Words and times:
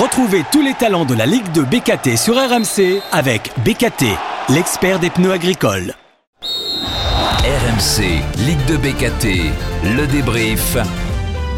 Retrouvez 0.00 0.44
tous 0.52 0.60
les 0.60 0.74
talents 0.74 1.06
de 1.06 1.14
la 1.14 1.24
Ligue 1.24 1.50
de 1.52 1.62
BKT 1.62 2.18
sur 2.18 2.34
RMC 2.34 3.00
avec 3.12 3.50
BKT, 3.64 4.04
l'expert 4.50 4.98
des 4.98 5.08
pneus 5.08 5.32
agricoles. 5.32 5.94
RMC, 6.42 8.02
Ligue 8.44 8.62
de 8.68 8.76
BKT, 8.76 9.50
le 9.96 10.06
débrief. 10.06 10.76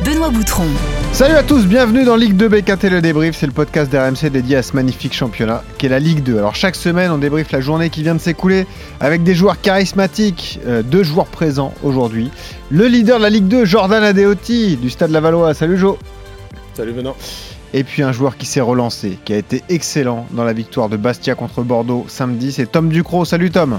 Benoît 0.05 0.31
Boutron. 0.31 0.69
Salut 1.13 1.35
à 1.35 1.43
tous, 1.43 1.67
bienvenue 1.67 2.05
dans 2.05 2.15
Ligue 2.15 2.37
2 2.37 2.49
BKT 2.49 2.85
le 2.85 3.01
débrief, 3.01 3.35
c'est 3.35 3.47
le 3.47 3.53
podcast 3.53 3.91
d'RMC 3.91 4.31
dédié 4.31 4.59
à 4.59 4.63
ce 4.63 4.77
magnifique 4.77 5.15
championnat 5.15 5.65
qu'est 5.77 5.89
la 5.89 5.99
Ligue 5.99 6.23
2. 6.23 6.39
Alors 6.39 6.55
chaque 6.55 6.77
semaine 6.77 7.11
on 7.11 7.19
débriefe 7.19 7.51
la 7.51 7.61
journée 7.61 7.91
qui 7.91 8.05
vient 8.05 8.15
de 8.15 8.21
s'écouler 8.21 8.69
avec 9.01 9.25
des 9.25 9.35
joueurs 9.35 9.61
charismatiques, 9.61 10.61
euh, 10.65 10.85
deux 10.85 11.03
joueurs 11.03 11.27
présents 11.27 11.75
aujourd'hui. 11.83 12.31
Le 12.71 12.87
leader 12.87 13.19
de 13.19 13.25
la 13.25 13.31
Ligue 13.31 13.49
2, 13.49 13.65
Jordan 13.65 14.05
Adeoti 14.05 14.77
du 14.77 14.91
Stade 14.91 15.11
Lavallois. 15.11 15.55
Salut 15.55 15.77
Jo. 15.77 15.99
Salut 16.75 16.93
Benoît. 16.93 17.17
Et 17.75 17.85
puis 17.85 18.03
un 18.03 18.13
joueur 18.13 18.37
qui 18.37 18.47
s'est 18.47 18.61
relancé, 18.61 19.19
qui 19.25 19.35
a 19.35 19.37
été 19.37 19.63
excellent 19.69 20.27
dans 20.31 20.45
la 20.45 20.53
victoire 20.53 20.89
de 20.89 20.97
Bastia 20.97 21.35
contre 21.35 21.63
Bordeaux 21.63 22.07
samedi, 22.09 22.53
c'est 22.53 22.67
Tom 22.67 22.89
Ducrot. 22.89 23.25
Salut 23.25 23.51
Tom. 23.51 23.79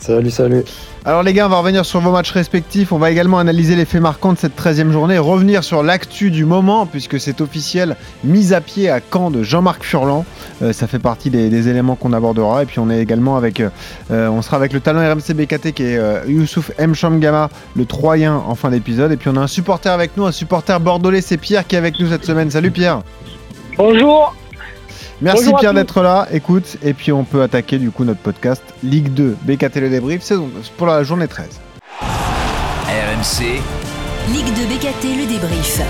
Salut, 0.00 0.30
salut. 0.30 0.64
Alors 1.04 1.22
les 1.22 1.34
gars, 1.34 1.44
on 1.44 1.50
va 1.50 1.58
revenir 1.58 1.84
sur 1.84 2.00
vos 2.00 2.10
matchs 2.10 2.32
respectifs. 2.32 2.90
On 2.90 2.98
va 2.98 3.10
également 3.10 3.38
analyser 3.38 3.76
les 3.76 3.84
faits 3.84 4.00
marquants 4.00 4.32
de 4.32 4.38
cette 4.38 4.58
13e 4.58 4.90
journée, 4.92 5.18
revenir 5.18 5.62
sur 5.62 5.82
l'actu 5.82 6.30
du 6.30 6.46
moment, 6.46 6.86
puisque 6.86 7.20
c'est 7.20 7.42
officiel, 7.42 7.96
mise 8.24 8.54
à 8.54 8.62
pied 8.62 8.88
à 8.88 9.00
Caen 9.12 9.30
de 9.30 9.42
Jean-Marc 9.42 9.84
Furlan. 9.84 10.24
Euh, 10.62 10.72
ça 10.72 10.86
fait 10.86 10.98
partie 10.98 11.28
des, 11.28 11.68
éléments 11.68 11.96
qu'on 11.96 12.14
abordera. 12.14 12.62
Et 12.62 12.66
puis 12.66 12.78
on 12.78 12.88
est 12.88 12.98
également 12.98 13.36
avec, 13.36 13.60
euh, 13.60 13.68
on 14.10 14.40
sera 14.40 14.56
avec 14.56 14.72
le 14.72 14.80
talent 14.80 15.00
RMC 15.00 15.34
BKT 15.34 15.72
qui 15.72 15.82
est 15.82 15.98
euh, 15.98 16.24
Youssouf 16.26 16.70
M. 16.78 16.94
Chamgama, 16.94 17.50
le 17.76 17.84
Troyen 17.84 18.36
en 18.36 18.54
fin 18.54 18.70
d'épisode. 18.70 19.12
Et 19.12 19.18
puis 19.18 19.28
on 19.28 19.36
a 19.36 19.40
un 19.40 19.46
supporter 19.46 19.92
avec 19.92 20.16
nous, 20.16 20.24
un 20.24 20.32
supporter 20.32 20.80
bordelais, 20.80 21.20
c'est 21.20 21.36
Pierre 21.36 21.66
qui 21.66 21.74
est 21.74 21.78
avec 21.78 22.00
nous 22.00 22.08
cette 22.08 22.24
semaine. 22.24 22.50
Salut 22.50 22.70
Pierre. 22.70 23.02
Bonjour. 23.76 24.34
Merci 25.22 25.52
Pierre 25.58 25.74
d'être 25.74 26.02
là, 26.02 26.26
écoute, 26.32 26.78
et 26.82 26.94
puis 26.94 27.12
on 27.12 27.24
peut 27.24 27.42
attaquer 27.42 27.78
du 27.78 27.90
coup 27.90 28.04
notre 28.04 28.20
podcast 28.20 28.62
Ligue 28.82 29.12
2, 29.12 29.36
BKT 29.42 29.76
le 29.76 29.90
débrief, 29.90 30.22
saison 30.22 30.50
pour 30.78 30.86
la 30.86 31.02
journée 31.02 31.28
13. 31.28 31.60
RMC. 32.00 33.60
Ligue 34.32 34.46
2 34.46 34.62
BKT 34.74 35.04
le 35.18 35.26
débrief. 35.26 35.80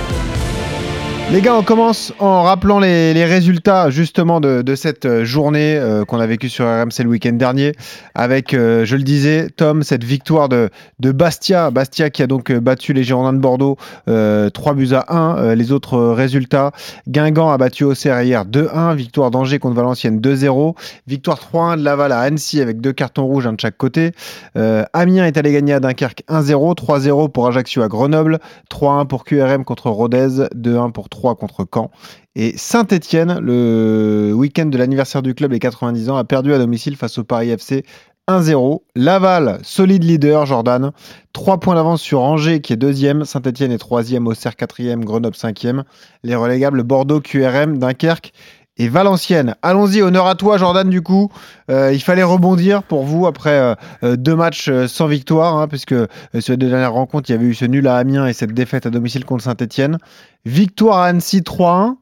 Les 1.33 1.43
gars, 1.43 1.55
on 1.55 1.63
commence 1.63 2.13
en 2.19 2.43
rappelant 2.43 2.81
les, 2.81 3.25
résultats 3.25 3.89
justement 3.89 4.41
de, 4.41 4.75
cette 4.75 5.05
euh, 5.05 5.25
journée 5.25 5.77
euh, 5.77 6.05
qu'on 6.05 6.19
a 6.19 6.27
vécue 6.27 6.49
sur 6.49 6.65
RMC 6.65 7.05
le 7.05 7.09
week-end 7.09 7.35
dernier, 7.35 7.73
avec, 8.17 8.53
euh, 8.53 8.85
je 8.85 8.97
le 8.97 9.05
disais, 9.05 9.49
Tom, 9.55 9.85
cette 9.85 10.03
victoire 10.03 10.49
de, 10.49 10.71
Bastia, 10.99 11.71
Bastia 11.71 12.11
qui 12.11 12.25
a 12.25 12.27
donc 12.27 12.51
battu 12.51 12.95
les 12.95 13.05
Girondins 13.05 13.33
de 13.33 13.39
Bordeaux 13.39 13.77
3 14.07 14.75
buts 14.75 14.89
à 14.93 15.15
1. 15.15 15.55
les 15.55 15.71
autres 15.71 16.01
résultats, 16.01 16.73
Guingamp 17.07 17.51
a 17.51 17.59
battu 17.59 17.85
Auxerre 17.85 18.21
hier 18.23 18.45
2-1, 18.45 18.97
victoire 18.97 19.31
d'Angers 19.31 19.61
contre 19.61 19.77
Valenciennes 19.77 20.21
2-0, 20.21 20.75
victoire 21.07 21.39
3-1 21.39 21.79
de 21.79 21.85
Laval 21.85 22.11
à 22.11 22.21
Annecy 22.21 22.61
avec 22.61 22.81
deux 22.81 22.93
cartons 22.93 23.27
rouges, 23.27 23.47
un 23.47 23.53
de 23.53 23.61
chaque 23.61 23.77
côté. 23.77 24.11
Amiens 24.57 25.27
est 25.27 25.37
allé 25.37 25.53
gagner 25.53 25.75
à 25.75 25.81
Dunkerque 25.81 26.25
1-0, 26.29 26.75
3-0 26.77 27.31
pour 27.31 27.47
Ajaccio 27.47 27.83
à 27.83 27.89
Grenoble, 27.89 28.41
3-1 28.69 29.07
pour 29.07 29.25
QRM 29.25 29.65
contre 29.65 29.91
Rodez, 29.91 30.49
2-1 30.57 30.91
pour 30.91 31.09
3 31.09 31.20
contre 31.21 31.67
Caen. 31.73 31.91
Et 32.35 32.57
Saint-Etienne, 32.57 33.39
le 33.41 34.33
week-end 34.35 34.67
de 34.67 34.79
l'anniversaire 34.79 35.23
du 35.23 35.35
club, 35.35 35.53
les 35.53 35.59
90 35.59 36.11
ans, 36.11 36.17
a 36.17 36.25
perdu 36.25 36.53
à 36.53 36.59
domicile 36.59 36.97
face 36.97 37.19
au 37.19 37.25
Paris 37.25 37.51
FC 37.51 37.85
1-0. 38.29 38.83
Laval, 38.95 39.59
solide 39.63 40.05
leader, 40.05 40.47
Jordan. 40.47 40.93
3 41.33 41.59
points 41.59 41.75
d'avance 41.75 42.01
sur 42.01 42.21
Angers, 42.21 42.61
qui 42.61 42.73
est 42.73 42.77
deuxième. 42.77 43.25
Saint-Etienne 43.25 43.73
est 43.73 43.79
troisième. 43.79 44.27
Auxerre, 44.27 44.57
quatrième. 44.57 45.05
Grenoble, 45.05 45.37
cinquième. 45.37 45.85
Les 46.23 46.37
relégables 46.37 46.83
Bordeaux, 46.83 47.21
QRM, 47.21 47.79
Dunkerque 47.79 48.33
et 48.81 48.89
Valenciennes. 48.89 49.57
Allons-y, 49.61 50.01
honneur 50.01 50.27
à 50.27 50.35
toi 50.35 50.57
Jordan 50.57 50.89
du 50.89 51.03
coup. 51.03 51.31
Euh, 51.71 51.93
il 51.93 52.01
fallait 52.01 52.23
rebondir 52.23 52.83
pour 52.83 53.05
vous 53.05 53.27
après 53.27 53.59
euh, 53.59 53.75
euh, 54.03 54.17
deux 54.17 54.35
matchs 54.35 54.71
sans 54.87 55.07
victoire, 55.07 55.57
hein, 55.57 55.69
puisque 55.69 55.95
sur 56.39 56.53
les 56.53 56.57
deux 56.57 56.71
dernières 56.71 56.95
rencontres, 56.95 57.29
il 57.29 57.33
y 57.33 57.35
avait 57.35 57.45
eu 57.45 57.55
ce 57.55 57.67
nul 57.67 57.87
à 57.87 57.97
Amiens 57.97 58.27
et 58.27 58.33
cette 58.33 58.55
défaite 58.55 58.87
à 58.87 58.91
domicile 58.91 59.27
contre 59.27 59.45
Saint-Etienne. 59.45 59.99
Victoire 60.47 61.01
à 61.01 61.07
Annecy 61.07 61.41
3-1. 61.41 61.97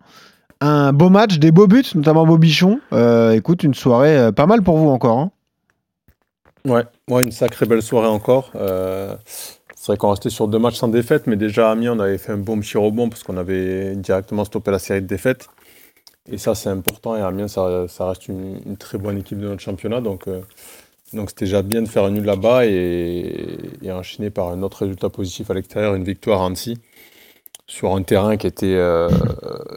Un 0.60 0.92
beau 0.92 1.10
match, 1.10 1.38
des 1.38 1.50
beaux 1.50 1.66
buts, 1.66 1.84
notamment 1.96 2.24
Bobichon. 2.24 2.78
écoute, 3.32 3.64
une 3.64 3.74
soirée 3.74 4.30
pas 4.32 4.46
mal 4.46 4.62
pour 4.62 4.76
vous 4.76 4.88
encore. 4.88 5.18
Hein. 5.18 5.30
Ouais, 6.64 6.84
ouais, 7.10 7.24
une 7.24 7.32
sacrée 7.32 7.66
belle 7.66 7.82
soirée 7.82 8.08
encore. 8.08 8.50
c'est 8.52 9.86
vrai 9.86 9.96
qu'on 9.96 10.10
restait 10.10 10.30
sur 10.30 10.46
deux 10.46 10.58
matchs 10.60 10.76
sans 10.76 10.88
défaite, 10.88 11.26
mais 11.26 11.36
déjà 11.36 11.68
à 11.68 11.72
Amiens, 11.72 11.96
on 11.96 12.00
avait 12.00 12.18
fait 12.18 12.32
un 12.32 12.38
bon 12.38 12.60
petit 12.60 12.78
rebond 12.78 13.08
parce 13.08 13.24
qu'on 13.24 13.36
avait 13.36 13.96
directement 13.96 14.44
stoppé 14.44 14.70
la 14.70 14.78
série 14.78 15.02
de 15.02 15.06
défaites. 15.06 15.48
Et 16.30 16.38
ça, 16.38 16.54
c'est 16.54 16.68
important. 16.68 17.16
Et 17.16 17.20
Amiens, 17.20 17.48
ça, 17.48 17.88
reste 18.00 18.28
une, 18.28 18.76
très 18.78 18.98
bonne 18.98 19.18
équipe 19.18 19.38
de 19.38 19.48
notre 19.48 19.62
championnat. 19.62 20.00
Donc, 20.00 20.28
euh, 20.28 20.40
donc 21.14 21.30
c'était 21.30 21.46
déjà 21.46 21.62
bien 21.62 21.82
de 21.82 21.88
faire 21.88 22.04
un 22.04 22.10
nul 22.10 22.24
là-bas 22.24 22.66
et, 22.66 23.32
et, 23.82 23.92
enchaîner 23.92 24.30
par 24.30 24.48
un 24.48 24.62
autre 24.62 24.78
résultat 24.78 25.08
positif 25.08 25.50
à 25.50 25.54
l'extérieur, 25.54 25.94
une 25.94 26.04
victoire 26.04 26.42
à 26.42 26.46
Annecy, 26.46 26.78
sur 27.66 27.94
un 27.94 28.02
terrain 28.02 28.36
qui 28.36 28.46
était 28.46 28.66
euh, 28.74 29.08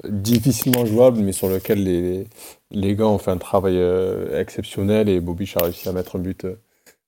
difficilement 0.10 0.86
jouable, 0.86 1.20
mais 1.22 1.32
sur 1.32 1.48
lequel 1.48 1.84
les, 1.84 2.28
les 2.72 2.96
gars 2.96 3.08
ont 3.08 3.18
fait 3.18 3.32
un 3.32 3.38
travail 3.38 3.78
euh, 3.78 4.40
exceptionnel. 4.40 5.08
Et 5.08 5.22
Bobich 5.22 5.56
a 5.58 5.64
réussi 5.64 5.88
à 5.88 5.94
mettre 5.94 6.18
un 6.18 6.20
but, 6.20 6.46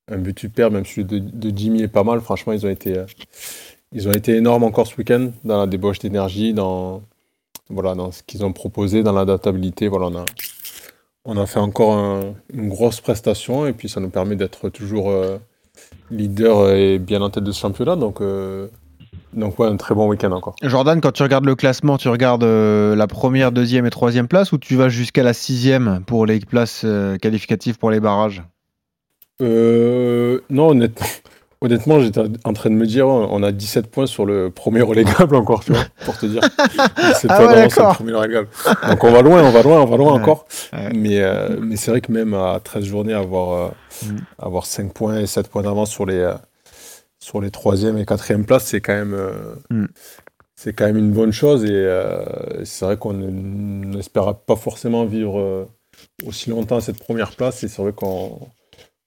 un 0.09 0.17
but 0.17 0.39
super, 0.39 0.71
même 0.71 0.85
celui 0.85 1.05
de, 1.05 1.19
de 1.19 1.57
Jimmy 1.57 1.81
est 1.81 1.87
pas 1.89 2.03
mal. 2.03 2.21
Franchement, 2.21 2.53
ils 2.53 2.65
ont 2.65 2.69
été, 2.69 3.03
ils 3.91 4.07
ont 4.07 4.13
été 4.13 4.35
énormes 4.37 4.63
encore 4.63 4.87
ce 4.87 4.95
week-end 4.95 5.31
dans 5.43 5.59
la 5.59 5.67
débauche 5.67 5.99
d'énergie, 5.99 6.53
dans 6.53 7.01
voilà, 7.73 7.95
dans 7.95 8.11
ce 8.11 8.23
qu'ils 8.23 8.45
ont 8.45 8.53
proposé, 8.53 9.03
dans 9.03 9.11
l'adaptabilité. 9.11 9.87
Voilà, 9.87 10.07
on 10.07 10.15
a, 10.15 10.25
on 11.25 11.37
a 11.37 11.45
fait 11.45 11.59
encore 11.59 12.35
une 12.53 12.69
grosse 12.69 13.01
prestation 13.01 13.65
et 13.65 13.73
puis 13.73 13.89
ça 13.89 13.99
nous 13.99 14.09
permet 14.09 14.35
d'être 14.35 14.69
toujours 14.69 15.09
euh, 15.11 15.37
leader 16.11 16.71
et 16.71 16.99
bien 16.99 17.21
en 17.21 17.29
tête 17.29 17.43
de 17.43 17.51
ce 17.51 17.59
championnat. 17.59 17.95
Donc, 17.95 18.21
euh, 18.21 18.67
donc 19.33 19.57
ouais, 19.59 19.67
un 19.67 19.77
très 19.77 19.95
bon 19.95 20.07
week-end 20.07 20.31
encore. 20.31 20.55
Jordan, 20.61 21.01
quand 21.01 21.11
tu 21.11 21.23
regardes 21.23 21.45
le 21.45 21.55
classement, 21.55 21.97
tu 21.97 22.09
regardes 22.09 22.43
euh, 22.43 22.95
la 22.95 23.07
première, 23.07 23.51
deuxième 23.51 23.85
et 23.85 23.89
troisième 23.89 24.27
place 24.27 24.51
ou 24.51 24.57
tu 24.57 24.75
vas 24.75 24.89
jusqu'à 24.89 25.23
la 25.23 25.33
sixième 25.33 26.03
pour 26.05 26.25
les 26.25 26.39
places 26.39 26.85
qualificatives 27.21 27.77
pour 27.77 27.91
les 27.91 27.99
barrages? 27.99 28.43
Non, 29.39 30.69
honnêtement. 30.69 31.07
Honnêtement, 31.63 32.01
j'étais 32.01 32.19
en 32.43 32.51
train 32.51 32.69
de 32.69 32.75
me 32.75 32.85
dire, 32.85 33.07
on 33.07 33.41
a 33.41 33.53
17 33.53 33.87
points 33.87 34.05
sur 34.05 34.25
le 34.25 34.49
premier 34.49 34.81
relégable 34.81 35.33
encore, 35.37 35.63
tu 35.63 35.71
vois, 35.71 35.85
pour 36.03 36.17
te 36.17 36.25
dire. 36.25 36.41
17 36.41 37.25
ah 37.29 37.45
ouais, 37.45 37.69
sur 37.69 37.87
le 37.87 37.93
premier 37.93 38.11
relégable. 38.11 38.49
Donc 38.89 39.01
on 39.01 39.13
va 39.13 39.21
loin, 39.21 39.41
on 39.41 39.49
va 39.49 39.63
loin, 39.63 39.79
on 39.79 39.85
va 39.85 39.95
loin 39.95 40.11
encore. 40.11 40.45
Mais, 40.93 41.21
euh, 41.21 41.55
mais 41.61 41.77
c'est 41.77 41.91
vrai 41.91 42.01
que 42.01 42.11
même 42.11 42.33
à 42.33 42.59
13 42.61 42.83
journées, 42.83 43.13
avoir, 43.13 43.51
euh, 43.53 43.69
mm. 44.07 44.17
avoir 44.39 44.65
5 44.65 44.91
points 44.91 45.19
et 45.19 45.25
7 45.25 45.47
points 45.47 45.61
d'avance 45.61 45.89
sur 45.89 46.05
les, 46.05 46.17
euh, 46.17 46.33
sur 47.17 47.39
les 47.39 47.49
3e 47.49 47.97
et 47.97 48.03
4e 48.03 48.43
places, 48.43 48.65
c'est 48.65 48.81
quand 48.81 48.95
même. 48.95 49.17
Mm. 49.69 49.85
C'est 50.57 50.73
quand 50.73 50.85
même 50.85 50.97
une 50.97 51.11
bonne 51.11 51.31
chose 51.31 51.63
et 51.63 51.89
c'est 52.63 52.85
vrai 52.85 52.97
qu'on 52.97 53.13
n'espère 53.13 54.35
pas 54.35 54.55
forcément 54.55 55.03
vivre 55.03 55.67
aussi 56.25 56.49
longtemps 56.49 56.79
cette 56.79 56.99
première 56.99 57.31
place 57.31 57.63
et 57.63 57.67
c'est 57.67 57.81
vrai 57.81 57.91
qu'on 57.91 58.47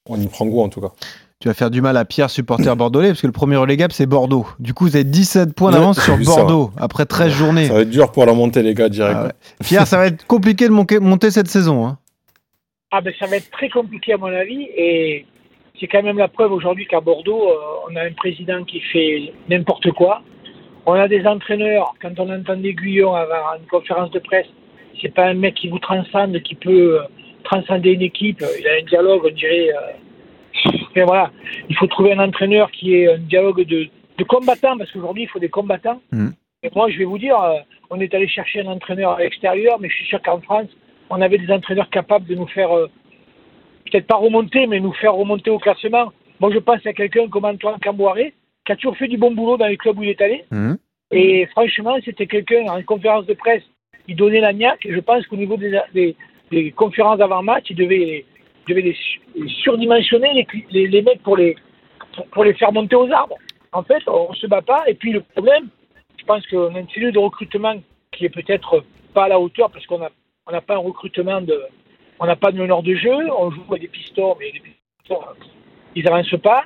on 0.06 0.20
y 0.20 0.26
prend 0.26 0.44
goût 0.44 0.60
en 0.60 0.68
tout 0.68 0.82
cas 0.82 0.92
tu 1.40 1.48
vas 1.48 1.54
faire 1.54 1.70
du 1.70 1.82
mal 1.82 1.96
à 1.96 2.04
Pierre, 2.04 2.30
supporter 2.30 2.74
bordelais, 2.76 3.08
parce 3.08 3.20
que 3.20 3.26
le 3.26 3.32
premier 3.32 3.56
relégable, 3.56 3.92
c'est 3.92 4.06
Bordeaux. 4.06 4.46
Du 4.58 4.74
coup, 4.74 4.84
vous 4.84 4.96
avez 4.96 5.04
17 5.04 5.54
points 5.54 5.70
d'avance 5.70 6.02
sur 6.02 6.16
Bordeaux, 6.18 6.70
après 6.78 7.04
13 7.04 7.32
journées. 7.32 7.66
Ça 7.66 7.74
va 7.74 7.80
être 7.80 7.90
dur 7.90 8.10
pour 8.10 8.24
la 8.26 8.32
montée, 8.32 8.62
les 8.62 8.74
gars, 8.74 8.88
direct. 8.88 9.18
Ah 9.18 9.32
Pierre, 9.62 9.86
ça 9.86 9.98
va 9.98 10.06
être 10.06 10.26
compliqué 10.26 10.68
de 10.68 10.72
monter 10.72 11.30
cette 11.30 11.48
saison. 11.48 11.86
Hein. 11.86 11.98
Ah 12.90 13.00
ben, 13.00 13.12
ça 13.18 13.26
va 13.26 13.36
être 13.36 13.50
très 13.50 13.68
compliqué, 13.68 14.14
à 14.14 14.16
mon 14.16 14.26
avis. 14.26 14.62
Et 14.76 15.26
c'est 15.78 15.88
quand 15.88 16.02
même 16.02 16.18
la 16.18 16.28
preuve 16.28 16.52
aujourd'hui 16.52 16.86
qu'à 16.86 17.00
Bordeaux, 17.00 17.50
euh, 17.50 17.90
on 17.90 17.96
a 17.96 18.02
un 18.02 18.12
président 18.12 18.64
qui 18.64 18.80
fait 18.80 19.32
n'importe 19.50 19.90
quoi. 19.92 20.22
On 20.86 20.94
a 20.94 21.08
des 21.08 21.26
entraîneurs, 21.26 21.94
quand 22.00 22.18
on 22.18 22.32
entend 22.32 22.56
des 22.56 22.72
Guyon 22.72 23.14
avant 23.14 23.58
une 23.60 23.66
conférence 23.66 24.10
de 24.12 24.20
presse, 24.20 24.46
c'est 25.02 25.12
pas 25.12 25.26
un 25.26 25.34
mec 25.34 25.56
qui 25.56 25.68
vous 25.68 25.80
transcende, 25.80 26.40
qui 26.42 26.54
peut 26.54 27.00
euh, 27.00 27.02
transcender 27.44 27.90
une 27.90 28.02
équipe. 28.02 28.42
Il 28.58 28.66
a 28.66 28.76
un 28.80 28.84
dialogue, 28.86 29.22
on 29.26 29.34
dirait... 29.34 29.70
Euh, 29.70 29.92
voilà, 31.04 31.30
il 31.68 31.76
faut 31.76 31.86
trouver 31.86 32.12
un 32.12 32.18
entraîneur 32.18 32.70
qui 32.70 32.94
ait 32.94 33.12
un 33.12 33.18
dialogue 33.18 33.64
de, 33.64 33.88
combattants, 34.24 34.76
parce 34.78 34.90
qu'aujourd'hui, 34.90 35.24
il 35.24 35.28
faut 35.28 35.38
des 35.38 35.48
combattants. 35.48 36.00
Mm. 36.10 36.28
Et 36.62 36.70
moi, 36.74 36.90
je 36.90 36.98
vais 36.98 37.04
vous 37.04 37.18
dire, 37.18 37.38
euh, 37.38 37.58
on 37.90 38.00
est 38.00 38.14
allé 38.14 38.28
chercher 38.28 38.60
un 38.60 38.66
entraîneur 38.66 39.12
à 39.12 39.20
l'extérieur, 39.20 39.78
mais 39.78 39.88
je 39.88 39.96
suis 39.96 40.06
sûr 40.06 40.22
qu'en 40.22 40.40
France, 40.40 40.68
on 41.10 41.20
avait 41.20 41.38
des 41.38 41.52
entraîneurs 41.52 41.90
capables 41.90 42.26
de 42.26 42.34
nous 42.34 42.46
faire, 42.46 42.72
euh, 42.72 42.88
peut-être 43.84 44.06
pas 44.06 44.16
remonter, 44.16 44.66
mais 44.66 44.80
nous 44.80 44.92
faire 44.94 45.14
remonter 45.14 45.50
au 45.50 45.58
classement. 45.58 46.12
Moi, 46.40 46.50
je 46.52 46.58
pense 46.58 46.84
à 46.86 46.92
quelqu'un 46.92 47.28
comme 47.28 47.44
Antoine 47.44 47.78
Camboiré, 47.80 48.34
qui 48.64 48.72
a 48.72 48.76
toujours 48.76 48.96
fait 48.96 49.08
du 49.08 49.16
bon 49.16 49.32
boulot 49.32 49.56
dans 49.56 49.66
les 49.66 49.76
clubs 49.76 49.98
où 49.98 50.02
il 50.02 50.10
est 50.10 50.20
allé. 50.20 50.44
Mm. 50.50 50.74
Et 51.12 51.46
franchement, 51.46 51.96
c'était 52.04 52.26
quelqu'un 52.26 52.66
en 52.68 52.82
conférence 52.82 53.26
de 53.26 53.34
presse, 53.34 53.62
il 54.08 54.16
donnait 54.16 54.40
la 54.40 54.52
niaque. 54.52 54.86
Et 54.86 54.94
je 54.94 55.00
pense 55.00 55.26
qu'au 55.26 55.36
niveau 55.36 55.56
des, 55.56 56.16
des 56.50 56.72
conférences 56.72 57.18
d'avant-match, 57.18 57.66
il 57.70 57.76
devait 57.76 58.24
devait 58.68 58.82
les, 58.82 58.96
surdimensionner 59.62 60.46
les, 60.70 60.86
les, 60.88 61.02
mecs 61.02 61.22
pour 61.22 61.36
les, 61.36 61.56
pour, 62.32 62.44
les 62.44 62.54
faire 62.54 62.72
monter 62.72 62.96
aux 62.96 63.10
arbres. 63.10 63.36
En 63.72 63.82
fait, 63.82 64.02
on 64.06 64.32
se 64.34 64.46
bat 64.46 64.62
pas. 64.62 64.84
Et 64.86 64.94
puis 64.94 65.12
le 65.12 65.20
problème, 65.20 65.68
je 66.18 66.24
pense 66.24 66.46
qu'on 66.46 66.74
a 66.74 66.80
une 66.80 66.88
cellule 66.90 67.12
de 67.12 67.18
recrutement 67.18 67.74
qui 68.12 68.24
est 68.24 68.30
peut-être 68.30 68.84
pas 69.14 69.24
à 69.24 69.28
la 69.28 69.40
hauteur 69.40 69.70
parce 69.70 69.86
qu'on 69.86 69.98
n'a 69.98 70.10
on 70.46 70.52
n'a 70.52 70.60
pas 70.60 70.74
un 70.74 70.78
recrutement 70.78 71.40
de. 71.40 71.60
On 72.18 72.26
n'a 72.26 72.36
pas 72.36 72.50
de 72.50 72.56
meneur 72.56 72.82
de 72.82 72.94
jeu, 72.94 73.14
on 73.36 73.50
joue 73.50 73.62
avec 73.68 73.82
des 73.82 73.88
pistons, 73.88 74.36
mais 74.40 74.50
les 74.50 74.60
pistons, 74.60 75.20
ils 75.94 76.02
n'avancent 76.02 76.40
pas. 76.42 76.64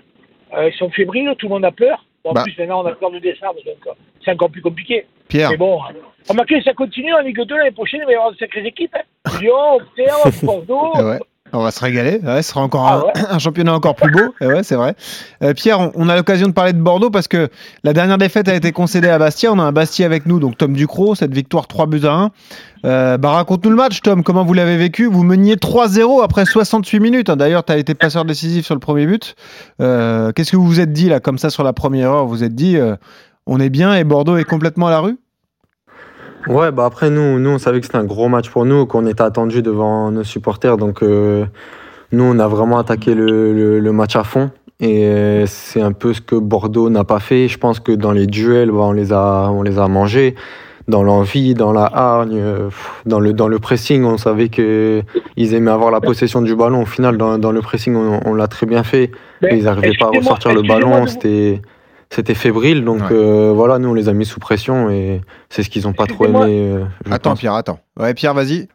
Euh, 0.55 0.69
ils 0.69 0.77
sont 0.77 0.91
fébriles, 0.91 1.35
tout 1.39 1.49
le 1.49 1.55
monde 1.55 1.65
a 1.65 1.73
peur. 1.73 2.05
Bon, 2.23 2.31
en 2.31 2.35
Bah. 2.35 2.43
plus, 2.45 2.57
maintenant, 2.57 2.85
on 2.85 2.87
a 2.87 2.93
peur 2.93 3.11
de 3.11 3.19
descendre, 3.19 3.57
donc 3.65 3.85
euh, 3.87 3.93
c'est 4.25 4.31
encore 4.31 4.51
plus 4.51 4.63
compliqué. 4.63 5.07
Pierre, 5.29 5.51
Mais 5.51 5.57
bon, 5.57 5.81
remarquez, 6.29 6.63
ça 6.63 6.73
continue 6.75 7.13
en 7.15 7.21
Ligue 7.21 7.41
2 7.43 7.57
l'année 7.57 7.71
prochaine, 7.73 8.01
il 8.03 8.07
va 8.07 8.13
y 8.13 8.15
avoir 8.15 8.33
de 8.33 8.37
sacrées 8.37 8.67
équipes. 8.67 8.95
Hein. 8.95 9.31
Lyon, 9.41 9.75
Auxerre, 9.75 10.17
Bordeaux. 10.43 10.93
Ouais, 10.97 11.19
on 11.53 11.63
va 11.63 11.71
se 11.71 11.81
régaler. 11.81 12.21
Ouais, 12.23 12.43
ce 12.43 12.51
sera 12.51 12.61
encore 12.63 12.87
Ah 12.87 12.95
un, 12.97 13.01
ouais. 13.03 13.27
un 13.31 13.39
championnat 13.39 13.75
encore 13.75 13.95
plus 13.95 14.11
beau. 14.11 14.35
Ouais, 14.41 14.63
c'est 14.63 14.75
vrai. 14.77 14.95
Euh, 15.43 15.53
Pierre, 15.55 15.81
on, 15.81 15.93
on 15.95 16.09
a 16.09 16.17
l'occasion 16.17 16.47
de 16.47 16.53
parler 16.53 16.73
de 16.73 16.81
Bordeaux 16.81 17.11
parce 17.11 17.29
que 17.29 17.49
la 17.85 17.93
dernière 17.93 18.19
défaite 18.19 18.49
a 18.49 18.55
été 18.55 18.73
concédée 18.73 19.09
à 19.09 19.19
Bastia. 19.19 19.53
On 19.53 19.59
a 19.59 19.63
un 19.63 19.73
Bastia 19.73 20.07
avec 20.07 20.27
nous, 20.27 20.39
donc 20.41 20.57
Tom 20.59 20.73
Ducrot, 20.75 21.15
cette 21.15 21.33
victoire 21.35 21.67
3 21.67 21.87
buts 21.87 22.01
à 22.05 22.13
1. 22.13 22.31
Euh, 22.87 23.19
bah, 23.19 23.31
raconte-nous 23.33 23.71
le 23.71 23.77
match, 23.77 24.01
Tom. 24.01 24.23
Comment 24.23 24.45
vous 24.45 24.55
l'avez 24.55 24.77
vécu? 24.77 25.07
Vous 25.07 25.23
meniez 25.23 25.57
3-0 25.57 26.23
après 26.23 26.45
68 26.47 27.01
minutes. 27.01 27.29
hein. 27.31 27.37
D'ailleurs, 27.37 27.65
tu 27.65 27.73
as 27.73 27.77
été 27.77 27.95
passeur 27.95 28.25
décisif 28.25 28.65
sur 28.65 28.75
le 28.75 28.81
premier 28.81 29.07
but. 29.07 29.35
Euh, 29.83 30.33
Qu'est-ce 30.33 30.53
que 30.53 30.57
vous 30.57 30.67
vous 30.67 30.81
êtes 30.81 30.93
dit 30.93 31.09
là, 31.09 31.21
comme 31.21 31.39
ça, 31.39 31.51
sur 31.51 31.63
la 31.65 31.73
première 31.73 32.11
heure? 32.11 32.25
Vous 32.25 32.31
vous 32.37 32.45
êtes 32.45 32.55
dit, 32.55 32.79
on 33.47 33.61
est 33.61 33.71
bien 33.71 33.95
et 33.95 34.05
Bordeaux 34.05 34.37
est 34.37 34.45
complètement 34.45 34.87
à 34.87 34.91
la 34.91 35.01
rue? 35.01 35.19
Ouais, 36.49 36.73
bah 36.73 36.85
après, 36.87 37.11
nous, 37.11 37.39
nous 37.39 37.51
on 37.51 37.59
savait 37.59 37.81
que 37.81 37.87
c'était 37.87 37.99
un 37.99 38.05
gros 38.05 38.29
match 38.29 38.49
pour 38.51 38.65
nous, 38.65 38.87
qu'on 38.87 39.07
était 39.07 39.23
attendu 39.23 39.63
devant 39.63 40.11
nos 40.11 40.25
supporters. 40.25 40.77
Donc, 40.77 41.03
euh, 41.03 41.45
nous, 42.13 42.25
on 42.25 42.39
a 42.39 42.49
vraiment 42.49 42.79
attaqué 42.79 43.15
le, 43.15 43.53
le- 43.53 43.79
le 43.81 43.93
match 43.93 44.17
à 44.17 44.25
fond. 44.25 44.51
Et 44.81 45.05
euh, 45.07 45.45
c'est 45.47 45.83
un 45.83 45.93
peu 45.93 46.15
ce 46.15 46.21
que 46.23 46.35
Bordeaux 46.37 46.89
n'a 46.89 47.05
pas 47.05 47.21
fait. 47.21 47.49
Je 47.49 47.59
pense 47.59 47.81
que 47.81 47.93
dans 47.93 48.13
les 48.13 48.27
duels, 48.27 48.71
bah, 48.71 48.79
on, 48.81 48.93
les 48.93 49.13
a, 49.13 49.49
on 49.53 49.63
les 49.63 49.79
a 49.79 49.87
mangés. 49.89 50.35
Dans 50.89 51.03
l'envie, 51.05 51.55
dans 51.55 51.73
la 51.73 51.85
hargne, 51.85 52.39
euh, 52.41 52.69
dans 53.07 53.21
le, 53.21 53.33
dans 53.35 53.47
le 53.47 53.59
pressing, 53.61 54.03
on 54.05 54.17
savait 54.17 54.49
qu'ils 54.49 55.05
aimaient 55.55 55.71
avoir 55.71 55.91
la 55.93 56.01
possession 56.01 56.41
du 56.43 56.57
ballon. 56.57 56.83
Au 56.83 56.87
final, 56.87 57.17
dans, 57.19 57.39
dans 57.39 57.53
le 57.53 57.61
pressing, 57.61 57.95
on, 57.95 58.21
on 58.25 58.35
l'a 58.35 58.49
très 58.49 58.67
bien 58.67 58.83
fait. 58.83 59.13
Mais 59.43 59.59
Ils 59.59 59.65
n'arrivaient 59.65 59.91
pas 59.99 60.07
à 60.07 60.11
ressortir 60.21 60.51
le 60.55 60.63
ballon. 60.69 60.89
vous- 61.03 61.07
C'était 62.11 62.35
fébrile. 62.35 62.85
Donc 62.85 63.01
Ouais. 63.03 63.07
euh, 63.13 63.53
voilà, 63.53 63.79
nous, 63.79 63.91
on 63.91 63.95
les 63.95 64.09
a 64.09 64.13
mis 64.13 64.27
sous 64.27 64.41
pression 64.41 64.91
et 64.91 65.21
c'est 65.49 65.63
ce 65.63 65.71
qu'ils 65.71 65.83
n'ont 65.85 65.93
pas 65.93 66.07
trop 66.07 66.27
aimé. 66.27 66.39
euh, 66.75 66.85
Attends, 67.11 67.31
pense. 67.31 67.41
Pierre, 67.41 67.55
attends. 67.55 67.81
Ouais, 67.99 68.13
Pierre, 68.15 68.35
vas-y. 68.35 68.69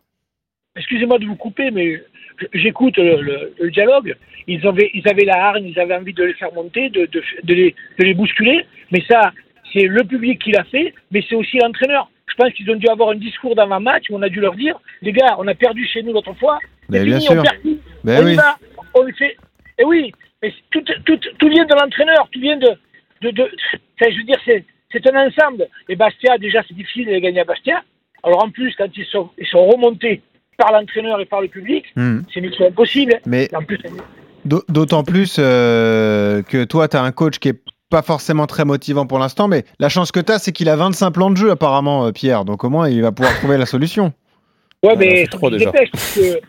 excusez-moi 0.78 1.20
de 1.20 1.26
vous 1.26 1.36
couper, 1.36 1.70
mais 1.72 2.02
j'écoute 2.54 2.98
le, 2.98 3.22
le- 3.22 3.54
le 3.60 3.72
dialogue. 3.72 4.16
Ils 4.48 4.66
avaient, 4.68 4.90
ils 4.94 5.08
avaient 5.10 5.26
la 5.26 5.48
hargne, 5.48 5.66
ils 5.66 5.80
avaient 5.80 5.96
envie 5.96 6.14
de 6.14 6.24
les 6.24 6.34
faire 6.34 6.54
monter, 6.54 6.90
de, 6.90 7.06
de, 7.08 7.22
de 7.44 7.54
les, 7.54 7.76
de 8.00 8.06
les 8.06 8.14
bousculer. 8.14 8.66
Mais 8.92 9.04
ça, 9.10 9.32
c'est 9.74 9.84
le 9.88 10.04
public 10.04 10.42
qui 10.42 10.52
l'a 10.52 10.64
fait, 10.66 10.94
mais 11.12 11.24
c'est 11.28 11.36
aussi 11.36 11.58
l'entraîneur. 11.58 12.10
Je 12.28 12.36
pense 12.36 12.54
qu'ils 12.54 12.70
ont 12.72 12.76
dû 12.76 12.88
avoir 12.88 13.10
un 13.10 13.16
discours 13.16 13.56
d'avant-match 13.56 14.04
où 14.10 14.16
on 14.16 14.22
a 14.22 14.30
dû 14.30 14.40
leur 14.42 14.56
dire 14.56 14.78
les 15.02 15.12
gars, 15.14 15.36
on 15.40 15.48
a 15.48 15.56
perdu 15.56 15.86
chez 15.88 16.04
nous 16.04 16.14
l'autre 16.14 16.34
fois. 16.34 16.60
Mais 16.90 17.04
bien 17.04 17.20
fini, 17.20 17.26
sûr. 17.34 17.44
on. 17.44 17.78
Ben 18.04 18.24
on 18.24 18.28
y 18.28 18.32
oui. 18.32 18.36
va, 18.36 18.58
on 18.94 19.02
le 19.04 19.14
fait. 19.14 19.36
Et 19.80 19.84
oui, 19.86 20.12
mais 20.44 20.54
tout, 20.72 20.82
tout, 21.06 21.18
tout 21.40 21.50
vient 21.50 21.66
de 21.66 21.74
l'entraîneur, 21.74 22.28
tout 22.32 22.40
vient 22.40 22.58
de. 22.58 22.70
De, 23.32 23.44
de 23.44 23.44
enfin, 23.44 24.12
je 24.12 24.18
veux 24.18 24.24
dire, 24.24 24.40
c'est, 24.46 24.64
un 25.14 25.28
ensemble. 25.28 25.68
Et 25.90 25.96
Bastia, 25.96 26.38
déjà, 26.38 26.62
c'est 26.68 26.74
difficile 26.74 27.08
de 27.08 27.20
gagner 27.20 27.42
à 27.42 27.44
Bastia. 27.44 27.84
Alors 28.24 28.44
en 28.44 28.50
plus, 28.50 28.74
quand 28.78 28.88
ils 28.96 29.06
sont, 29.06 29.30
ils 29.38 29.48
sont 29.48 29.66
remontés 29.66 30.22
par 30.58 30.72
l'entraîneur 30.72 31.20
et 31.20 31.26
par 31.26 31.42
le 31.42 31.48
public, 31.48 31.86
Hmm. 31.96 32.22
c'est 32.34 32.42
mission 32.42 32.66
impossible. 32.66 33.20
Mais 33.26 33.50
plus, 33.68 33.80
D'autant 34.46 35.04
plus 35.04 35.38
euh, 35.40 36.44
que 36.44 36.64
toi, 36.64 36.88
tu 36.88 36.98
as 36.98 37.02
un 37.02 37.12
coach 37.12 37.40
qui 37.40 37.50
est 37.50 37.60
pas 37.90 38.02
forcément 38.02 38.48
très 38.48 38.66
motivant 38.66 39.06
pour 39.06 39.20
l'instant, 39.20 39.48
mais 39.48 39.66
la 39.80 39.90
chance 39.90 40.12
que 40.12 40.20
tu 40.20 40.32
as, 40.32 40.40
c'est 40.40 40.52
qu'il 40.52 40.70
a 40.70 40.76
25 40.76 41.12
plans 41.12 41.30
de 41.30 41.38
jeu 41.38 41.52
apparemment, 41.52 42.06
euh, 42.06 42.12
Pierre. 42.12 42.46
Donc 42.46 42.64
au 42.64 42.70
moins, 42.70 42.90
il 42.90 43.02
va 43.02 43.12
pouvoir 43.12 43.36
trouver 43.38 43.58
la 43.58 43.66
solution. 43.66 44.14
Ouais, 44.86 44.94
Ah, 44.94 45.00
mais 45.00 45.28
trop, 45.28 45.50
déjà. 45.50 45.72
parce 45.72 46.16
que 46.16 46.40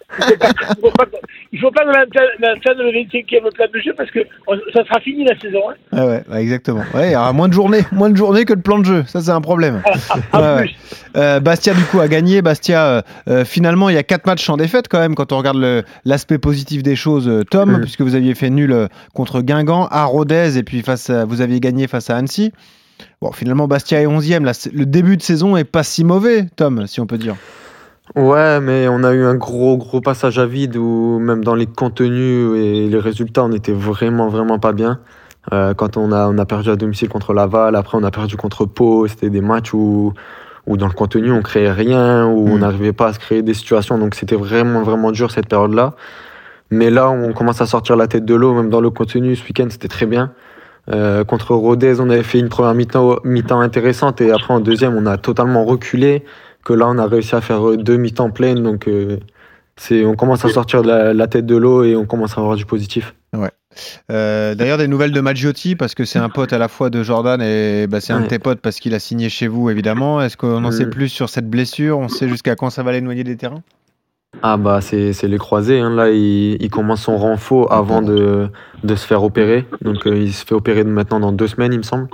faut 0.80 0.90
pas, 0.90 1.04
il 1.52 1.56
il 1.56 1.60
faut 1.60 1.70
pas 1.70 1.84
l'entendre 1.84 2.82
le 2.82 2.92
25e 3.02 3.50
plan 3.52 3.66
de 3.72 3.80
jeu 3.80 3.94
parce 3.96 4.10
que 4.10 4.20
on- 4.46 4.56
ça 4.74 4.84
sera 4.84 5.00
fini 5.00 5.24
la 5.24 5.38
saison. 5.40 5.60
Hein. 5.70 5.74
Ah 5.92 6.06
ouais, 6.06 6.22
ouais, 6.30 6.42
exactement. 6.42 6.82
Ouais, 6.94 7.08
il 7.08 7.12
y 7.12 7.16
aura 7.16 7.32
moins 7.32 7.48
de 7.48 7.52
journées, 7.54 7.82
moins 7.92 8.10
de 8.10 8.16
journées 8.16 8.44
que 8.44 8.54
de 8.54 8.60
plans 8.60 8.78
de 8.78 8.84
jeu. 8.84 9.04
Ça, 9.06 9.20
c'est 9.20 9.30
un 9.30 9.40
problème. 9.40 9.82
En 10.32 10.40
Ouais, 10.40 10.56
plus, 10.62 10.74
Euh, 11.16 11.40
Bastia, 11.40 11.72
du 11.72 11.82
coup, 11.84 12.00
a 12.00 12.08
gagné. 12.08 12.42
Bastia, 12.42 12.86
euh, 12.86 13.02
euh, 13.28 13.44
finalement, 13.46 13.88
il 13.88 13.94
y 13.94 13.98
a 13.98 14.02
quatre 14.02 14.26
matchs 14.26 14.44
sans 14.44 14.56
défaite 14.58 14.86
quand 14.88 14.98
même 14.98 15.14
quand 15.14 15.32
on 15.32 15.38
regarde 15.38 15.56
le- 15.56 15.82
l'aspect 16.04 16.38
positif 16.38 16.82
des 16.82 16.94
choses, 16.96 17.30
Tom, 17.50 17.80
puisque 17.80 18.02
vous 18.02 18.14
aviez 18.14 18.34
fait 18.34 18.50
nul 18.50 18.88
contre 19.14 19.40
Guingamp, 19.40 19.88
à 19.90 20.04
Rodez, 20.04 20.58
et 20.58 20.62
puis 20.62 20.82
face 20.82 21.08
à- 21.10 21.24
vous 21.24 21.40
aviez 21.40 21.58
gagné 21.60 21.86
face 21.88 22.10
à 22.10 22.16
Annecy. 22.16 22.52
Bon, 23.22 23.32
finalement, 23.32 23.66
Bastia 23.66 24.00
est 24.02 24.06
11e. 24.06 24.44
Là, 24.44 24.52
le 24.72 24.84
début 24.86 25.16
de 25.16 25.22
saison 25.22 25.56
est 25.56 25.64
pas 25.64 25.82
si 25.82 26.04
mauvais, 26.04 26.46
Tom, 26.56 26.86
si 26.86 27.00
on 27.00 27.06
peut 27.06 27.18
dire. 27.18 27.36
Ouais, 28.14 28.60
mais 28.60 28.88
on 28.88 29.02
a 29.02 29.12
eu 29.12 29.24
un 29.24 29.34
gros, 29.34 29.76
gros 29.76 30.00
passage 30.00 30.38
à 30.38 30.46
vide 30.46 30.76
où 30.76 31.18
même 31.18 31.42
dans 31.44 31.54
les 31.54 31.66
contenus 31.66 32.56
et 32.56 32.88
les 32.88 32.98
résultats, 32.98 33.44
on 33.44 33.52
était 33.52 33.72
vraiment, 33.72 34.28
vraiment 34.28 34.58
pas 34.58 34.72
bien. 34.72 35.00
Euh, 35.52 35.74
quand 35.74 35.96
on 35.96 36.12
a, 36.12 36.28
on 36.28 36.38
a 36.38 36.46
perdu 36.46 36.70
à 36.70 36.76
domicile 36.76 37.08
contre 37.08 37.32
Laval, 37.34 37.74
après 37.76 37.98
on 37.98 38.04
a 38.04 38.10
perdu 38.10 38.36
contre 38.36 38.64
Pau, 38.64 39.06
c'était 39.06 39.30
des 39.30 39.40
matchs 39.40 39.74
où, 39.74 40.12
où 40.66 40.76
dans 40.76 40.86
le 40.86 40.92
contenu 40.92 41.30
on 41.32 41.42
créait 41.42 41.70
rien, 41.70 42.26
où 42.26 42.48
on 42.48 42.56
Mm. 42.56 42.60
n'arrivait 42.60 42.92
pas 42.92 43.08
à 43.08 43.12
se 43.12 43.18
créer 43.18 43.42
des 43.42 43.54
situations, 43.54 43.98
donc 43.98 44.14
c'était 44.14 44.36
vraiment, 44.36 44.82
vraiment 44.82 45.12
dur 45.12 45.30
cette 45.30 45.48
période-là. 45.48 45.94
Mais 46.70 46.90
là, 46.90 47.10
on 47.10 47.32
commence 47.32 47.60
à 47.60 47.66
sortir 47.66 47.96
la 47.96 48.08
tête 48.08 48.24
de 48.24 48.34
l'eau, 48.34 48.54
même 48.54 48.70
dans 48.70 48.80
le 48.80 48.90
contenu, 48.90 49.36
ce 49.36 49.44
week-end 49.44 49.66
c'était 49.70 49.88
très 49.88 50.06
bien. 50.06 50.32
Euh, 50.92 51.24
contre 51.24 51.54
Rodez, 51.54 52.00
on 52.00 52.10
avait 52.10 52.22
fait 52.22 52.38
une 52.38 52.48
première 52.48 52.74
mi-temps 52.74 53.16
mi-temps 53.24 53.60
intéressante 53.60 54.20
et 54.20 54.30
après 54.32 54.54
en 54.54 54.60
deuxième, 54.60 54.96
on 54.96 55.06
a 55.06 55.16
totalement 55.16 55.64
reculé 55.64 56.24
que 56.66 56.72
là 56.74 56.86
on 56.88 56.98
a 56.98 57.06
réussi 57.06 57.34
à 57.34 57.40
faire 57.40 57.66
euh, 57.70 57.76
deux 57.76 57.96
mi-temps 57.96 58.30
pleines 58.30 58.62
donc 58.62 58.88
euh, 58.88 59.18
c'est 59.76 60.04
on 60.04 60.14
commence 60.16 60.44
à 60.44 60.48
sortir 60.48 60.82
de 60.82 60.88
la, 60.88 61.14
la 61.14 61.26
tête 61.26 61.46
de 61.46 61.56
l'eau 61.56 61.84
et 61.84 61.94
on 61.96 62.06
commence 62.06 62.36
à 62.36 62.40
avoir 62.40 62.56
du 62.56 62.64
positif. 62.66 63.14
Euh, 64.10 64.54
D'ailleurs, 64.54 64.78
des 64.78 64.88
nouvelles 64.88 65.12
de 65.12 65.20
Maggiotti, 65.20 65.76
parce 65.76 65.94
que 65.94 66.06
c'est 66.06 66.18
un 66.18 66.30
pote 66.30 66.54
à 66.54 66.58
la 66.58 66.68
fois 66.68 66.88
de 66.88 67.02
Jordan 67.02 67.42
et 67.42 67.86
bah, 67.86 68.00
c'est 68.00 68.14
un 68.14 68.18
de 68.20 68.22
Ouais. 68.22 68.28
tes 68.28 68.38
potes 68.38 68.60
parce 68.60 68.80
qu'il 68.80 68.94
a 68.94 68.98
signé 68.98 69.28
chez 69.28 69.48
vous, 69.48 69.68
évidemment. 69.68 70.22
Est-ce 70.22 70.38
qu'on 70.38 70.64
en 70.64 70.68
Mm. 70.70 70.72
sait 70.72 70.86
plus 70.86 71.08
sur 71.10 71.28
cette 71.28 71.50
blessure? 71.50 71.98
On 71.98 72.08
sait 72.08 72.26
jusqu'à 72.26 72.56
quand 72.56 72.70
ça 72.70 72.82
va 72.82 72.92
l'éloigner 72.92 73.22
des 73.22 73.36
terrains? 73.36 73.62
Ah 74.42 74.56
bah 74.56 74.80
c'est 74.80 75.12
c'est 75.12 75.28
les 75.28 75.38
croisés 75.38 75.78
hein. 75.80 75.90
là 75.94 76.10
il, 76.10 76.56
il 76.62 76.68
commence 76.70 77.02
son 77.02 77.16
renfort 77.16 77.72
avant 77.72 78.02
de, 78.02 78.48
de 78.84 78.94
se 78.94 79.06
faire 79.06 79.22
opérer 79.22 79.64
donc 79.80 80.06
euh, 80.06 80.14
il 80.16 80.32
se 80.32 80.44
fait 80.44 80.54
opérer 80.54 80.84
maintenant 80.84 81.20
dans 81.20 81.32
deux 81.32 81.46
semaines 81.46 81.72
il 81.72 81.78
me 81.78 81.82
semble 81.82 82.08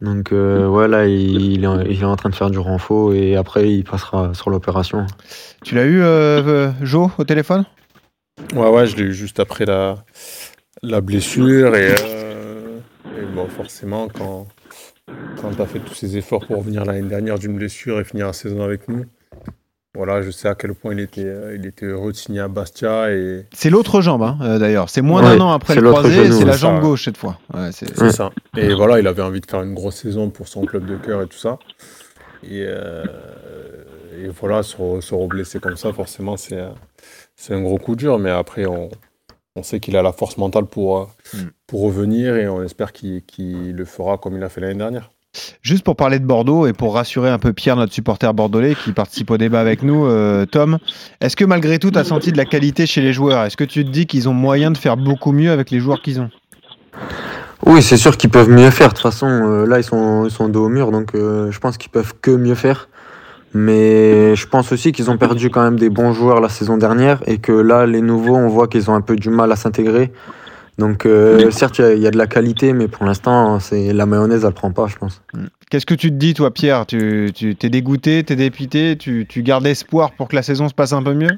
donc 0.00 0.32
euh, 0.32 0.66
ouais 0.66 0.88
là 0.88 1.06
il, 1.06 1.52
il 1.52 1.64
est, 1.64 1.66
en- 1.66 1.80
il 1.80 2.00
est 2.00 2.04
en 2.04 2.16
train 2.16 2.30
de 2.30 2.34
faire 2.34 2.50
du 2.50 2.58
renfort 2.58 3.12
et 3.12 3.36
après 3.36 3.70
il 3.70 3.84
passera 3.84 4.32
sur 4.34 4.50
l'opération. 4.50 5.06
Tu 5.64 5.74
l'as 5.74 5.84
eu, 5.84 6.00
euh, 6.00 6.42
euh, 6.46 6.70
Jo, 6.82 7.10
au 7.18 7.24
téléphone? 7.24 7.64
Ouais, 8.54 8.68
ouais, 8.70 8.86
je 8.86 8.96
l'ai 8.96 9.02
eu 9.04 9.12
juste 9.12 9.38
après 9.40 9.66
la, 9.66 9.96
la 10.82 11.00
blessure. 11.02 11.76
Et, 11.76 11.94
euh, 12.00 12.78
et 13.18 13.26
bon, 13.34 13.46
forcément, 13.48 14.08
quand, 14.08 14.46
quand 15.40 15.50
tu 15.54 15.60
as 15.62 15.66
fait 15.66 15.80
tous 15.80 15.94
ces 15.94 16.16
efforts 16.16 16.46
pour 16.46 16.56
revenir 16.58 16.84
l'année 16.84 17.06
dernière 17.06 17.38
d'une 17.38 17.54
blessure 17.56 18.00
et 18.00 18.04
finir 18.04 18.26
la 18.26 18.32
saison 18.32 18.62
avec 18.62 18.88
nous, 18.88 19.04
voilà, 19.94 20.22
je 20.22 20.30
sais 20.30 20.48
à 20.48 20.54
quel 20.54 20.74
point 20.74 20.92
il 20.94 21.00
était, 21.00 21.24
euh, 21.24 21.56
il 21.56 21.66
était 21.66 21.86
heureux 21.86 22.12
de 22.12 22.16
signer 22.16 22.40
à 22.40 22.48
Bastia. 22.48 23.10
Et 23.12 23.46
C'est 23.52 23.70
l'autre 23.70 24.00
jambe, 24.00 24.22
hein, 24.22 24.38
euh, 24.42 24.58
d'ailleurs. 24.58 24.88
C'est 24.88 25.02
moins 25.02 25.22
Ouais, 25.22 25.36
d'un 25.36 25.44
an 25.44 25.50
après 25.52 25.74
le 25.74 25.90
croisé, 25.90 26.30
c'est 26.32 26.44
la 26.44 26.56
jambe 26.56 26.76
ça. 26.76 26.80
gauche 26.82 27.04
cette 27.04 27.16
fois. 27.16 27.38
Ouais, 27.52 27.72
c'est- 27.72 28.00
Ouais. 28.00 28.12
ça. 28.12 28.30
Et 28.56 28.72
voilà, 28.74 29.00
il 29.00 29.06
avait 29.06 29.22
envie 29.22 29.40
de 29.40 29.46
faire 29.46 29.62
une 29.62 29.74
grosse 29.74 29.96
saison 29.96 30.30
pour 30.30 30.46
son 30.48 30.64
club 30.64 30.86
de 30.86 30.96
cœur 30.96 31.22
et 31.22 31.26
tout 31.26 31.38
ça. 31.38 31.58
Et, 32.44 32.64
euh, 32.66 33.04
et 34.18 34.28
voilà, 34.28 34.62
se, 34.62 34.76
re- 34.76 35.00
se 35.00 35.14
reblesser 35.14 35.58
comme 35.60 35.76
ça, 35.76 35.92
forcément, 35.92 36.36
c'est 36.36 36.62
c'est 37.36 37.54
un 37.54 37.62
gros 37.62 37.78
coup 37.78 37.96
dur. 37.96 38.18
Mais 38.18 38.30
après, 38.30 38.66
on, 38.66 38.90
on 39.56 39.62
sait 39.62 39.80
qu'il 39.80 39.96
a 39.96 40.02
la 40.02 40.12
force 40.12 40.36
mentale 40.38 40.66
pour, 40.66 41.10
Mm. 41.34 41.38
pour 41.66 41.82
revenir 41.82 42.36
et 42.36 42.48
on 42.48 42.62
espère 42.62 42.92
qu'il 42.92 43.22
qu'il 43.24 43.74
le 43.74 43.84
fera 43.84 44.18
comme 44.18 44.36
il 44.36 44.42
a 44.42 44.48
fait 44.48 44.60
l'année 44.60 44.74
dernière. 44.78 45.10
Juste 45.62 45.84
pour 45.84 45.94
parler 45.94 46.18
de 46.18 46.24
Bordeaux 46.26 46.66
et 46.66 46.72
pour 46.72 46.94
rassurer 46.94 47.30
un 47.30 47.38
peu 47.38 47.52
Pierre, 47.52 47.76
notre 47.76 47.92
supporter 47.92 48.34
bordelais 48.34 48.74
qui 48.74 48.92
participe 48.92 49.30
au 49.30 49.38
débat 49.38 49.60
avec 49.60 49.82
nous, 49.82 50.06
euh, 50.06 50.44
Tom, 50.44 50.78
est-ce 51.20 51.36
que 51.36 51.44
malgré 51.44 51.78
tout, 51.78 51.92
tu 51.92 51.98
as 51.98 52.04
senti 52.04 52.32
de 52.32 52.36
la 52.36 52.44
qualité 52.44 52.84
chez 52.84 53.00
les 53.00 53.12
joueurs? 53.12 53.44
Est-ce 53.44 53.56
que 53.56 53.64
tu 53.64 53.84
te 53.84 53.90
dis 53.90 54.06
qu'ils 54.06 54.28
ont 54.28 54.34
moyen 54.34 54.72
de 54.72 54.76
faire 54.76 54.96
beaucoup 54.96 55.30
mieux 55.30 55.52
avec 55.52 55.70
les 55.70 55.78
joueurs 55.78 56.02
qu'ils 56.02 56.20
ont? 56.20 56.30
Oui 57.66 57.82
c'est 57.82 57.98
sûr 57.98 58.16
qu'ils 58.16 58.30
peuvent 58.30 58.48
mieux 58.48 58.70
faire. 58.70 58.88
De 58.88 58.94
toute 58.94 59.02
façon 59.02 59.26
euh, 59.28 59.66
là 59.66 59.78
ils 59.78 59.84
sont, 59.84 60.48
dos 60.48 60.64
au 60.64 60.68
mur 60.68 60.90
donc 60.90 61.14
euh, 61.14 61.50
je 61.50 61.58
pense 61.60 61.76
qu'ils 61.76 61.90
peuvent 61.90 62.14
que 62.20 62.30
mieux 62.30 62.54
faire. 62.54 62.88
Mais 63.52 64.34
je 64.36 64.46
pense 64.46 64.72
aussi 64.72 64.92
qu'ils 64.92 65.10
ont 65.10 65.18
perdu 65.18 65.50
quand 65.50 65.62
même 65.62 65.78
des 65.78 65.90
bons 65.90 66.12
joueurs 66.12 66.40
la 66.40 66.48
saison 66.48 66.76
dernière 66.76 67.20
et 67.26 67.38
que 67.38 67.52
là 67.52 67.86
les 67.86 68.00
nouveaux 68.00 68.36
on 68.36 68.48
voit 68.48 68.66
qu'ils 68.68 68.90
ont 68.90 68.94
un 68.94 69.00
peu 69.00 69.16
du 69.16 69.28
mal 69.28 69.52
à 69.52 69.56
s'intégrer 69.56 70.12
donc 70.78 71.04
euh, 71.06 71.50
certes 71.50 71.78
il 71.78 71.82
y 71.82 71.84
a- 71.84 71.94
il 71.94 72.02
y, 72.02 72.06
a 72.06 72.10
de 72.10 72.18
la 72.18 72.26
qualité 72.26 72.72
mais 72.72 72.88
pour 72.88 73.04
l'instant 73.04 73.58
c'est 73.60 73.92
la 73.92 74.06
mayonnaise 74.06 74.44
elle 74.46 74.52
prend 74.54 74.72
pas 74.72 74.86
je 74.86 74.96
pense. 74.96 75.22
Qu'est-ce 75.70 75.86
que 75.86 75.94
tu 75.94 76.08
te 76.10 76.16
dis, 76.16 76.34
toi, 76.34 76.52
Pierre? 76.52 76.84
Tu 76.84 77.30
tu- 77.32 77.54
t'es 77.54 77.68
dégoûté, 77.70 78.24
t'es 78.24 78.34
dépité, 78.34 78.96
tu, 78.96 79.24
tu 79.28 79.42
gardes 79.44 79.64
espoir 79.68 80.10
pour 80.16 80.26
que 80.26 80.34
la 80.34 80.42
saison 80.42 80.68
se 80.68 80.74
passe 80.74 80.92
un 80.92 81.00
peu 81.02 81.14
mieux? 81.14 81.30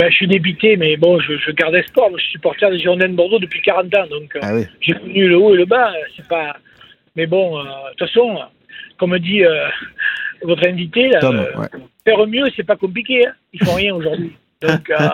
Ben, 0.00 0.10
je 0.10 0.16
suis 0.16 0.26
débité, 0.26 0.76
mais 0.76 0.96
bon, 0.96 1.20
je, 1.20 1.34
je 1.36 1.52
garde 1.52 1.76
espoir. 1.76 2.10
Moi, 2.10 2.18
je 2.18 2.24
suis 2.24 2.32
supporter 2.32 2.68
des 2.72 2.80
Girondins 2.80 3.08
de 3.08 3.14
Bordeaux 3.14 3.38
depuis 3.38 3.62
40 3.62 3.94
ans, 3.94 4.06
donc 4.10 4.34
euh, 4.34 4.40
Ah 4.42 4.52
oui. 4.56 4.66
j'ai 4.80 4.94
connu 4.94 5.28
le 5.28 5.36
haut 5.38 5.54
et 5.54 5.58
le 5.58 5.64
bas. 5.64 5.92
C'est 6.16 6.26
pas. 6.26 6.56
Mais 7.14 7.26
bon, 7.28 7.56
euh, 7.56 7.62
de 7.62 7.68
toute 7.96 8.08
façon, 8.08 8.36
comme 8.98 9.16
dit 9.20 9.44
euh, 9.44 9.68
votre 10.42 10.66
invité, 10.66 11.10
là, 11.10 11.20
Tom, 11.20 11.36
euh, 11.36 11.56
ouais. 11.60 11.68
faire 12.04 12.26
mieux, 12.26 12.46
c'est 12.56 12.66
pas 12.66 12.74
compliqué. 12.74 13.28
Hein. 13.28 13.32
Ils 13.52 13.64
font 13.64 13.74
rien 13.74 13.94
aujourd'hui. 13.94 14.32
Donc, 14.62 14.88
euh, 14.90 15.08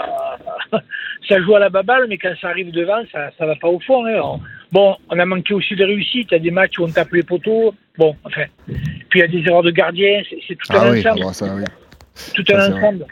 ça 1.29 1.41
joue 1.41 1.55
à 1.57 1.59
la 1.61 1.69
baballe, 1.71 2.07
mais 2.09 2.19
quand 2.19 2.33
ça 2.41 2.49
arrive 2.51 2.71
devant, 2.71 3.03
ça, 3.13 3.31
ça 3.39 3.47
va 3.47 3.57
pas 3.57 3.69
au 3.69 3.81
fond. 3.81 4.05
hein. 4.07 4.21
On- 4.23 4.41
bon, 4.73 4.97
on 5.09 5.19
a 5.19 5.25
manqué 5.27 5.55
aussi 5.55 5.75
de 5.75 5.85
réussite. 5.85 6.29
Il 6.31 6.35
y 6.35 6.37
a 6.37 6.41
des 6.41 6.51
matchs 6.51 6.79
où 6.79 6.85
on 6.85 6.89
tape 6.91 7.13
les 7.13 7.23
poteaux. 7.23 7.75
Bon, 7.99 8.17
enfin. 8.25 8.45
Puis 8.67 9.19
il 9.19 9.19
y 9.21 9.23
a 9.23 9.29
des 9.29 9.43
erreurs 9.49 9.63
de 9.63 9.71
gardien. 9.71 10.23
C'est 10.29 10.39
c'est 10.47 10.55
tout 10.55 10.67
Ah 10.71 10.83
un 10.87 10.93
oui, 10.93 11.01
ensemble. 11.01 11.21
bon, 11.23 11.33
ça, 11.33 11.55
oui. 11.55 11.65
tout 12.35 12.45
ça, 12.49 12.65
un 12.67 12.77
ensemble. 12.77 13.07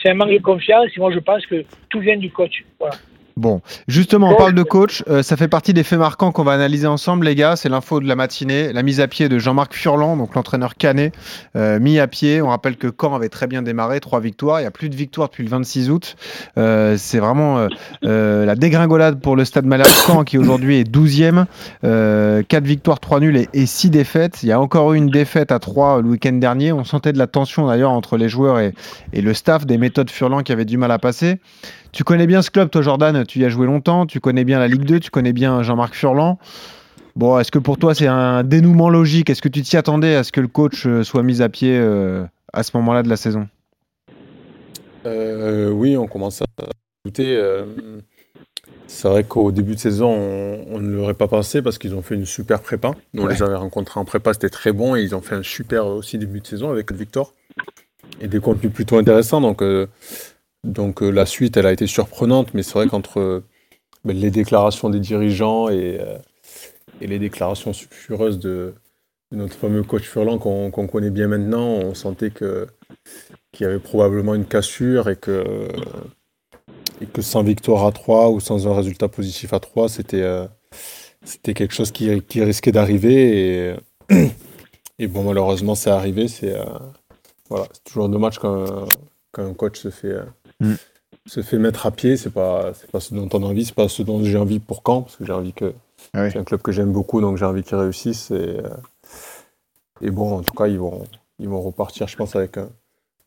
C'est 0.00 0.10
un 0.10 0.14
manque 0.14 0.30
de 0.32 0.38
confiance. 0.38 0.86
Et 0.96 1.00
moi, 1.00 1.12
je 1.12 1.18
pense 1.18 1.44
que 1.46 1.64
tout 1.90 2.00
vient 2.00 2.16
du 2.16 2.30
coach. 2.30 2.64
Voilà. 2.80 2.94
Bon, 3.36 3.60
justement, 3.86 4.30
on 4.30 4.34
parle 4.34 4.54
de 4.54 4.62
coach. 4.62 5.04
euh, 5.08 5.22
ça 5.22 5.36
fait 5.36 5.46
partie 5.46 5.74
des 5.74 5.82
faits 5.82 5.98
marquants 5.98 6.32
qu'on 6.32 6.42
va 6.42 6.52
analyser 6.52 6.86
ensemble, 6.86 7.26
les 7.26 7.34
gars. 7.34 7.54
C'est 7.54 7.68
l'info 7.68 8.00
de 8.00 8.08
la 8.08 8.16
matinée. 8.16 8.72
La 8.72 8.82
mise 8.82 8.98
à 8.98 9.08
pied 9.08 9.28
de 9.28 9.38
Jean-Marc 9.38 9.74
Furlan, 9.74 10.16
donc 10.16 10.34
l'entraîneur 10.34 10.74
canet, 10.74 11.12
euh, 11.54 11.78
mis 11.78 11.98
à 11.98 12.06
pied. 12.06 12.40
On 12.40 12.48
rappelle 12.48 12.78
que 12.78 12.88
Caen 12.98 13.14
avait 13.14 13.28
très 13.28 13.46
bien 13.46 13.60
démarré, 13.60 14.00
trois 14.00 14.20
victoires. 14.20 14.60
Il 14.60 14.62
n'y 14.62 14.66
a 14.66 14.70
plus 14.70 14.88
de 14.88 14.96
victoires 14.96 15.28
depuis 15.28 15.44
le 15.44 15.50
26 15.50 15.90
août. 15.90 16.16
Euh, 16.56 16.96
c'est 16.96 17.18
vraiment 17.18 17.68
la 18.00 18.54
dégringolade 18.54 19.20
pour 19.20 19.36
le 19.36 19.44
Stade 19.44 19.66
Malherbe 19.66 19.90
Caen, 20.06 20.24
qui 20.24 20.38
aujourd'hui 20.38 20.78
est 20.80 20.90
12e. 20.90 21.44
Euh, 21.84 22.42
4 22.42 22.64
victoires, 22.64 23.00
3 23.00 23.20
nuls 23.20 23.36
et, 23.36 23.48
et 23.52 23.66
6 23.66 23.90
défaites. 23.90 24.42
Il 24.44 24.48
y 24.48 24.52
a 24.52 24.58
encore 24.58 24.94
eu 24.94 24.96
une 24.96 25.10
défaite 25.10 25.52
à 25.52 25.58
3 25.58 26.00
le 26.00 26.08
week-end 26.08 26.32
dernier. 26.32 26.72
On 26.72 26.84
sentait 26.84 27.12
de 27.12 27.18
la 27.18 27.26
tension 27.26 27.66
d'ailleurs 27.66 27.90
entre 27.90 28.16
les 28.16 28.30
joueurs 28.30 28.60
et, 28.60 28.72
et 29.12 29.20
le 29.20 29.34
staff, 29.34 29.66
des 29.66 29.76
méthodes 29.76 30.10
Furlan 30.10 30.42
qui 30.42 30.52
avaient 30.52 30.64
du 30.64 30.78
mal 30.78 30.90
à 30.90 30.98
passer. 30.98 31.38
Tu 31.96 32.04
connais 32.04 32.26
bien 32.26 32.42
ce 32.42 32.50
club, 32.50 32.68
toi, 32.68 32.82
Jordan? 32.82 33.24
Tu 33.24 33.38
y 33.38 33.44
as 33.46 33.48
joué 33.48 33.64
longtemps. 33.64 34.04
Tu 34.04 34.20
connais 34.20 34.44
bien 34.44 34.58
la 34.58 34.68
Ligue 34.68 34.84
2. 34.84 35.00
Tu 35.00 35.10
connais 35.10 35.32
bien 35.32 35.62
Jean-Marc 35.62 35.94
Furlan. 35.94 36.38
Bon, 37.14 37.38
est-ce 37.38 37.50
que 37.50 37.58
pour 37.58 37.78
toi, 37.78 37.94
c'est 37.94 38.06
un 38.06 38.44
dénouement 38.44 38.90
logique? 38.90 39.30
Est-ce 39.30 39.40
que 39.40 39.48
tu 39.48 39.62
t'y 39.62 39.78
attendais 39.78 40.14
à 40.14 40.22
ce 40.22 40.30
que 40.30 40.42
le 40.42 40.46
coach 40.46 40.84
euh, 40.86 41.02
soit 41.04 41.22
mis 41.22 41.40
à 41.40 41.48
pied 41.48 41.74
euh, 41.74 42.26
à 42.52 42.64
ce 42.64 42.72
moment-là 42.76 43.02
de 43.02 43.08
la 43.08 43.16
saison? 43.16 43.48
Euh, 45.06 45.70
oui, 45.70 45.96
on 45.96 46.06
commence 46.06 46.42
à 46.42 46.44
douter. 47.06 47.42
c'est 48.86 49.08
vrai 49.08 49.24
qu'au 49.24 49.50
début 49.50 49.74
de 49.76 49.80
saison, 49.80 50.10
on, 50.10 50.66
on 50.72 50.78
ne 50.78 50.90
l'aurait 50.94 51.14
pas 51.14 51.28
pensé 51.28 51.62
parce 51.62 51.78
qu'ils 51.78 51.94
ont 51.94 52.02
fait 52.02 52.14
une 52.16 52.26
super 52.26 52.60
prépa. 52.60 52.90
Nous, 53.14 53.22
on 53.22 53.26
Ouais. 53.26 53.32
les 53.32 53.42
avait 53.42 53.54
rencontrés 53.54 53.98
en 53.98 54.04
prépa, 54.04 54.34
c'était 54.34 54.50
très 54.50 54.72
bon 54.72 54.96
et 54.96 55.02
ils 55.02 55.14
ont 55.14 55.22
fait 55.22 55.36
un 55.36 55.42
super 55.42 55.86
aussi 55.86 56.18
début 56.18 56.40
de 56.40 56.46
saison 56.46 56.70
avec 56.70 56.92
Victor 56.92 57.32
et 58.20 58.28
des 58.28 58.40
contenus 58.40 58.70
plutôt 58.70 58.98
intéressants. 58.98 59.40
Donc, 59.40 59.62
euh, 59.62 59.86
donc 60.66 61.02
euh, 61.02 61.10
la 61.10 61.26
suite, 61.26 61.56
elle 61.56 61.66
a 61.66 61.72
été 61.72 61.86
surprenante, 61.86 62.52
mais 62.52 62.62
c'est 62.62 62.74
vrai 62.74 62.88
qu'entre 62.88 63.20
euh, 63.20 63.44
les 64.04 64.30
déclarations 64.30 64.90
des 64.90 65.00
dirigeants 65.00 65.68
et, 65.68 65.98
euh, 66.00 66.18
les 67.00 67.18
déclarations 67.18 67.72
sulfureuses 67.72 68.38
de, 68.38 68.74
notre 69.32 69.54
fameux 69.54 69.82
coach 69.82 70.04
Furlan 70.04 70.38
qu'on 70.38 70.70
connaît 70.70 71.10
bien 71.10 71.28
maintenant, 71.28 71.66
on 71.66 71.94
sentait 71.94 72.30
qu'il 72.30 72.66
y 73.60 73.64
avait 73.64 73.78
probablement 73.78 74.34
une 74.34 74.44
cassure 74.44 75.08
et 75.08 75.16
que, 75.16 75.68
sans 77.20 77.42
victoire 77.42 77.86
à 77.86 77.92
3 77.92 78.30
ou 78.30 78.40
sans 78.40 78.66
un 78.66 78.74
résultat 78.74 79.08
positif 79.08 79.52
à 79.52 79.60
3, 79.60 79.88
c'était 79.88 81.54
quelque 81.54 81.74
chose 81.74 81.90
qui, 81.90 82.22
risquait 82.40 82.72
d'arriver. 82.72 83.74
Et, 84.98 85.08
bon, 85.08 85.24
malheureusement, 85.24 85.74
c'est 85.74 85.90
arrivé. 85.90 86.28
C'est 86.28 86.54
voilà, 87.50 87.66
toujours 87.84 88.08
dommage 88.08 88.38
qu'un 88.38 88.64
qu'un 89.36 89.52
coach 89.54 89.78
se 89.78 89.90
fait, 89.90 90.16
Mm. 90.60 90.74
se 91.26 91.42
fait 91.42 91.58
mettre 91.58 91.86
à 91.86 91.90
pied. 91.90 92.16
C'est 92.16 92.30
pas, 92.30 92.72
c'est 92.74 92.90
pas 92.90 93.00
ce 93.00 93.14
dont 93.14 93.28
on 93.32 93.42
a 93.42 93.46
envie, 93.46 93.64
c'est 93.64 93.74
pas 93.74 93.88
ce 93.88 94.02
dont 94.02 94.22
j'ai 94.24 94.38
envie 94.38 94.58
pour 94.58 94.82
Caen, 94.86 95.02
parce 95.02 95.16
que 95.16 95.24
j'ai 95.24 95.32
envie 95.32 95.52
que 95.52 95.74
Ah 96.14 96.24
oui. 96.24 96.30
c'est 96.32 96.38
un 96.38 96.44
club 96.44 96.62
que 96.62 96.72
j'aime 96.72 96.92
beaucoup, 96.92 97.20
donc 97.20 97.36
j'ai 97.36 97.44
envie 97.44 97.62
qu'ils 97.62 97.76
réussissent. 97.76 98.30
Et, 98.30 98.34
euh, 98.34 98.68
et 100.00 100.10
bon, 100.10 100.36
en 100.38 100.42
tout 100.42 100.54
cas, 100.54 100.66
ils 100.66 100.78
vont, 100.78 101.04
ils 101.38 101.48
vont 101.48 101.60
repartir, 101.60 102.08
je 102.08 102.16
pense, 102.16 102.36
avec 102.36 102.56
un, 102.58 102.68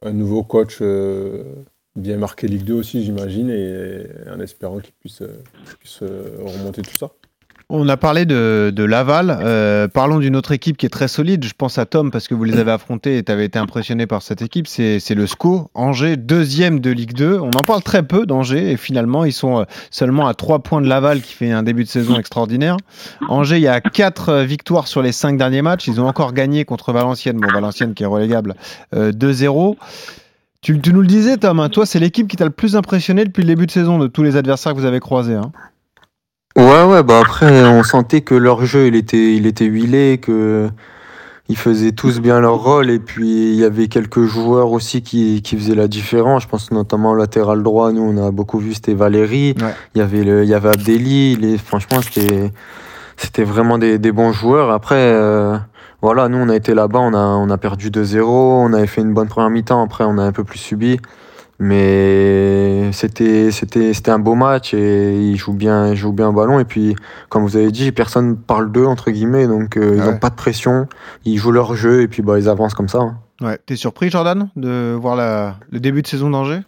un 0.01 0.13
nouveau 0.13 0.43
coach 0.43 0.79
euh, 0.81 1.43
bien 1.95 2.17
marqué 2.17 2.48
Ligue 2.48 2.63
2 2.63 2.74
aussi, 2.74 3.03
j'imagine, 3.03 3.50
et, 3.50 4.03
en 4.29 4.39
espérant 4.39 4.79
qu'il 4.79 4.93
puisse, 4.93 5.21
euh, 5.21 5.41
qu'il 5.65 5.77
puisse 5.77 6.00
euh, 6.03 6.38
remonter 6.43 6.81
tout 6.81 6.95
ça. 6.95 7.12
On 7.71 7.88
a 7.88 7.97
parlé 7.97 8.25
de, 8.25 8.73
de 8.75 8.83
Laval. 8.83 9.38
Euh, 9.43 9.88
parlons 9.88 10.17
d'une 10.17 10.35
autre 10.35 10.51
équipe 10.51 10.75
qui 10.75 10.88
est 10.88 10.89
très 10.89 11.07
solide. 11.07 11.45
Je 11.45 11.53
pense 11.55 11.77
à 11.77 11.85
Tom 11.85 12.09
parce 12.09 12.27
que 12.27 12.33
vous 12.33 12.43
les 12.43 12.57
avez 12.57 12.71
affrontés 12.71 13.19
et 13.19 13.23
tu 13.23 13.31
avais 13.31 13.45
été 13.45 13.59
impressionné 13.59 14.07
par 14.07 14.23
cette 14.23 14.41
équipe. 14.41 14.67
C'est 14.67 15.13
le 15.13 15.27
SCO, 15.27 15.69
Angers, 15.75 16.17
deuxième 16.17 16.79
de 16.79 16.89
Ligue 16.89 17.13
2. 17.13 17.38
On 17.38 17.49
en 17.49 17.63
parle 17.63 17.83
très 17.83 18.01
peu 18.01 18.25
d'Angers 18.25 18.71
et 18.71 18.75
finalement 18.75 19.23
ils 19.23 19.33
sont 19.33 19.59
euh, 19.59 19.63
seulement 19.91 20.27
à 20.27 20.33
trois 20.33 20.59
points 20.63 20.81
de 20.81 20.88
Laval 20.88 21.21
qui 21.21 21.33
fait 21.33 21.51
un 21.51 21.61
début 21.61 21.83
de 21.83 21.89
saison 21.89 22.17
extraordinaire. 22.17 22.75
Angers, 23.27 23.57
il 23.57 23.63
y 23.63 23.67
a 23.67 23.81
quatre 23.81 24.29
euh, 24.29 24.43
victoires 24.45 24.88
sur 24.88 25.03
les 25.03 25.11
cinq 25.11 25.38
derniers 25.38 25.61
matchs. 25.61 25.88
Ils 25.88 26.01
ont 26.01 26.07
encore 26.07 26.33
gagné 26.33 26.65
contre 26.65 26.91
Valenciennes. 26.91 27.38
Bon, 27.38 27.49
Valenciennes 27.53 27.93
qui 27.93 28.01
est 28.01 28.07
relégable 28.07 28.55
euh, 28.95 29.11
2-0. 29.11 29.75
Tu, 30.61 30.81
tu 30.81 30.91
nous 30.91 31.01
le 31.01 31.07
disais, 31.07 31.38
Tom, 31.38 31.59
hein, 31.59 31.69
toi, 31.69 31.85
c'est 31.85 31.99
l'équipe 31.99 32.27
qui 32.27 32.35
t'a 32.35 32.45
le 32.45 32.49
plus 32.49 32.75
impressionné 32.75 33.25
depuis 33.25 33.43
le 33.43 33.47
début 33.47 33.67
de 33.67 33.71
saison 33.71 33.99
de 33.99 34.07
tous 34.07 34.23
les 34.23 34.38
adversaires 34.38 34.73
que 34.73 34.79
vous 34.79 34.85
avez 34.85 34.99
croisés. 34.99 35.35
hein. 35.35 35.51
Ouais, 36.60 36.84
ouais, 36.84 37.04
bah 37.04 37.22
après, 37.22 37.63
on 37.63 37.84
sentait 37.84 38.20
que 38.20 38.36
leur 38.36 38.66
jeu, 38.66 38.88
il 38.88 38.96
était, 38.96 39.34
il 39.34 39.48
était 39.48 39.63
huilé, 39.63 40.18
que 40.18 40.70
ils 41.48 41.56
faisaient 41.56 41.94
tous 41.94 42.20
bien 42.20 42.42
leur 42.42 42.62
rôle, 42.62 42.89
et 42.89 43.00
puis 43.00 43.54
il 43.54 43.56
y 43.56 43.63
avait 43.63 43.88
quelques 43.88 44.25
joueurs 44.25 44.72
aussi 44.74 45.01
qui, 45.01 45.42
qui 45.42 45.56
faisaient 45.58 45.74
la 45.74 45.88
différence. 45.88 46.44
Je 46.44 46.50
pense 46.50 46.70
notamment 46.72 47.12
au 47.12 47.16
latéral 47.16 47.63
droit, 47.63 47.94
nous, 47.94 48.01
on 48.01 48.28
a 48.28 48.32
beaucoup 48.32 48.60
vu, 48.60 48.74
c'était 48.74 48.94
Valérie. 48.94 49.56
Ouais. 49.62 49.74
Il 49.96 50.00
y 50.00 50.01
avait 50.01 50.25
le, 50.25 50.44
il 50.44 50.50
y 50.50 50.54
avait 50.54 50.68
Abdelli. 50.68 51.38
Les, 51.38 51.58
franchement, 51.58 52.01
c'était, 52.01 52.51
c'était 53.16 53.46
vraiment 53.46 53.78
des, 53.78 53.98
des 53.98 54.12
bons 54.12 54.34
joueurs. 54.34 54.70
Après, 54.72 54.96
euh, 54.98 55.58
voilà, 56.01 56.28
nous, 56.28 56.39
on 56.39 56.50
a 56.50 56.56
été 56.58 56.74
là-bas, 56.74 57.00
on 57.00 57.13
a, 57.13 57.20
on 57.20 57.50
a 57.50 57.58
perdu 57.58 57.89
2-0, 57.89 58.22
on 58.22 58.74
avait 58.74 58.86
fait 58.86 59.00
une 59.00 59.13
bonne 59.13 59.30
première 59.30 59.50
mi-temps, 59.50 59.82
après, 59.82 60.04
on 60.04 60.18
a 60.18 60.24
un 60.24 60.34
peu 60.34 60.44
plus 60.44 60.60
subi. 60.60 61.00
Mais 61.62 62.92
c'était 62.94 63.51
c'était 63.51 63.94
c'était 63.94 64.12
un 64.12 64.20
beau 64.20 64.34
match 64.36 64.74
et 64.74 65.20
ils 65.22 65.36
jouent 65.36 65.54
bien 65.54 65.92
ils 65.92 65.98
jouent 65.98 66.13
bien 66.13 66.30
au 66.30 66.34
ballon 66.34 66.58
et 66.60 66.63
puis 66.66 66.96
comme 67.28 67.44
vous 67.44 67.58
avez 67.58 67.70
dit 67.72 67.92
personne 67.92 68.38
parle 68.38 68.72
d'eux 68.72 68.86
entre 68.86 69.12
guillemets 69.12 69.46
donc 69.46 69.75
euh, 69.75 69.96
ils 69.96 70.01
Ouais. 70.01 70.08
ont 70.08 70.18
pas 70.18 70.30
de 70.30 70.36
pression 70.36 70.88
ils 71.25 71.38
jouent 71.38 71.51
leur 71.51 71.75
jeu 71.75 72.01
et 72.01 72.08
puis 72.08 72.22
bah 72.22 72.39
ils 72.39 72.48
avancent 72.48 72.74
comme 72.74 72.88
ça. 72.88 73.00
hein. 73.00 73.18
Ouais. 73.42 73.58
T'es 73.66 73.75
surpris, 73.75 74.10
Jordan, 74.10 74.50
de 74.56 74.94
voir 75.00 75.16
la- 75.16 75.58
le 75.70 75.80
début 75.80 76.01
de 76.01 76.08
saison 76.08 76.30
d'Angers? 76.30 76.60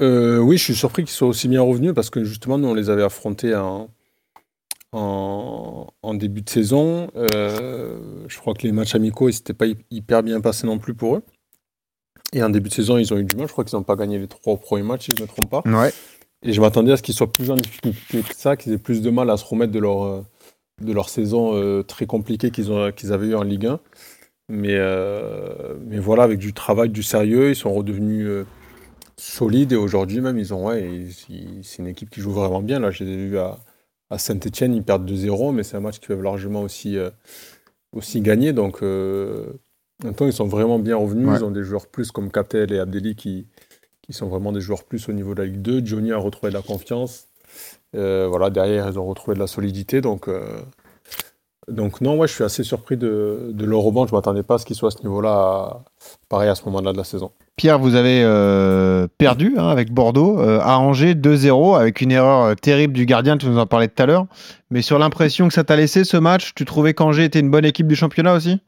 Euh, 0.00 0.38
oui, 0.38 0.56
je 0.58 0.64
suis 0.64 0.74
surpris 0.74 1.04
qu'ils 1.04 1.12
soient 1.14 1.28
aussi 1.28 1.48
bien 1.48 1.62
revenus 1.62 1.94
parce 1.94 2.10
que 2.10 2.24
justement, 2.24 2.58
nous, 2.58 2.68
on 2.68 2.74
les 2.74 2.88
avait 2.90 3.02
affrontés 3.02 3.54
en, 3.54 3.88
en, 4.92 5.86
en 6.02 6.14
début 6.14 6.42
de 6.42 6.48
saison. 6.50 7.08
Euh, 7.16 7.98
je 8.28 8.38
crois 8.38 8.54
que 8.54 8.62
les 8.62 8.72
matchs 8.72 8.94
amicaux, 8.94 9.28
ils 9.28 9.32
s'étaient 9.34 9.52
pas 9.54 9.66
hy- 9.66 9.76
hyper 9.90 10.22
bien 10.22 10.40
passés 10.40 10.66
non 10.66 10.78
plus 10.78 10.94
pour 10.94 11.16
eux. 11.16 11.22
Et 12.36 12.42
en 12.42 12.50
début 12.50 12.68
de 12.68 12.74
saison, 12.74 12.98
ils 12.98 13.14
ont 13.14 13.16
eu 13.16 13.24
du 13.24 13.34
mal. 13.34 13.46
Je 13.46 13.52
crois 13.52 13.64
qu'ils 13.64 13.78
n'ont 13.78 13.82
pas 13.82 13.96
gagné 13.96 14.18
les 14.18 14.28
trois 14.28 14.58
premiers 14.58 14.82
matchs, 14.82 15.06
si 15.06 15.12
je 15.12 15.22
ne 15.22 15.22
me 15.22 15.26
trompe 15.26 15.48
pas. 15.48 15.62
Ouais. 15.64 15.90
Et 16.42 16.52
je 16.52 16.60
m'attendais 16.60 16.92
à 16.92 16.98
ce 16.98 17.02
qu'ils 17.02 17.14
soient 17.14 17.32
plus 17.32 17.50
en 17.50 17.54
difficulté 17.54 18.20
que 18.20 18.36
ça, 18.36 18.58
qu'ils 18.58 18.74
aient 18.74 18.78
plus 18.78 19.00
de 19.00 19.08
mal 19.08 19.30
à 19.30 19.38
se 19.38 19.44
remettre 19.46 19.72
de 19.72 19.78
leur, 19.78 20.04
euh, 20.04 20.20
de 20.82 20.92
leur 20.92 21.08
saison 21.08 21.54
euh, 21.54 21.82
très 21.82 22.04
compliquée 22.04 22.50
qu'ils 22.50 22.70
avaient 22.70 23.28
eu 23.28 23.34
en 23.34 23.42
Ligue 23.42 23.66
1. 23.66 23.80
Mais, 24.50 24.74
euh, 24.74 25.76
mais 25.86 25.98
voilà, 25.98 26.24
avec 26.24 26.38
du 26.38 26.52
travail, 26.52 26.90
du 26.90 27.02
sérieux, 27.02 27.48
ils 27.48 27.56
sont 27.56 27.72
redevenus 27.72 28.26
euh, 28.26 28.44
solides. 29.16 29.72
Et 29.72 29.76
aujourd'hui 29.76 30.20
même, 30.20 30.38
ils 30.38 30.52
ont, 30.52 30.66
ouais, 30.66 31.06
c'est 31.62 31.78
une 31.78 31.88
équipe 31.88 32.10
qui 32.10 32.20
joue 32.20 32.32
vraiment 32.32 32.60
bien. 32.60 32.80
Là, 32.80 32.90
je 32.90 33.02
les 33.02 33.12
ai 33.12 33.16
vus 33.16 33.38
à, 33.38 33.56
à 34.10 34.18
Saint-Etienne, 34.18 34.74
ils 34.74 34.82
perdent 34.82 35.10
2-0, 35.10 35.54
mais 35.54 35.62
c'est 35.62 35.78
un 35.78 35.80
match 35.80 36.00
qu'ils 36.00 36.08
peuvent 36.08 36.22
largement 36.22 36.60
aussi, 36.60 36.98
aussi 37.92 38.20
gagner. 38.20 38.52
Donc, 38.52 38.82
en 40.02 40.06
même 40.08 40.14
temps, 40.14 40.26
ils 40.26 40.32
sont 40.32 40.46
vraiment 40.46 40.78
bien 40.78 40.96
revenus. 40.96 41.28
Ouais. 41.28 41.36
Ils 41.38 41.44
ont 41.44 41.50
des 41.50 41.64
joueurs 41.64 41.86
plus 41.86 42.10
comme 42.10 42.30
Captel 42.30 42.72
et 42.72 42.78
Abdelli 42.78 43.14
qui, 43.16 43.46
qui 44.02 44.12
sont 44.12 44.26
vraiment 44.28 44.52
des 44.52 44.60
joueurs 44.60 44.84
plus 44.84 45.08
au 45.08 45.12
niveau 45.12 45.34
de 45.34 45.40
la 45.42 45.46
Ligue 45.46 45.62
2. 45.62 45.82
Johnny 45.84 46.12
a 46.12 46.18
retrouvé 46.18 46.50
de 46.50 46.56
la 46.56 46.62
confiance. 46.62 47.24
Euh, 47.94 48.26
voilà, 48.28 48.50
derrière, 48.50 48.88
ils 48.90 48.98
ont 48.98 49.06
retrouvé 49.06 49.34
de 49.34 49.40
la 49.40 49.46
solidité. 49.46 50.00
Donc, 50.02 50.28
euh, 50.28 50.42
donc 51.68 52.00
non, 52.00 52.16
ouais, 52.18 52.28
je 52.28 52.34
suis 52.34 52.44
assez 52.44 52.62
surpris 52.62 52.96
de, 52.96 53.50
de 53.52 53.64
leur 53.64 53.80
rebond. 53.80 54.06
Je 54.06 54.12
ne 54.12 54.18
m'attendais 54.18 54.42
pas 54.42 54.54
à 54.54 54.58
ce 54.58 54.66
qu'ils 54.66 54.76
soient 54.76 54.88
à 54.88 54.96
ce 54.96 55.02
niveau-là, 55.02 55.30
à- 55.30 55.84
pareil 56.28 56.48
à 56.48 56.54
ce 56.54 56.64
moment-là 56.66 56.92
de 56.92 56.98
la 56.98 57.04
saison. 57.04 57.32
Pierre, 57.56 57.78
vous 57.78 57.94
avez 57.94 58.22
euh, 58.22 59.08
perdu 59.18 59.54
hein, 59.56 59.68
avec 59.68 59.90
Bordeaux 59.90 60.38
à 60.38 60.78
Angers 60.78 61.14
2-0 61.14 61.74
avec 61.80 62.02
une 62.02 62.12
erreur 62.12 62.54
terrible 62.56 62.92
du 62.92 63.06
gardien, 63.06 63.38
tu 63.38 63.46
nous 63.46 63.56
en 63.58 63.66
parlais 63.66 63.88
tout 63.88 64.02
à 64.02 64.06
l'heure. 64.06 64.26
Mais 64.70 64.82
sur 64.82 64.98
l'impression 64.98 65.48
que 65.48 65.54
ça 65.54 65.64
t'a 65.64 65.74
laissé 65.74 66.04
ce 66.04 66.18
match, 66.18 66.52
tu 66.54 66.66
trouvais 66.66 66.92
qu'Angers 66.92 67.24
était 67.24 67.40
une 67.40 67.50
bonne 67.50 67.64
équipe 67.64 67.86
du 67.88 67.96
championnat 67.96 68.34
aussi? 68.34 68.60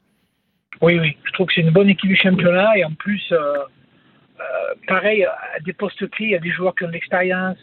Oui, 0.81 0.99
oui. 0.99 1.17
Je 1.25 1.31
trouve 1.33 1.47
que 1.47 1.53
c'est 1.53 1.61
une 1.61 1.71
bonne 1.71 1.89
équipe 1.89 2.09
du 2.09 2.15
championnat 2.15 2.77
et 2.77 2.85
en 2.85 2.93
plus, 2.93 3.21
euh, 3.31 3.37
euh, 4.39 4.73
pareil, 4.87 5.25
à 5.25 5.59
des 5.65 5.73
postes 5.73 6.09
clés, 6.11 6.25
il 6.27 6.31
y 6.31 6.35
a 6.35 6.39
des 6.39 6.51
joueurs 6.51 6.73
qui 6.75 6.85
ont 6.85 6.87
de 6.87 6.93
l'expérience, 6.93 7.57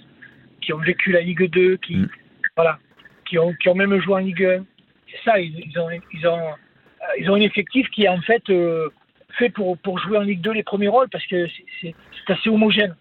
qui 0.61 0.73
ont 0.73 0.78
vécu 0.78 1.12
la 1.12 1.20
Ligue 1.20 1.50
2, 1.50 1.76
qui, 1.78 1.96
Mm. 1.96 2.08
voilà, 2.56 2.78
qui, 3.26 3.38
ont, 3.38 3.54
qui 3.54 3.68
ont 3.68 3.75
même 3.75 3.99
joué 4.00 4.14
en 4.14 4.18
Ligue 4.18 4.44
1. 4.44 4.64
C'est 5.11 5.23
ça, 5.30 5.40
ils, 5.40 5.58
ils 5.66 5.78
ont, 5.78 5.88
ils, 6.12 6.26
ont, 6.26 6.49
euh, 6.49 7.04
ils 7.18 7.30
ont 7.30 7.35
un 7.37 7.40
effectif 7.40 7.88
qui 7.90 8.04
est 8.04 8.08
en 8.08 8.20
fait 8.20 8.42
euh, 8.50 8.90
fait 9.38 9.49
pour, 9.50 9.78
pour 9.78 9.99
jouer 9.99 10.18
en 10.18 10.23
Ligue 10.23 10.40
2 10.42 10.52
les 10.52 10.62
premiers 10.62 10.88
rôles 10.88 11.08
parce 11.11 11.26
que 11.26 11.46
c'est- 11.49 11.64
c'est 11.80 11.94
c'est 12.26 12.32
assez 12.32 12.50
homogène. 12.50 12.94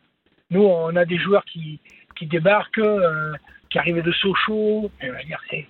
Nous, 0.52 0.64
on 0.64 0.96
a 0.96 1.04
des 1.06 1.18
joueurs 1.18 1.44
qui, 1.46 1.80
qui 2.16 2.28
débarquent, 2.28 2.78
euh, 2.78 3.34
qui 3.70 3.80
arrivent 3.80 4.02
de 4.04 4.12
Sochaux. 4.12 4.92
Je 5.02 5.08
veux 5.08 5.24
dire, 5.24 5.42
c'est- 5.50 5.66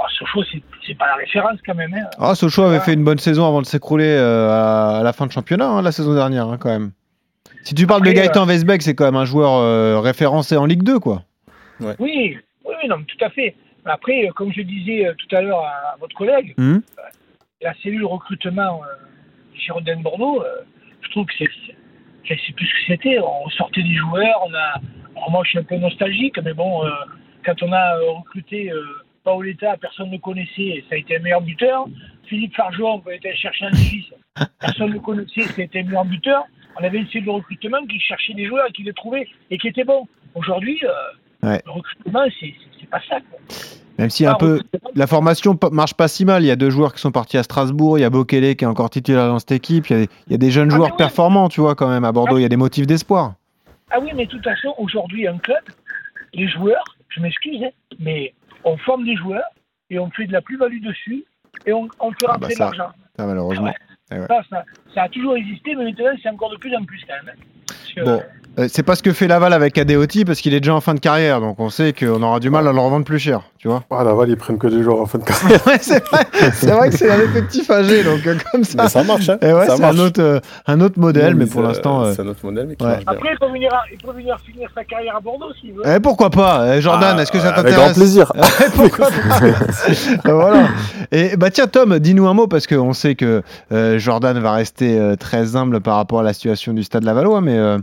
bon, 0.00 0.08
Sochaux, 0.18 0.44
c'est, 0.86 0.94
pas 0.94 1.06
la 1.06 1.14
référence 1.16 1.58
quand 1.64 1.74
même. 1.74 1.94
Hein. 1.94 2.08
Ah, 2.18 2.34
Sochaux 2.34 2.62
avait 2.64 2.80
fait 2.80 2.94
une 2.94 3.04
bonne 3.04 3.18
saison 3.18 3.46
avant 3.46 3.60
de 3.60 3.66
s'écrouler 3.66 4.08
euh, 4.08 4.48
à, 4.50 4.98
à 4.98 5.02
la 5.02 5.12
fin 5.12 5.26
de 5.26 5.32
championnat, 5.32 5.66
hein, 5.68 5.82
la 5.82 5.92
saison 5.92 6.14
dernière, 6.14 6.48
hein, 6.48 6.58
quand 6.58 6.70
même. 6.70 6.92
Si 7.62 7.74
tu 7.74 7.86
parles 7.86 8.02
de 8.02 8.10
Gaëtan 8.12 8.46
Weisbeck, 8.46 8.82
c'est 8.82 8.94
quand 8.94 9.04
même 9.04 9.16
un 9.16 9.24
joueur 9.26 9.52
euh, 9.54 10.00
référencé 10.00 10.56
en 10.56 10.64
Ligue 10.64 10.82
2, 10.82 10.98
quoi. 10.98 11.22
Oui, 11.80 11.92
oui, 11.98 12.38
oui, 12.64 12.88
non, 12.88 12.96
mais 12.98 13.04
tout 13.04 13.22
à 13.24 13.30
fait. 13.30 13.54
Après, 13.84 14.26
euh, 14.26 14.32
comme 14.32 14.52
je 14.52 14.62
disais 14.62 15.06
euh, 15.06 15.14
tout 15.16 15.34
à 15.36 15.40
l'heure 15.42 15.60
à, 15.60 15.94
à 15.94 15.96
votre 16.00 16.14
collègue, 16.16 16.54
Mhm. 16.58 16.82
la 17.62 17.74
cellule 17.82 18.04
recrutement 18.04 18.80
euh, 18.82 18.86
Girondin 19.54 20.00
Bordeaux, 20.00 20.42
euh, 20.42 20.62
je 21.02 21.10
trouve 21.10 21.26
que 21.26 21.32
c'est, 21.38 21.48
c'est, 22.28 22.52
plus 22.54 22.66
ce 22.66 22.72
que 22.72 22.86
c'était. 22.94 23.18
On 23.18 23.48
sortait 23.50 23.82
des 23.82 23.94
joueurs, 23.94 24.40
on 24.46 24.54
a. 24.54 24.80
alors 25.16 25.30
moi, 25.30 25.42
je 25.44 25.50
suis 25.50 25.58
un 25.58 25.64
peu 25.64 25.76
nostalgique, 25.76 26.38
mais 26.42 26.54
bon, 26.54 26.84
euh, 26.84 26.90
quand 27.44 27.62
on 27.62 27.72
a 27.72 27.96
euh, 27.96 28.10
recruté 28.18 28.70
euh, 28.70 28.82
Paoletta, 29.24 29.76
personne 29.80 30.10
ne 30.10 30.18
connaissait, 30.18 30.62
et 30.62 30.84
ça 30.88 30.94
a 30.94 30.98
été 30.98 31.16
un 31.16 31.20
meilleur 31.20 31.40
buteur. 31.42 31.86
Philippe 32.26 32.54
Fargeon, 32.54 33.02
on 33.04 33.10
était 33.10 33.34
chercher 33.34 33.66
un 33.66 33.72
Suisse, 33.74 34.06
personne 34.60 34.92
ne 34.92 34.98
connaissait, 34.98 35.42
c'était 35.56 35.80
un 35.80 35.84
meilleur 35.84 36.04
buteur. 36.04 36.44
On 36.80 36.84
avait 36.84 36.98
une 36.98 37.06
cellule 37.08 37.26
de 37.26 37.30
recrutement 37.30 37.84
qui 37.88 37.98
cherchait 38.00 38.34
des 38.34 38.46
joueurs 38.46 38.66
et 38.68 38.72
qui 38.72 38.84
les 38.84 38.92
trouvait 38.92 39.26
et 39.50 39.58
qui 39.58 39.68
étaient 39.68 39.84
bons. 39.84 40.06
Aujourd'hui, 40.34 40.78
euh, 40.84 41.48
Ouais. 41.48 41.60
le 41.64 41.72
recrutement, 41.72 42.20
c'est, 42.38 42.54
pas 42.90 43.00
ça. 43.08 43.16
Quoi. 43.30 43.38
Même 43.98 44.10
si 44.10 44.24
un 44.26 44.32
Ah, 44.32 44.36
peu 44.38 44.60
la 44.94 45.06
formation 45.06 45.58
marche 45.72 45.94
pas 45.94 46.06
si 46.06 46.24
mal. 46.24 46.42
Il 46.42 46.46
y 46.46 46.50
a 46.50 46.56
deux 46.56 46.70
joueurs 46.70 46.92
qui 46.94 47.00
sont 47.00 47.12
partis 47.12 47.38
à 47.38 47.42
Strasbourg. 47.42 47.98
Il 47.98 48.02
y 48.02 48.04
a 48.04 48.10
Bokele 48.10 48.54
qui 48.56 48.64
est 48.64 48.68
encore 48.68 48.90
titulaire 48.90 49.26
dans 49.28 49.38
cette 49.38 49.52
équipe. 49.52 49.88
Il 49.90 49.96
y 49.98 50.02
a, 50.02 50.06
il 50.26 50.32
y 50.32 50.34
a 50.34 50.38
des 50.38 50.50
jeunes 50.50 50.68
Ah, 50.72 50.76
joueurs 50.76 50.90
oui. 50.90 50.96
performants, 50.98 51.48
tu 51.48 51.60
vois, 51.60 51.74
quand 51.74 51.88
même, 51.88 52.04
à 52.04 52.12
Bordeaux. 52.12 52.38
Il 52.38 52.42
y 52.42 52.44
a 52.44 52.48
des 52.48 52.56
motifs 52.56 52.86
d'espoir. 52.86 53.34
Ah 53.90 53.98
oui, 54.00 54.10
mais 54.14 54.26
de 54.26 54.30
toute 54.30 54.44
façon, 54.44 54.74
aujourd'hui, 54.78 55.26
un 55.26 55.38
club, 55.38 55.62
les 56.34 56.46
joueurs, 56.48 56.84
je 57.08 57.20
m'excuse, 57.20 57.62
hein, 57.64 57.70
mais 57.98 58.32
on 58.64 58.76
forme 58.78 59.04
des 59.04 59.16
joueurs 59.16 59.48
et 59.90 59.98
on 59.98 60.10
fait 60.10 60.26
de 60.26 60.32
la 60.32 60.40
plus-value 60.42 60.80
dessus 60.82 61.24
et 61.66 61.72
on, 61.72 61.88
on 62.00 62.10
fait 62.12 62.26
Ah, 62.28 62.32
rentrer 62.32 62.40
bah 62.40 62.48
de 62.48 62.52
ça, 62.54 62.64
l'argent. 62.64 62.92
Ça, 63.16 63.26
malheureusement. 63.26 63.72
Ça, 64.10 64.42
ça, 64.50 64.64
ça 64.94 65.02
a 65.04 65.08
toujours 65.08 65.36
existé, 65.36 65.74
mais 65.76 65.84
maintenant, 65.84 66.10
c'est 66.22 66.28
encore 66.28 66.50
de 66.50 66.56
plus 66.56 66.74
en 66.74 66.84
plus 66.84 67.00
quand 67.06 67.14
même. 67.24 67.34
hein. 67.36 68.02
Bon. 68.04 68.22
Euh, 68.58 68.66
c'est 68.68 68.82
pas 68.82 68.96
ce 68.96 69.02
que 69.02 69.12
fait 69.12 69.28
Laval 69.28 69.52
avec 69.52 69.78
Adeoti 69.78 70.24
parce 70.24 70.40
qu'il 70.40 70.52
est 70.54 70.60
déjà 70.60 70.74
en 70.74 70.80
fin 70.80 70.92
de 70.94 70.98
carrière. 71.00 71.40
Donc 71.40 71.60
on 71.60 71.70
sait 71.70 71.92
qu'on 71.92 72.20
aura 72.22 72.40
du 72.40 72.50
mal 72.50 72.66
à 72.66 72.72
le 72.72 72.80
revendre 72.80 73.04
plus 73.04 73.20
cher, 73.20 73.42
tu 73.58 73.68
vois. 73.68 73.84
Ah, 73.90 74.02
Laval, 74.02 74.28
ils 74.28 74.36
prennent 74.36 74.58
que 74.58 74.66
des 74.66 74.82
joueurs 74.82 75.00
en 75.00 75.06
fin 75.06 75.18
de 75.18 75.24
carrière. 75.24 75.60
Ouais, 75.66 75.78
c'est 75.80 76.70
vrai, 76.70 76.90
que 76.90 76.96
c'est 76.96 77.10
un 77.10 77.20
effectif 77.20 77.70
âgé. 77.70 78.02
Donc 78.02 78.26
euh, 78.26 78.34
comme 78.50 78.64
ça. 78.64 78.82
Mais 78.82 78.88
ça 78.88 79.04
marche, 79.04 79.28
hein. 79.28 79.38
Et 79.40 79.52
ouais, 79.52 79.66
c'est 79.66 79.84
un 79.84 79.98
autre, 79.98 80.20
euh, 80.20 80.40
un 80.66 80.80
autre 80.80 80.98
modèle, 80.98 81.34
Non, 81.34 81.38
mais 81.38 81.46
pour 81.46 81.62
l'instant. 81.62 82.02
euh, 82.02 82.12
C'est 82.14 82.22
un 82.22 82.26
autre 82.26 82.40
modèle, 82.44 82.66
mais 82.68 82.74
qui 82.74 82.84
ouais. 82.84 82.90
marche 82.90 83.04
bien. 83.04 83.14
Après, 83.14 83.28
il 83.32 83.38
peut, 83.38 83.52
venir 83.52 83.72
à- 83.72 83.82
il 83.92 83.98
peut 83.98 84.12
venir 84.12 84.36
finir 84.44 84.68
sa 84.74 84.84
carrière 84.84 85.16
à 85.16 85.20
Bordeaux 85.20 85.52
s'il 85.60 85.72
veut. 85.74 85.82
eh, 85.86 86.00
pourquoi 86.00 86.30
pas 86.30 86.76
Eh, 86.76 86.80
Jordan, 86.80 87.14
Ah, 87.18 87.22
est-ce 87.22 87.30
que 87.32 87.38
ça 87.38 87.50
Avec 87.50 87.66
t'intéresse 87.72 87.84
grand 87.92 87.94
plaisir. 87.94 88.32
Ouais, 88.34 88.66
pourquoi 88.74 89.08
pas 89.10 90.32
voilà. 90.32 90.68
Et 91.12 91.36
bah 91.36 91.50
tiens 91.50 91.66
Tom, 91.68 91.98
dis-nous 92.00 92.26
un 92.26 92.34
mot 92.34 92.48
parce 92.48 92.66
qu'on 92.66 92.92
sait 92.94 93.14
que 93.14 93.42
euh, 93.72 93.98
Jordan 93.98 94.38
va 94.40 94.52
rester 94.52 94.98
euh, 94.98 95.14
très 95.16 95.54
humble 95.56 95.80
par 95.80 95.96
rapport 95.96 96.20
à 96.20 96.22
la 96.24 96.32
situation 96.32 96.72
du 96.72 96.82
Stade 96.82 97.04
Lavallois, 97.04 97.40
mais 97.40 97.56
euh, 97.56 97.78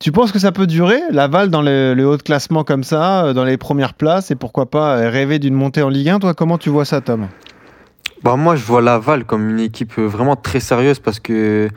tu 0.00 0.12
penses 0.12 0.32
que 0.32 0.38
ça 0.38 0.50
peut 0.50 0.66
durer 0.66 0.98
Laval 1.10 1.50
dans 1.50 1.60
le, 1.62 1.92
le 1.94 2.06
haut 2.08 2.16
de 2.16 2.22
classement 2.22 2.64
comme 2.64 2.84
ça, 2.84 3.26
euh, 3.26 3.32
dans 3.34 3.44
les 3.44 3.58
premières 3.58 3.92
places, 3.94 4.30
et 4.30 4.34
pourquoi 4.34 4.66
pas 4.70 4.96
euh, 4.96 5.10
rêver 5.10 5.38
d'une 5.38 5.54
montée 5.54 5.82
en 5.82 5.90
Ligue 5.90 6.08
1 6.08 6.18
Toi, 6.20 6.32
comment 6.34 6.56
tu 6.58 6.70
vois 6.70 6.84
ça, 6.86 7.00
Tom? 7.02 7.28
Bah 8.22 8.36
moi, 8.36 8.56
je 8.56 8.64
vois 8.64 8.80
Laval 8.80 9.24
comme 9.24 9.50
une 9.50 9.60
équipe 9.60 9.92
euh, 9.98 10.06
vraiment 10.06 10.36
très 10.36 10.58
sérieuse 10.60 10.98
parce 10.98 11.20
que 11.20 11.68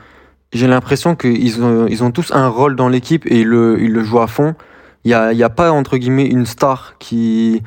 j'ai 0.52 0.66
l'impression 0.66 1.16
qu'ils 1.16 1.62
ont, 1.62 1.86
ils 1.86 2.02
ont 2.02 2.10
tous 2.10 2.32
un 2.32 2.48
rôle 2.48 2.76
dans 2.76 2.88
l'équipe 2.88 3.26
et 3.26 3.40
ils 3.40 3.46
le, 3.46 3.78
ils 3.80 3.92
le 3.92 4.02
jouent 4.02 4.20
à 4.20 4.26
fond. 4.26 4.54
Il 5.04 5.08
n'y 5.08 5.14
a, 5.14 5.32
y 5.34 5.42
a 5.42 5.50
pas, 5.50 5.70
entre 5.70 5.98
guillemets, 5.98 6.26
une 6.26 6.46
star 6.46 6.94
qui, 6.98 7.62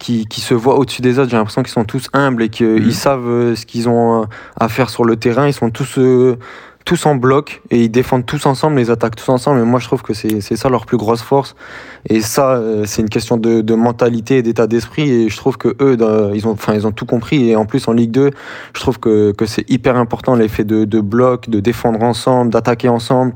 qui, 0.00 0.26
qui 0.26 0.40
se 0.40 0.54
voit 0.54 0.76
au-dessus 0.76 1.02
des 1.02 1.20
autres. 1.20 1.30
J'ai 1.30 1.36
l'impression 1.36 1.62
qu'ils 1.62 1.72
sont 1.72 1.84
tous 1.84 2.08
humbles 2.12 2.42
et 2.42 2.48
qu'ils 2.48 2.82
Mhm. 2.86 2.90
savent 2.90 3.54
ce 3.54 3.64
qu'ils 3.64 3.88
ont 3.88 4.26
à 4.58 4.68
faire 4.68 4.90
sur 4.90 5.04
le 5.04 5.14
terrain. 5.14 5.46
Ils 5.46 5.52
sont 5.52 5.70
tous, 5.70 5.98
euh, 5.98 6.36
tous 6.84 7.06
en 7.06 7.14
bloc 7.14 7.62
et 7.70 7.84
ils 7.84 7.90
défendent 7.90 8.26
tous 8.26 8.44
ensemble, 8.46 8.78
ils 8.78 8.90
attaquent 8.90 9.16
tous 9.16 9.30
ensemble. 9.30 9.60
Et 9.60 9.64
moi, 9.64 9.80
je 9.80 9.86
trouve 9.86 10.02
que 10.02 10.12
c'est 10.12 10.40
ça 10.40 10.68
leur 10.68 10.84
plus 10.84 10.96
grosse 10.96 11.22
force. 11.22 11.56
Et 12.08 12.20
ça, 12.20 12.56
euh, 12.56 12.84
c'est 12.86 13.00
une 13.00 13.08
question 13.08 13.36
de, 13.36 13.62
de 13.62 13.74
mentalité 13.74 14.38
et 14.38 14.42
d'état 14.42 14.66
d'esprit. 14.66 15.10
Et 15.10 15.28
je 15.28 15.36
trouve 15.36 15.56
que 15.56 15.74
eux, 15.80 15.96
ils 16.34 16.46
ont, 16.46 16.52
enfin, 16.52 16.74
ils 16.74 16.86
ont 16.86 16.92
tout 16.92 17.06
compris. 17.06 17.48
Et 17.48 17.56
en 17.56 17.64
plus, 17.64 17.88
en 17.88 17.92
Ligue 17.92 18.10
2, 18.10 18.30
je 18.74 18.80
trouve 18.80 18.98
que, 18.98 19.32
que 19.32 19.46
c'est 19.46 19.68
hyper 19.70 19.96
important 19.96 20.34
l'effet 20.34 20.64
de, 20.64 20.84
de 20.84 21.00
bloc, 21.00 21.48
de 21.48 21.60
défendre 21.60 22.02
ensemble, 22.02 22.52
d'attaquer 22.52 22.88
ensemble. 22.88 23.34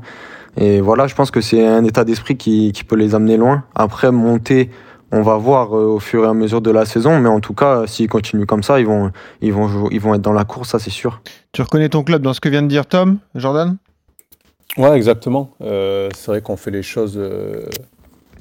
Et 0.57 0.81
voilà, 0.81 1.07
je 1.07 1.15
pense 1.15 1.31
que 1.31 1.41
c'est 1.41 1.65
un 1.65 1.83
état 1.85 2.03
d'esprit 2.03 2.37
qui, 2.37 2.71
qui 2.71 2.83
peut 2.83 2.95
les 2.95 3.15
amener 3.15 3.37
loin. 3.37 3.63
Après, 3.75 4.11
monter, 4.11 4.69
on 5.11 5.21
va 5.21 5.37
voir 5.37 5.75
euh, 5.77 5.85
au 5.85 5.99
fur 5.99 6.23
et 6.25 6.27
à 6.27 6.33
mesure 6.33 6.61
de 6.61 6.71
la 6.71 6.85
saison. 6.85 7.19
Mais 7.19 7.29
en 7.29 7.39
tout 7.39 7.53
cas, 7.53 7.87
s'ils 7.87 8.07
continuent 8.09 8.45
comme 8.45 8.63
ça, 8.63 8.79
ils 8.79 8.85
vont, 8.85 9.11
ils 9.41 9.53
vont, 9.53 9.67
jouer- 9.67 9.89
ils 9.91 9.99
vont 9.99 10.13
être 10.15 10.21
dans 10.21 10.33
la 10.33 10.45
course, 10.45 10.69
ça 10.69 10.79
c'est 10.79 10.89
sûr. 10.89 11.21
Tu 11.51 11.61
reconnais 11.61 11.89
ton 11.89 12.03
club 12.03 12.21
dans 12.21 12.33
ce 12.33 12.39
que 12.39 12.49
vient 12.49 12.61
de 12.61 12.67
dire 12.67 12.85
Tom, 12.85 13.19
Jordan? 13.35 13.77
Ouais, 14.77 14.95
exactement. 14.95 15.51
Euh, 15.61 16.09
c'est 16.15 16.27
vrai 16.31 16.41
qu'on 16.41 16.57
fait 16.57 16.71
les 16.71 16.83
choses 16.83 17.15
euh, 17.17 17.65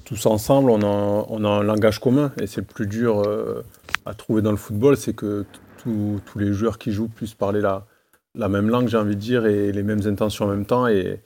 tous 0.04 0.26
ensemble, 0.26 0.70
on 0.70 0.83
a, 0.83 1.26
on 1.28 1.44
a 1.44 1.48
un 1.48 1.62
langage 1.62 1.98
commun 2.00 2.33
et 2.40 2.46
c'est 2.46 2.61
le 2.61 2.66
plus 2.66 2.87
dur 2.87 3.22
euh, 3.26 3.64
à 4.07 4.14
trouver 4.14 4.42
dans 4.42 4.50
le 4.50 4.57
football, 4.59 4.96
c'est 4.96 5.14
que 5.14 5.46
tous- 5.83 6.20
tous 6.26 6.38
les 6.38 6.52
joueurs 6.52 6.78
qui 6.78 6.92
jouent 6.92 7.09
puissent 7.09 7.35
parler 7.35 7.61
la, 7.61 7.87
la 8.35 8.48
même 8.48 8.68
langue, 8.68 8.88
j'ai 8.88 8.98
envie 8.98 9.16
de 9.16 9.20
dire, 9.20 9.46
et 9.46 9.72
les 9.72 9.83
mêmes 9.83 10.02
intentions 10.07 10.44
en 10.44 10.48
même 10.48 10.66
temps. 10.66 10.87
Et, 10.87 11.20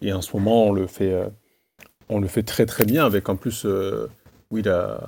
et 0.00 0.12
en 0.12 0.22
ce 0.22 0.34
moment, 0.36 0.64
on 0.66 0.72
le 0.72 0.86
fait, 0.86 1.12
euh, 1.12 1.26
on 2.08 2.20
le 2.20 2.26
fait 2.26 2.42
très 2.42 2.64
très 2.64 2.84
bien 2.84 3.04
avec 3.04 3.28
en 3.28 3.36
plus, 3.36 3.64
euh, 3.66 4.08
oui, 4.50 4.62
la, 4.62 5.00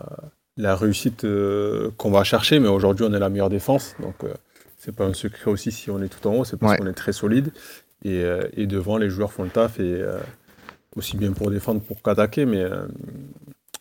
la 0.57 0.77
réussite 0.77 1.25
euh, 1.25 1.91
qu'on 1.97 2.11
va 2.11 2.25
chercher, 2.25 2.59
mais 2.61 2.69
aujourd'hui, 2.69 3.07
on 3.09 3.13
est 3.13 3.19
la 3.19 3.29
meilleure 3.31 3.49
défense, 3.51 3.95
donc 4.01 4.17
euh, 4.25 4.35
c'est 4.77 4.95
pas 4.95 5.05
un 5.07 5.15
secret 5.15 5.51
aussi 5.51 5.73
si 5.73 5.91
on 5.91 6.03
est 6.03 6.09
tout 6.09 6.27
en 6.29 6.35
haut, 6.37 6.45
c'est 6.45 6.57
parce 6.57 6.73
Ouais. 6.73 6.79
qu'on 6.79 6.87
est 6.87 6.93
très 6.95 7.13
solide. 7.13 7.53
Et, 8.05 8.25
euh, 8.25 8.49
et 8.55 8.67
devant, 8.67 8.97
les 8.97 9.11
joueurs 9.11 9.33
font 9.33 9.43
le 9.45 9.51
taf, 9.51 9.79
et 9.79 9.83
euh, 10.03 10.19
aussi 10.97 11.17
bien 11.17 11.33
pour 11.33 11.51
défendre 11.51 11.81
pour 11.83 12.03
qu'attaquer. 12.03 12.47
Mais, 12.47 12.65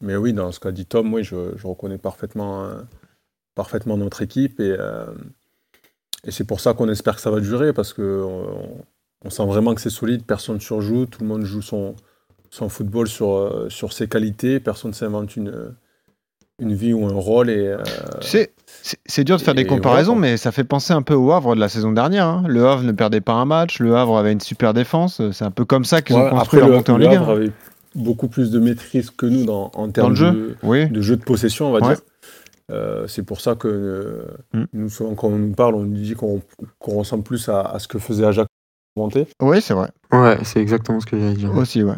mais 0.02 0.16
oui, 0.16 0.34
dans 0.34 0.52
ce 0.52 0.60
qu'a 0.60 0.72
dit 0.72 0.86
Tom, 0.86 1.14
oui, 1.14 1.24
je, 1.24 1.56
je 1.58 1.68
reconnais 1.68 1.98
parfaitement, 1.98 2.70
parfaitement 3.56 3.96
notre 3.98 4.22
équipe. 4.22 4.60
Et, 4.60 4.76
et 6.26 6.32
c'est 6.32 6.44
pour 6.44 6.60
ça 6.60 6.74
qu'on 6.74 6.90
espère 6.90 7.16
que 7.16 7.22
ça 7.22 7.32
va 7.32 7.40
durer, 7.40 7.72
parce 7.72 7.94
qu'on 7.94 8.04
on, 8.04 8.82
on 9.26 9.30
sent 9.30 9.46
vraiment 9.46 9.74
que 9.74 9.80
c'est 9.82 9.90
solide, 9.90 10.26
personne 10.26 10.56
ne 10.56 10.60
surjoue, 10.60 11.06
tout 11.06 11.22
le 11.22 11.28
monde 11.28 11.44
joue 11.44 11.62
son, 11.62 11.96
son 12.50 12.70
football 12.70 13.08
sur, 13.08 13.32
euh, 13.34 13.68
sur 13.70 13.94
ses 13.94 14.08
qualités, 14.08 14.60
personne 14.60 14.92
ne 14.92 14.96
s'invente 14.96 15.36
une, 15.36 15.54
une 16.60 16.74
vie 16.74 16.94
ou 16.94 17.06
un 17.06 17.14
rôle. 17.14 17.50
Et, 17.50 17.68
euh, 17.68 17.78
Tu 18.22 18.28
sais, 18.28 18.54
c'est- 18.82 19.00
c'est 19.06 19.24
dur 19.24 19.38
de 19.38 19.42
faire 19.42 19.54
et 19.54 19.58
des 19.58 19.66
comparaisons, 19.66 20.16
mais 20.16 20.36
ça 20.38 20.52
fait 20.52 20.64
penser 20.64 20.94
un 20.94 21.02
peu 21.02 21.14
au 21.14 21.32
Havre 21.32 21.56
de 21.56 21.60
la 21.60 21.70
saison 21.70 21.92
dernière. 21.92 22.26
hein. 22.28 22.44
Le 22.48 22.66
Havre 22.68 22.84
ne 22.84 22.92
perdait 22.92 23.22
pas 23.22 23.34
un 23.34 23.46
match, 23.46 23.80
le 23.80 23.96
Havre 23.96 24.18
avait 24.18 24.32
une 24.34 24.42
super 24.42 24.74
défense. 24.74 25.22
C'est 25.32 25.46
un 25.46 25.52
peu 25.52 25.66
comme 25.66 25.86
ça 25.86 26.02
qu'ils 26.02 26.16
ont 26.16 26.30
construit 26.30 26.42
après, 26.42 26.58
leur 26.60 26.70
le, 26.70 26.76
montée 26.76 26.92
en 26.92 26.98
le 26.98 27.04
Ligue 27.06 27.14
1. 27.14 27.22
Havre 27.22 27.30
avait 27.32 27.52
beaucoup 27.96 28.28
plus 28.28 28.52
de 28.52 28.60
maîtrise 28.60 29.10
que 29.12 29.26
nous 29.26 29.46
dans, 29.46 29.72
en 29.74 29.90
termes 29.90 30.10
le 30.10 30.16
jeu 30.16 30.32
de, 30.32 30.56
Oui. 30.64 30.90
de 30.90 31.02
jeu 31.02 31.18
de 31.18 31.24
possession, 31.24 31.68
on 31.70 31.72
va 31.72 31.80
Ouais. 31.88 31.94
dire. 31.96 32.04
Euh, 32.72 33.08
c'est 33.08 33.24
pour 33.24 33.42
ça 33.42 33.56
que 33.56 33.68
euh, 33.68 34.26
Mm. 34.54 34.64
nous, 34.74 34.90
souvent, 34.90 35.16
quand 35.16 35.28
on 35.30 35.38
nous 35.40 35.54
parle, 35.54 35.74
on 35.76 35.84
nous 35.84 35.96
dit 35.98 36.14
qu'on 36.14 36.40
qu'on 36.78 37.00
ressemble 37.00 37.24
plus 37.24 37.50
à, 37.50 37.62
à 37.62 37.80
ce 37.80 37.88
que 37.88 37.98
faisait 37.98 38.26
Ajax 38.26 38.48
monté. 38.96 39.28
Oui, 39.42 39.60
c'est 39.62 39.74
vrai. 39.74 39.90
Ouais, 40.12 40.38
c'est 40.44 40.60
exactement 40.62 41.00
ce 41.00 41.06
que 41.08 41.18
j'allais 41.20 41.34
dire. 41.34 41.52
Aussi, 41.56 41.82
ouais. 41.84 41.96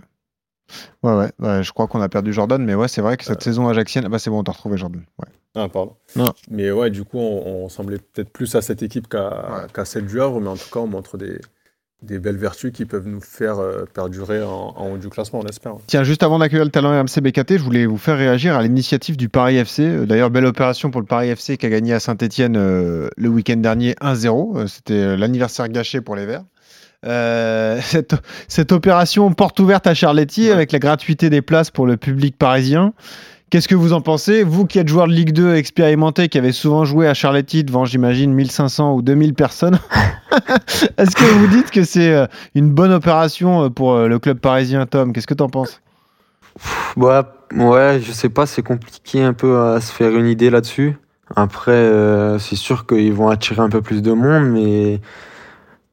Ouais, 1.04 1.14
ouais. 1.14 1.32
ouais, 1.40 1.64
je 1.64 1.72
crois 1.72 1.88
qu'on 1.88 2.02
a 2.02 2.10
perdu 2.10 2.34
Jordan, 2.34 2.64
mais 2.64 2.76
ouais, 2.76 2.88
c'est 2.88 3.02
vrai 3.02 3.18
que 3.18 3.24
cette 3.26 3.42
saison 3.44 3.68
ajaxienne. 3.68 4.04
Ah 4.06 4.10
bah, 4.10 4.20
c'est 4.20 4.30
bon, 4.30 4.40
on 4.40 4.44
t'a 4.44 4.52
retrouvé 4.52 4.78
Jordan. 4.78 5.02
Ouais. 5.20 5.28
Ah, 5.56 5.68
pardon. 5.68 5.96
Non. 6.16 6.32
Mais 6.50 6.72
ouais, 6.72 6.90
du 6.90 7.04
coup, 7.04 7.18
on, 7.20 7.44
on 7.46 7.64
ressemblait 7.66 7.98
peut-être 7.98 8.30
plus 8.32 8.56
à 8.56 8.62
cette 8.62 8.82
équipe 8.84 9.08
qu'à 9.08 9.68
Ouais. 9.78 9.86
celle 9.86 10.06
du 10.06 10.22
Havre, 10.22 10.40
mais 10.40 10.48
en 10.50 10.56
tout 10.56 10.70
cas, 10.72 10.80
on 10.80 10.88
montre 10.88 11.18
des, 11.18 11.40
des 12.04 12.20
belles 12.20 12.38
vertus 12.38 12.72
qui 12.72 12.86
peuvent 12.86 13.06
nous 13.08 13.20
faire 13.20 13.60
euh, 13.60 13.84
perdurer 13.94 14.42
en, 14.44 14.74
en 14.78 14.92
haut 14.92 14.98
du 14.98 15.10
classement, 15.10 15.40
on 15.44 15.46
espère. 15.48 15.74
Tiens, 15.88 16.04
juste 16.04 16.24
avant 16.24 16.40
d'accueillir 16.40 16.64
le 16.64 16.72
talent 16.72 16.90
RMC 16.98 17.20
BKT, 17.22 17.58
je 17.58 17.64
voulais 17.64 17.86
vous 17.86 17.98
faire 17.98 18.18
réagir 18.18 18.56
à 18.56 18.64
l'initiative 18.64 19.18
du 19.18 19.28
Paris 19.28 19.58
FC. 19.58 19.84
Euh, 19.84 20.06
D'ailleurs, 20.06 20.30
belle 20.32 20.46
opération 20.46 20.90
pour 20.90 21.02
le 21.02 21.08
Paris 21.08 21.28
FC 21.30 21.58
qui 21.58 21.66
a 21.66 21.70
gagné 21.70 21.94
à 21.94 22.00
Saint-Etienne 22.00 22.56
le 23.18 23.28
week-end 23.28 23.58
dernier 23.58 23.94
1-0. 24.02 24.58
Euh, 24.58 24.68
C'était 24.68 24.94
euh, 24.94 25.18
l'anniversaire 25.18 25.68
gâché 25.68 26.00
pour 26.00 26.16
les 26.16 26.26
Verts. 26.26 26.44
Euh, 27.06 27.80
cette, 27.84 28.16
cette 28.48 28.72
opération 28.72 29.32
porte 29.34 29.60
ouverte 29.60 29.88
à 29.88 29.94
Charletti 29.94 30.50
Ouais. 30.50 30.52
avec 30.52 30.72
la 30.72 30.80
gratuité 30.80 31.30
des 31.30 31.42
places 31.42 31.72
pour 31.72 31.86
le 31.86 31.98
public 31.98 32.38
parisien. 32.38 32.94
Qu'est-ce 33.50 33.68
que 33.68 33.76
vous 33.76 33.92
en 33.92 34.00
pensez? 34.00 34.44
Vous 34.44 34.66
qui 34.66 34.80
êtes 34.80 34.88
joueur 34.88 35.08
de 35.08 35.12
Ligue 35.12 35.34
2 35.34 35.56
expérimenté, 35.56 36.30
qui 36.30 36.38
avez 36.38 36.54
souvent 36.54 36.86
joué 36.86 37.08
à 37.08 37.14
Charletti 37.14 37.66
devant, 37.66 37.84
j'imagine, 37.84 38.32
1500 38.34 38.94
ou 38.94 39.02
2000 39.02 39.34
personnes, 39.34 39.78
est-ce 40.98 41.16
que 41.16 41.24
vous 41.24 41.48
dites 41.48 41.70
que 41.70 41.84
c'est 41.84 42.14
euh, 42.14 42.28
une 42.56 42.70
bonne 42.72 42.94
opération 42.94 43.66
euh, 43.66 43.70
pour 43.70 43.98
le 43.98 44.20
club 44.20 44.40
parisien, 44.40 44.86
Tom 44.86 45.12
Qu'est-ce 45.12 45.28
que 45.28 45.34
tu 45.34 45.44
en 45.44 45.50
penses 45.50 45.82
Ouais, 46.96 47.22
ouais, 47.56 48.00
je 48.02 48.12
sais 48.12 48.30
pas, 48.30 48.46
c'est 48.46 48.64
compliqué 48.64 49.22
un 49.22 49.34
peu 49.34 49.60
à 49.60 49.82
se 49.82 49.92
faire 49.92 50.16
une 50.18 50.28
idée 50.28 50.50
là-dessus. 50.50 50.98
Après, 51.36 51.72
euh, 51.72 52.40
c'est 52.40 52.56
sûr 52.56 52.86
qu'ils 52.86 53.14
vont 53.14 53.30
attirer 53.30 53.62
un 53.62 53.70
peu 53.70 53.82
plus 53.82 54.02
de 54.02 54.12
monde, 54.12 54.50
mais 54.52 55.00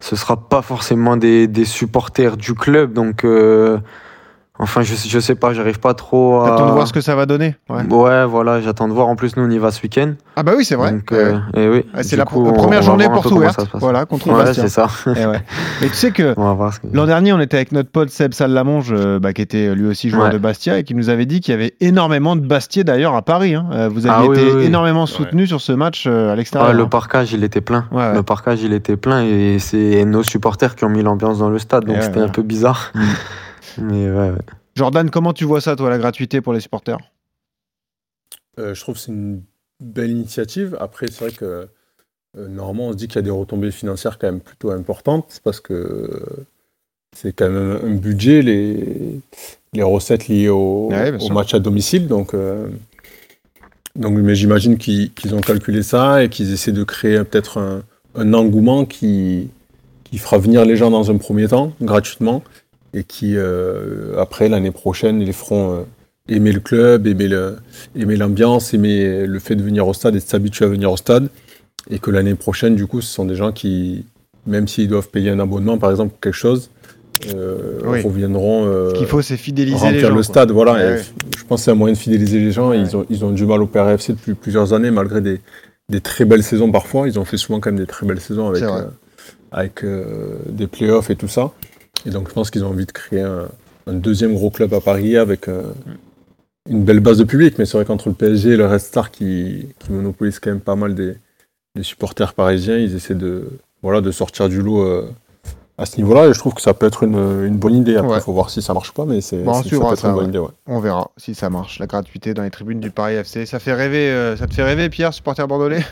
ce 0.00 0.16
sera 0.16 0.48
pas 0.48 0.62
forcément 0.62 1.16
des, 1.16 1.46
des 1.46 1.64
supporters 1.64 2.36
du 2.36 2.54
club. 2.54 2.92
Donc, 2.92 3.24
euh, 3.24 3.78
Enfin, 4.60 4.82
je, 4.82 4.94
je 4.96 5.18
sais 5.20 5.36
pas, 5.36 5.52
j'arrive 5.52 5.78
pas 5.78 5.94
trop 5.94 6.40
à. 6.42 6.48
T'attends 6.50 6.66
de 6.66 6.72
voir 6.72 6.88
ce 6.88 6.92
que 6.92 7.00
ça 7.00 7.14
va 7.14 7.26
donner 7.26 7.54
ouais. 7.68 7.84
Ouais, 7.92 8.24
voilà, 8.26 8.60
j'attends 8.60 8.88
de 8.88 8.92
voir. 8.92 9.06
En 9.06 9.14
plus, 9.14 9.36
nous, 9.36 9.44
on 9.44 9.50
y 9.50 9.58
va 9.58 9.70
ce 9.70 9.80
week-end. 9.82 10.14
Ah 10.34 10.42
bah 10.42 10.52
oui, 10.56 10.64
c'est 10.64 10.74
vrai. 10.74 10.90
Donc, 10.92 11.12
euh, 11.12 11.38
et 11.54 11.68
oui. 11.68 11.84
Ah, 11.94 12.02
c'est 12.02 12.16
la 12.16 12.24
coup, 12.24 12.44
pr- 12.44 12.54
première 12.54 12.82
journée 12.82 13.06
porte 13.08 13.22
comment 13.24 13.36
ouverte. 13.36 13.66
Voilà, 13.74 14.04
contre 14.04 14.28
Ouais, 14.28 14.44
Bastia. 14.44 14.64
c'est 14.64 14.68
ça. 14.68 14.88
Eh 15.16 15.26
ouais. 15.26 15.40
Mais 15.80 15.88
tu 15.88 15.94
sais 15.94 16.10
que. 16.10 16.34
L'an 16.92 17.06
dernier, 17.06 17.32
on 17.32 17.40
était 17.40 17.56
avec 17.56 17.70
notre 17.72 17.90
pote 17.90 18.10
Seb 18.10 18.34
Salamonge, 18.34 18.88
euh, 18.90 19.20
bah, 19.20 19.32
qui 19.32 19.42
était 19.42 19.74
lui 19.74 19.86
aussi 19.86 20.10
joueur 20.10 20.26
Ouais. 20.26 20.32
de 20.32 20.38
Bastia, 20.38 20.78
et 20.78 20.82
qui 20.84 20.94
nous 20.96 21.08
avait 21.08 21.26
dit 21.26 21.40
qu'il 21.40 21.52
y 21.52 21.54
avait 21.54 21.74
énormément 21.80 22.34
de 22.34 22.40
Bastiais 22.44 22.82
d'ailleurs 22.82 23.14
à 23.14 23.22
Paris. 23.22 23.54
hein. 23.54 23.66
Euh, 23.72 23.88
Vous 23.88 24.08
Ah 24.08 24.16
aviez 24.18 24.28
oui, 24.28 24.38
été 24.38 24.46
oui, 24.50 24.52
oui. 24.58 24.64
énormément 24.66 25.06
soutenu 25.06 25.46
sur 25.46 25.60
ce 25.60 25.70
match 25.72 26.04
euh, 26.08 26.32
à 26.32 26.36
l'extérieur. 26.36 26.70
Ah, 26.70 26.74
le 26.74 26.82
hein. 26.82 26.88
parcage, 26.88 27.32
il 27.32 27.44
était 27.44 27.60
plein. 27.60 27.84
Ouais, 27.92 27.98
ouais. 27.98 28.14
Le 28.14 28.22
parcage, 28.24 28.60
il 28.62 28.72
était 28.72 28.96
plein 28.96 29.22
et 29.22 29.58
c'est 29.60 30.04
nos 30.04 30.24
supporters 30.24 30.74
qui 30.74 30.84
ont 30.84 30.88
mis 30.88 31.02
l'ambiance 31.02 31.38
dans 31.38 31.50
le 31.50 31.58
stade, 31.60 31.84
donc 31.84 31.96
Eh 32.00 32.02
c'était 32.02 32.20
un 32.20 32.28
peu 32.28 32.42
bizarre. 32.42 32.92
Mais 33.78 34.10
ouais, 34.10 34.30
ouais. 34.30 34.38
Jordan, 34.74 35.10
comment 35.10 35.32
tu 35.32 35.44
vois 35.44 35.60
ça, 35.60 35.76
toi, 35.76 35.90
la 35.90 35.98
gratuité 35.98 36.40
pour 36.40 36.52
les 36.52 36.60
supporters? 36.60 36.98
Euh, 38.58 38.74
je 38.74 38.80
trouve 38.80 38.94
que 38.94 39.00
c'est 39.00 39.12
une 39.12 39.42
belle 39.80 40.10
initiative. 40.10 40.76
Après, 40.80 41.06
c'est 41.08 41.24
vrai 41.24 41.30
que 41.32 41.68
euh, 42.36 42.48
normalement, 42.48 42.88
on 42.88 42.92
se 42.92 42.96
dit 42.96 43.08
qu'il 43.08 43.16
y 43.16 43.18
a 43.18 43.22
des 43.22 43.30
retombées 43.30 43.70
financières 43.70 44.18
quand 44.18 44.26
même 44.26 44.40
plutôt 44.40 44.70
importantes 44.70 45.40
parce 45.44 45.60
que 45.60 45.72
euh, 45.74 46.46
c'est 47.16 47.32
quand 47.32 47.48
même 47.48 47.78
un 47.82 47.94
budget, 47.94 48.42
les, 48.42 49.20
les 49.72 49.82
recettes 49.82 50.28
liées 50.28 50.48
au, 50.48 50.88
Ouais, 50.90 51.12
match 51.30 51.54
à 51.54 51.58
domicile. 51.58 52.06
Donc, 52.06 52.34
euh, 52.34 52.68
donc 53.96 54.12
mais 54.18 54.34
j'imagine 54.34 54.76
qu'ils 54.76 55.12
qu'ils 55.12 55.34
ont 55.34 55.40
calculé 55.40 55.82
ça 55.82 56.22
et 56.22 56.28
qu'ils 56.28 56.52
essaient 56.52 56.72
de 56.72 56.84
créer 56.84 57.22
peut-être 57.24 57.58
un, 57.58 57.82
un 58.14 58.34
engouement 58.34 58.84
qui, 58.84 59.48
qui 60.04 60.18
fera 60.18 60.38
venir 60.38 60.64
les 60.64 60.76
gens 60.76 60.90
dans 60.90 61.10
un 61.10 61.16
premier 61.16 61.48
temps, 61.48 61.72
gratuitement, 61.80 62.42
et 62.94 63.04
qui, 63.04 63.34
euh, 63.36 64.18
après, 64.18 64.48
l'année 64.48 64.70
prochaine, 64.70 65.20
les 65.20 65.32
feront 65.32 65.72
euh, 65.74 65.80
aimer 66.28 66.52
le 66.52 66.60
club, 66.60 67.06
aimer 67.06 67.28
l'ambiance, 68.16 68.72
aimer 68.74 69.26
le 69.26 69.38
fait 69.38 69.56
de 69.56 69.62
venir 69.62 69.86
au 69.86 69.94
stade 69.94 70.14
et 70.14 70.18
de 70.18 70.24
s'habituer 70.24 70.64
à 70.64 70.68
venir 70.68 70.90
au 70.92 70.96
stade. 70.96 71.28
Et 71.90 71.98
que 71.98 72.10
l'année 72.10 72.34
prochaine, 72.34 72.74
du 72.76 72.86
coup, 72.86 73.00
ce 73.00 73.12
sont 73.12 73.24
des 73.24 73.34
gens 73.34 73.52
qui, 73.52 74.04
même 74.46 74.68
s'ils 74.68 74.88
doivent 74.88 75.08
payer 75.08 75.30
un 75.30 75.40
abonnement, 75.40 75.78
par 75.78 75.90
exemple, 75.90 76.14
ou 76.14 76.18
quelque 76.20 76.34
chose, 76.34 76.70
euh, 77.34 77.80
Oui. 77.84 78.00
reviendront 78.02 78.66
euh, 78.66 78.90
Ce 78.90 78.94
qu'il 78.98 79.06
faut, 79.06 79.22
c'est 79.22 79.36
fidéliser 79.36 79.90
les 79.90 80.00
gens. 80.00 80.08
le 80.08 80.14
quoi. 80.14 80.22
stade. 80.22 80.50
Voilà. 80.50 80.72
Ouais, 80.74 80.80
Et 80.80 80.90
ouais. 80.96 81.02
Je 81.38 81.44
pense 81.44 81.60
que 81.60 81.64
c'est 81.64 81.70
un 81.70 81.74
moyen 81.74 81.94
de 81.94 81.98
fidéliser 81.98 82.40
les 82.40 82.52
gens. 82.52 82.72
Ils, 82.72 82.96
ont, 82.96 83.06
ils 83.10 83.24
ont 83.24 83.30
du 83.30 83.44
mal 83.46 83.62
au 83.62 83.66
PRFC 83.66 84.10
depuis 84.12 84.34
plusieurs 84.34 84.72
années, 84.74 84.90
malgré 84.90 85.20
des, 85.20 85.40
des 85.88 86.00
très 86.00 86.24
belles 86.26 86.42
saisons 86.42 86.70
parfois. 86.70 87.08
Ils 87.08 87.18
ont 87.18 87.24
fait 87.24 87.38
souvent 87.38 87.58
quand 87.60 87.70
même 87.70 87.80
des 87.80 87.86
très 87.86 88.06
belles 88.06 88.20
saisons 88.20 88.48
avec, 88.48 88.62
euh, 88.62 88.84
avec 89.50 89.84
des 90.50 90.66
playoffs 90.66 91.08
et 91.10 91.16
tout 91.16 91.28
ça. 91.28 91.52
Et 92.06 92.10
donc 92.10 92.28
je 92.28 92.34
pense 92.34 92.50
qu'ils 92.50 92.64
ont 92.64 92.68
envie 92.68 92.86
de 92.86 92.92
créer 92.92 93.22
un, 93.22 93.48
un 93.86 93.92
deuxième 93.94 94.34
gros 94.34 94.50
club 94.50 94.72
à 94.74 94.80
Paris 94.80 95.16
avec 95.16 95.48
euh, 95.48 95.62
une 96.68 96.84
belle 96.84 97.00
base 97.00 97.18
de 97.18 97.24
public. 97.24 97.56
Mais 97.58 97.66
c'est 97.66 97.76
vrai 97.76 97.84
qu'entre 97.84 98.08
le 98.08 98.14
PSG 98.14 98.50
et 98.50 98.56
le 98.56 98.66
Red 98.66 98.80
Star 98.80 99.10
qui, 99.10 99.66
qui 99.78 99.92
monopolisent 99.92 100.38
quand 100.38 100.50
même 100.50 100.60
pas 100.60 100.76
mal 100.76 100.94
des, 100.94 101.14
des 101.74 101.82
supporters 101.82 102.34
parisiens, 102.34 102.76
ils 102.76 102.94
essaient 102.94 103.14
de, 103.14 103.48
voilà, 103.82 104.00
de 104.00 104.10
sortir 104.10 104.48
du 104.48 104.60
lot 104.62 104.82
euh, 104.82 105.08
à 105.76 105.86
ce 105.86 105.96
niveau-là. 105.96 106.28
Et 106.28 106.34
je 106.34 106.38
trouve 106.38 106.54
que 106.54 106.60
ça 106.62 106.74
peut 106.74 106.86
être 106.86 107.02
une, 107.02 107.16
une 107.44 107.56
bonne 107.56 107.74
idée. 107.74 107.96
Après, 107.96 108.08
il 108.10 108.14
Ouais. 108.14 108.20
faut 108.20 108.32
voir 108.32 108.50
si 108.50 108.62
ça 108.62 108.74
marche 108.74 108.90
ou 108.90 108.92
pas, 108.94 109.04
mais 109.04 109.20
c'est 109.20 109.42
Bon, 109.42 109.54
ça 109.54 109.62
peut 109.68 109.76
être 109.76 109.96
ça, 109.96 110.08
une 110.08 110.14
bonne 110.14 110.22
ouais. 110.24 110.28
idée. 110.30 110.38
ouais. 110.38 110.48
On 110.66 110.80
verra 110.80 111.10
si 111.16 111.34
ça 111.34 111.50
marche. 111.50 111.78
La 111.78 111.86
gratuité 111.86 112.34
dans 112.34 112.42
les 112.42 112.50
tribunes 112.50 112.80
du 112.80 112.90
Paris 112.90 113.14
FC. 113.14 113.44
Ça 113.46 113.58
fait 113.58 113.74
rêver, 113.74 114.10
euh, 114.10 114.36
ça 114.36 114.46
te 114.46 114.54
fait 114.54 114.64
rêver, 114.64 114.88
Pierre, 114.88 115.12
supporter 115.14 115.46
bordelais? 115.48 115.84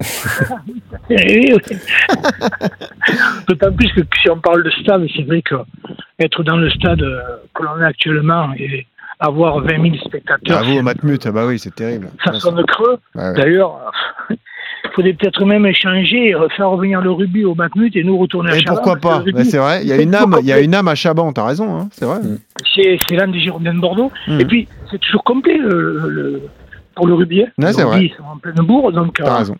Eh 1.10 1.40
oui. 1.40 1.54
D'autant 3.48 3.72
plus 3.72 3.92
que 3.92 4.00
si 4.22 4.30
on 4.30 4.38
parle 4.38 4.62
de 4.62 4.70
stade, 4.70 5.06
c'est 5.16 5.22
vrai 5.22 5.42
que 5.42 5.54
être 6.18 6.42
dans 6.42 6.56
le 6.56 6.68
stade 6.70 7.02
euh, 7.02 7.20
que 7.54 7.62
l'on 7.62 7.80
est 7.80 7.84
actuellement 7.84 8.52
et 8.58 8.86
avoir 9.20 9.60
20 9.60 9.82
000 9.82 9.96
spectateurs, 10.04 10.58
Ah, 10.60 10.62
vous, 10.62 10.78
au 10.78 10.82
Matmut, 10.82 11.24
ah 11.26 11.32
bah 11.32 11.46
oui, 11.46 11.58
c'est 11.58 11.74
terrible. 11.74 12.08
ça 12.24 12.32
sonne 12.34 12.62
creux. 12.66 12.98
Ouais, 13.14 13.22
ouais. 13.22 13.32
D'ailleurs, 13.34 13.90
il 14.30 14.36
faudrait 14.94 15.12
peut-être 15.14 15.44
même 15.44 15.66
échanger, 15.66 16.34
faire 16.56 16.70
revenir 16.70 17.00
le 17.00 17.10
rugby 17.10 17.44
au 17.44 17.54
Matmut 17.54 17.94
et 17.96 18.04
nous 18.04 18.16
retourner 18.18 18.50
à 18.50 18.58
Chaban, 18.58 18.74
pourquoi 18.74 18.96
pas 18.96 19.24
Bah, 19.32 19.44
C'est 19.44 19.58
vrai, 19.58 19.80
il 19.82 19.88
y 19.88 19.92
a 19.92 20.00
une 20.00 20.14
âme, 20.14 20.36
il 20.40 20.46
y 20.46 20.52
a 20.52 20.60
une 20.60 20.74
âme 20.74 20.88
à 20.88 20.94
Chaban, 20.94 21.32
t'as 21.32 21.46
raison, 21.46 21.78
hein, 21.80 21.88
c'est 21.92 22.04
vrai. 22.04 22.18
C'est 22.74 22.96
c'est 23.08 23.16
l'âme 23.16 23.32
des 23.32 23.40
Girondins 23.40 23.74
de 23.74 23.80
Bordeaux. 23.80 24.12
Hmm. 24.28 24.40
Et 24.40 24.44
puis, 24.44 24.68
c'est 24.90 24.98
toujours 25.00 25.24
complet 25.24 25.56
le, 25.58 26.08
le- 26.08 26.42
pour 26.94 27.06
le 27.06 27.14
rugby. 27.14 27.42
hein. 27.42 27.46
Ouais, 27.58 27.66
Le 27.68 27.72
c'est 27.72 27.82
rugby, 27.84 28.06
ils 28.12 28.16
sont 28.16 28.24
en 28.24 28.36
pleine 28.38 28.54
bourre, 28.56 28.92
donc 28.92 29.14
T'as 29.18 29.32
euh, 29.34 29.38
raison. 29.38 29.56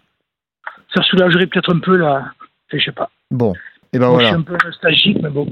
Ça 0.94 1.02
soulagerait 1.02 1.46
peut-être 1.46 1.74
un 1.74 1.78
peu 1.80 1.96
la. 1.96 2.24
Je 2.72 2.78
sais 2.78 2.92
pas. 2.92 3.10
Bon. 3.30 3.52
Et 3.94 3.98
ben 3.98 4.08
Moi, 4.08 4.18
je 4.20 4.24
voilà. 4.24 4.28
suis 4.28 4.36
un 4.36 4.42
peu 4.42 4.66
nostalgique, 4.66 5.18
mais 5.22 5.30
bon. 5.30 5.46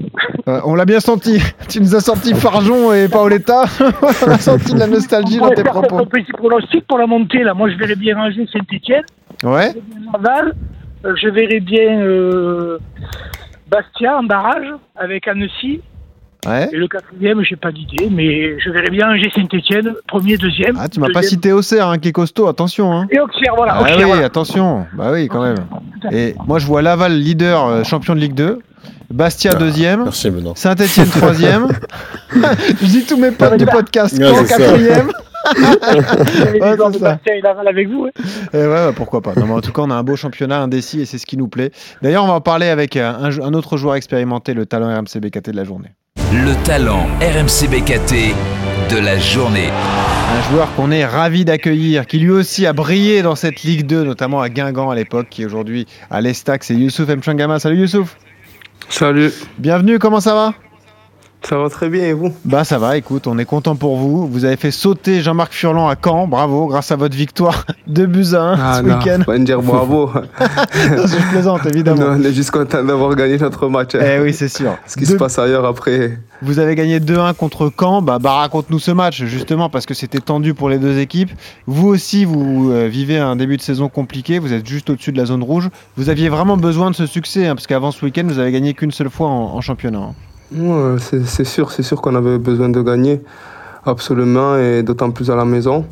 Euh, 0.47 0.61
on 0.63 0.75
l'a 0.75 0.85
bien 0.85 0.99
senti. 0.99 1.41
Tu 1.69 1.79
nous 1.81 1.95
as 1.95 2.01
sorti 2.01 2.35
Farjon 2.35 2.93
et 2.93 3.07
Paoletta. 3.09 3.63
on 3.81 4.29
a 4.29 4.37
senti 4.37 4.73
de 4.75 4.79
la 4.79 4.85
nostalgie 4.87 5.39
On 5.41 5.47
dans 5.47 5.53
tes 5.55 5.63
propos. 5.63 5.97
un 5.97 6.05
petit 6.05 6.31
pronostic 6.33 6.85
pour 6.87 6.99
la 6.99 7.07
montée. 7.07 7.43
Là. 7.43 7.55
Moi, 7.55 7.69
je 7.71 7.75
verrais 7.77 7.95
bien 7.95 8.15
Angers 8.19 8.47
Saint-Etienne, 8.53 9.03
Ouais. 9.43 9.73
Laval. 10.13 10.53
Euh, 11.05 11.15
je 11.15 11.29
verrais 11.29 11.59
bien 11.59 11.99
euh, 12.01 12.77
Bastia 13.69 14.17
en 14.19 14.23
barrage 14.23 14.67
avec 14.95 15.27
Annecy. 15.27 15.81
Ouais. 16.45 16.69
Et 16.71 16.75
le 16.77 16.87
quatrième, 16.87 17.41
j'ai 17.43 17.55
pas 17.55 17.71
d'idée, 17.71 18.09
mais 18.11 18.59
je 18.59 18.69
verrais 18.69 18.89
bien 18.89 19.09
Angers 19.09 19.31
Saint-Etienne, 19.35 19.93
premier, 20.07 20.37
deuxième. 20.37 20.77
Ah, 20.79 20.87
tu 20.87 20.99
m'as 20.99 21.09
pas 21.13 21.23
cité 21.23 21.51
Auxerre, 21.51 21.87
hein, 21.87 21.97
qui 21.97 22.09
est 22.09 22.11
costaud, 22.13 22.47
attention. 22.47 22.93
Hein. 22.93 23.07
Et 23.09 23.19
Auxerre, 23.19 23.53
voilà. 23.55 23.73
Ah 23.75 23.81
Auxerre, 23.81 23.97
oui, 23.97 24.03
voilà. 24.05 24.25
attention. 24.25 24.85
Bah 24.93 25.09
oui, 25.11 25.27
quand 25.27 25.41
même. 25.43 25.57
Et 26.11 26.35
moi, 26.47 26.59
je 26.59 26.65
vois 26.67 26.81
Laval 26.81 27.13
leader, 27.17 27.65
euh, 27.65 27.83
champion 27.83 28.13
de 28.15 28.19
Ligue 28.19 28.35
2. 28.35 28.59
Bastia 29.09 29.51
Ah. 29.55 29.57
deuxième. 29.57 30.03
Merci, 30.03 30.29
Benoît. 30.29 30.53
Saint-Etienne 30.55 31.07
troisième. 31.09 31.67
je 32.33 32.85
dis 32.85 33.05
tous 33.05 33.17
mes 33.17 33.31
potes 33.31 33.57
du 33.57 33.65
podcast. 33.65 34.17
Ouais, 34.21 34.45
quatrième. 34.47 35.07
Ouais, 36.61 37.41
Laval 37.41 37.67
avec 37.67 37.87
vous. 37.89 38.05
hein. 38.07 38.21
Et 38.53 38.57
ouais, 38.57 38.67
ouais, 38.67 38.91
pourquoi 38.95 39.21
pas. 39.21 39.33
Non, 39.35 39.45
mais 39.47 39.53
en 39.53 39.61
tout 39.61 39.71
cas, 39.71 39.81
on 39.83 39.89
a 39.91 39.95
un 39.95 40.03
beau 40.03 40.15
championnat 40.15 40.59
indécis 40.61 41.01
et 41.01 41.05
c'est 41.05 41.17
ce 41.17 41.25
qui 41.25 41.37
nous 41.37 41.47
plaît. 41.47 41.71
D'ailleurs, 42.01 42.23
on 42.23 42.27
va 42.27 42.33
en 42.33 42.41
parler 42.41 42.67
avec 42.67 42.97
euh, 42.97 43.09
un, 43.09 43.29
un 43.41 43.53
autre 43.53 43.77
joueur 43.77 43.95
expérimenté, 43.95 44.53
le 44.53 44.65
talent 44.65 44.87
RMC 44.93 45.19
BKT 45.21 45.51
de 45.51 45.55
la 45.55 45.63
journée. 45.63 45.89
Le 46.17 46.53
talent 46.65 47.07
RMC 47.21 47.69
BKT 47.69 48.35
de 48.91 48.97
la 48.97 49.17
journée. 49.17 49.69
Un 49.69 50.51
joueur 50.51 50.73
qu'on 50.75 50.91
est 50.91 51.05
ravi 51.05 51.45
d'accueillir, 51.45 52.05
qui 52.05 52.19
lui 52.19 52.31
aussi 52.31 52.65
a 52.65 52.73
brillé 52.73 53.21
dans 53.21 53.35
cette 53.35 53.63
Ligue 53.63 53.85
2, 53.85 54.03
notamment 54.03 54.41
à 54.41 54.49
Guingamp 54.49 54.89
à 54.89 54.95
l'époque, 54.95 55.27
qui 55.29 55.43
est 55.43 55.45
aujourd'hui 55.45 55.87
à 56.09 56.19
l'Estac, 56.19 56.65
c'est 56.65 56.75
Youssouf 56.75 57.07
Mchangama. 57.07 57.59
Salut 57.59 57.77
Youssouf. 57.77 58.17
Salut, 58.89 59.31
Bienvenue, 59.57 59.99
comment 59.99 60.19
ça 60.19 60.33
va? 60.33 60.53
Ça 61.43 61.57
va 61.57 61.69
très 61.69 61.87
bien 61.87 62.03
et 62.03 62.13
vous? 62.13 62.33
Bah 62.45 62.63
ça 62.65 62.77
va, 62.77 62.97
écoute, 62.97 63.25
on 63.27 63.37
est 63.37 63.45
content 63.45 63.75
pour 63.75 63.95
vous. 63.97 64.27
Vous 64.27 64.43
avez 64.43 64.57
fait 64.57 64.71
sauter 64.71 65.21
Jean-Marc 65.21 65.53
Furlan 65.53 65.87
à 65.87 65.95
Caen, 66.03 66.27
bravo, 66.27 66.67
grâce 66.67 66.91
à 66.91 66.95
votre 66.97 67.15
victoire 67.15 67.65
de 67.87 68.05
buts 68.05 68.33
à 68.33 68.41
1 68.41 68.73
ce 68.73 68.83
week-end. 68.83 69.17
faut 69.19 69.31
pas 69.31 69.37
me 69.37 69.45
dire 69.45 69.61
bravo. 69.61 70.09
Non, 70.89 71.03
Je 71.07 71.29
plaisante, 71.31 71.63
Non, 71.63 71.69
évidemment. 71.71 72.05
on 72.09 72.23
est 72.23 72.33
juste 72.33 72.51
content 72.51 72.83
d'avoir 72.83 73.15
gagné 73.15 73.37
notre 73.37 73.67
match. 73.69 73.95
hein. 73.95 73.99
Eh 74.03 74.19
oui, 74.19 74.33
c'est 74.33 74.47
sûr. 74.49 74.75
Ce 74.87 74.95
qui 74.97 75.05
se 75.05 75.13
passe 75.15 75.39
ailleurs 75.39 75.65
après. 75.65 76.17
Vous 76.41 76.59
avez 76.59 76.75
gagné 76.75 76.99
2-1 76.99 77.33
contre 77.33 77.71
Caen. 77.79 78.01
Bah, 78.01 78.19
bah, 78.19 78.33
raconte-nous 78.33 78.79
ce 78.79 78.91
match, 78.91 79.23
justement, 79.23 79.69
parce 79.69 79.85
que 79.85 79.93
c'était 79.93 80.19
tendu 80.19 80.53
pour 80.53 80.69
les 80.69 80.77
deux 80.79 80.99
équipes. 80.99 81.31
Vous 81.65 81.87
aussi, 81.87 82.25
vous 82.25 82.71
euh, 82.71 82.87
vivez 82.87 83.17
un 83.17 83.35
début 83.35 83.57
de 83.57 83.61
saison 83.61 83.89
compliqué. 83.89 84.39
Vous 84.39 84.53
êtes 84.53 84.67
juste 84.67 84.89
au-dessus 84.89 85.11
de 85.11 85.17
la 85.17 85.25
zone 85.25 85.43
rouge. 85.43 85.69
Vous 85.95 86.09
aviez 86.09 86.29
vraiment 86.29 86.57
besoin 86.57 86.91
de 86.91 86.95
ce 86.95 87.05
succès, 87.05 87.47
hein, 87.47 87.55
parce 87.55 87.67
qu'avant 87.67 87.91
ce 87.91 88.03
week-end, 88.05 88.23
vous 88.25 88.39
avez 88.39 88.51
gagné 88.51 88.73
qu'une 88.73 88.91
seule 88.91 89.09
fois 89.09 89.27
en, 89.29 89.55
en 89.55 89.61
championnat. 89.61 89.99
hein. 89.99 90.13
Ouais, 90.55 90.95
c'est 91.25 91.43
sûr, 91.43 91.71
c'est 91.71 91.83
sûr 91.83 92.01
qu'on 92.01 92.15
avait 92.15 92.37
besoin 92.37 92.69
de 92.69 92.81
gagner, 92.81 93.21
absolument, 93.85 94.57
et 94.57 94.81
d'autant 94.83 95.11
plus 95.11 95.29
à 95.29 95.35
la 95.35 95.45
maison. 95.45 95.85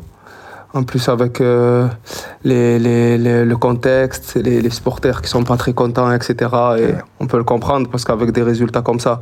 En 0.74 0.82
plus 0.82 1.08
avec 1.08 1.40
euh, 1.40 1.86
les, 2.44 2.78
les- 2.78 3.16
les- 3.16 3.44
le 3.46 3.56
contexte, 3.56 4.34
les, 4.36 4.60
les 4.60 4.70
supporters 4.70 5.22
qui 5.22 5.28
sont 5.28 5.42
pas 5.44 5.56
très 5.56 5.72
contents, 5.72 6.10
etc. 6.12 6.34
Et 6.78 6.88
on 7.18 7.26
peut 7.26 7.38
le 7.38 7.44
comprendre 7.44 7.88
parce 7.90 8.04
qu'avec 8.04 8.30
des 8.32 8.42
résultats 8.42 8.82
comme 8.82 9.00
ça, 9.00 9.20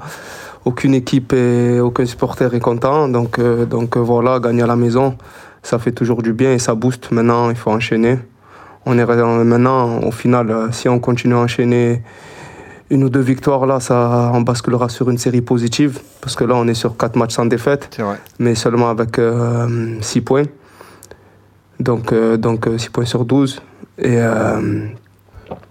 aucune 0.64 0.94
équipe 0.94 1.32
et 1.32 1.78
aucun 1.80 2.06
supporter 2.06 2.52
est 2.54 2.60
content. 2.60 3.08
Donc, 3.08 3.38
euh, 3.38 3.66
donc 3.66 3.96
euh, 3.96 4.00
voilà, 4.00 4.40
gagner 4.40 4.62
à 4.62 4.66
la 4.66 4.74
maison, 4.74 5.16
ça 5.62 5.78
fait 5.78 5.92
toujours 5.92 6.22
du 6.22 6.32
bien 6.32 6.52
et 6.52 6.58
ça 6.58 6.74
booste. 6.74 7.12
Maintenant, 7.12 7.50
il 7.50 7.56
faut 7.56 7.70
enchaîner. 7.70 8.18
On 8.86 8.98
est 8.98 9.04
maintenant, 9.06 10.00
au 10.00 10.10
final, 10.10 10.50
euh, 10.50 10.68
si 10.72 10.88
on 10.88 10.98
continue 10.98 11.34
à 11.34 11.38
enchaîner 11.38 12.02
une 12.90 13.04
ou 13.04 13.08
deux 13.08 13.20
victoires, 13.20 13.66
là, 13.66 13.80
ça, 13.80 14.30
on 14.34 14.42
basculera 14.42 14.88
sur 14.88 15.10
une 15.10 15.18
série 15.18 15.40
positive. 15.40 16.00
Parce 16.20 16.36
que 16.36 16.44
là, 16.44 16.54
on 16.56 16.68
est 16.68 16.74
sur 16.74 16.96
quatre 16.96 17.16
matchs 17.16 17.34
sans 17.34 17.46
défaite, 17.46 17.96
vrai. 17.98 18.18
mais 18.38 18.54
seulement 18.54 18.90
avec 18.90 19.20
6 20.00 20.20
points. 20.20 20.44
Donc, 21.80 22.12
euh, 22.12 22.36
donc 22.36 22.68
6 22.76 22.90
points 22.90 23.04
sur 23.04 23.24
12. 23.24 23.60
Et 23.98 24.16
euh, 24.18 24.86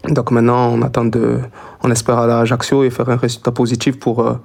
donc 0.10 0.32
maintenant, 0.32 0.70
on 0.70 0.82
attend 0.82 1.06
de. 1.06 1.40
On 1.82 1.92
espère 1.92 2.18
aller 2.20 2.34
à 2.34 2.40
Ajaccio 2.40 2.84
et 2.84 2.90
faire 2.90 3.10
un 3.10 3.18
résultat 3.18 3.52
positif 3.52 4.00
pour, 4.00 4.26
euh, 4.26 4.36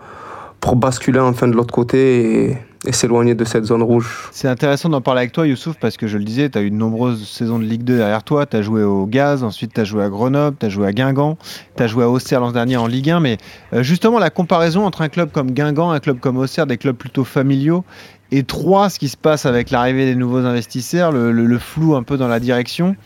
pour 0.60 0.76
basculer 0.76 1.20
enfin 1.20 1.46
de 1.46 1.54
l'autre 1.54 1.72
côté 1.72 2.50
et, 2.50 2.58
et 2.88 2.92
s'éloigner 2.92 3.34
de 3.34 3.44
cette 3.44 3.66
zone 3.66 3.82
rouge. 3.82 4.30
C'est 4.32 4.48
intéressant 4.48 4.88
d'en 4.88 5.02
parler 5.02 5.20
avec 5.20 5.32
toi, 5.32 5.46
Youssouf, 5.46 5.76
parce 5.78 5.98
que 5.98 6.06
je 6.06 6.16
le 6.16 6.24
disais, 6.24 6.48
tu 6.48 6.56
as 6.56 6.62
eu 6.62 6.70
de 6.70 6.74
nombreuses 6.74 7.28
saisons 7.28 7.58
de 7.58 7.64
Ligue 7.64 7.84
2 7.84 7.98
derrière 7.98 8.22
toi. 8.22 8.46
Tu 8.46 8.56
as 8.56 8.62
joué 8.62 8.82
au 8.82 9.04
Gaz, 9.04 9.44
ensuite 9.44 9.74
tu 9.74 9.80
as 9.82 9.84
joué 9.84 10.02
à 10.02 10.08
Grenoble, 10.08 10.56
tu 10.58 10.64
as 10.64 10.70
joué 10.70 10.86
à 10.86 10.92
Guingamp, 10.92 11.36
tu 11.76 11.82
as 11.82 11.86
joué 11.86 12.04
à 12.04 12.08
Auxerre 12.08 12.40
l'an 12.40 12.50
dernier 12.50 12.78
en 12.78 12.86
Ligue 12.86 13.10
1. 13.10 13.20
Mais 13.20 13.36
euh, 13.74 13.82
justement, 13.82 14.18
la 14.18 14.30
comparaison 14.30 14.86
entre 14.86 15.02
un 15.02 15.10
club 15.10 15.30
comme 15.30 15.50
Guingamp, 15.50 15.90
un 15.90 16.00
club 16.00 16.18
comme 16.18 16.38
Auxerre, 16.38 16.66
des 16.66 16.78
clubs 16.78 16.96
plutôt 16.96 17.24
familiaux, 17.24 17.84
et 18.32 18.42
trois, 18.42 18.88
ce 18.88 18.98
qui 18.98 19.10
se 19.10 19.18
passe 19.18 19.44
avec 19.44 19.70
l'arrivée 19.70 20.06
des 20.06 20.14
nouveaux 20.14 20.38
investisseurs, 20.38 21.12
le, 21.12 21.58
flou 21.58 21.94
un 21.94 22.02
peu 22.02 22.16
dans 22.16 22.28
la 22.28 22.40
direction. 22.40 22.96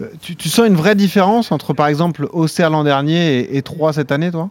Euh, 0.00 0.08
Tu, 0.20 0.48
sens 0.50 0.66
une 0.66 0.76
vraie 0.76 0.94
différence 0.94 1.52
entre, 1.52 1.72
par 1.72 1.86
exemple, 1.86 2.28
Auxerre 2.32 2.68
l'an 2.68 2.84
dernier 2.84 3.38
et, 3.38 3.56
et 3.56 3.64
cette 3.92 4.12
année, 4.12 4.30
toi? 4.30 4.50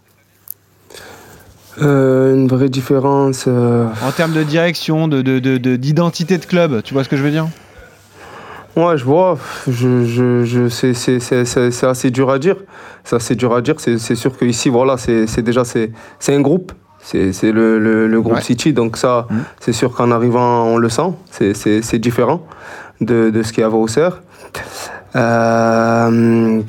Euh, 1.81 2.33
une 2.35 2.47
vraie 2.47 2.69
différence. 2.69 3.45
euh, 3.47 3.87
En 4.05 4.11
termes 4.11 4.33
de 4.33 4.43
direction, 4.43 5.07
de- 5.07 5.21
de- 5.21 5.39
de- 5.39 5.57
de- 5.57 5.75
d'identité 5.77 6.37
de, 6.37 6.45
club, 6.45 6.81
tu 6.83 6.93
vois 6.93 7.03
ce 7.03 7.09
que 7.09 7.15
je 7.15 7.23
veux 7.23 7.31
dire? 7.31 7.47
Ouais, 8.75 8.97
je 8.97 9.03
vois. 9.05 9.37
Je, 9.67 10.05
je, 10.05 10.43
je, 10.45 10.69
c'est, 10.69 10.93
c'est, 10.93 11.19
c'est, 11.19 11.45
c'est, 11.45 11.71
c'est 11.71 11.87
assez 11.87 12.11
dur 12.11 12.29
à 12.29 12.39
dire. 12.39 12.55
C'est 13.03 13.15
assez 13.15 13.35
dur 13.35 13.53
à 13.55 13.61
dire. 13.61 13.75
C'est, 13.77 13.97
sûr 14.15 14.37
qu'ici, 14.37 14.69
voilà, 14.69 14.97
c'est, 14.97 15.41
déjà 15.41 15.63
c'est, 15.63 15.91
un 16.29 16.41
groupe. 16.41 16.71
C'est, 17.03 17.31
le, 17.51 17.79
le, 17.79 18.07
le 18.07 18.21
groupe 18.21 18.35
Ouais. 18.35 18.41
City. 18.41 18.73
Donc 18.73 18.95
ça, 18.97 19.27
Mhm. 19.29 19.43
c'est 19.59 19.73
sûr 19.73 19.91
qu'en 19.93 20.11
arrivant, 20.11 20.65
on 20.65 20.77
le 20.77 20.89
sent. 20.89 21.13
C'est, 21.31 21.99
différent 21.99 22.45
de, 23.01 23.29
de 23.29 23.43
ce 23.43 23.51
qu'il 23.53 23.61
y 23.61 23.65
avait 23.65 23.75
au 23.75 23.83
Auxerre. 23.83 24.21
Euh, 25.15 26.61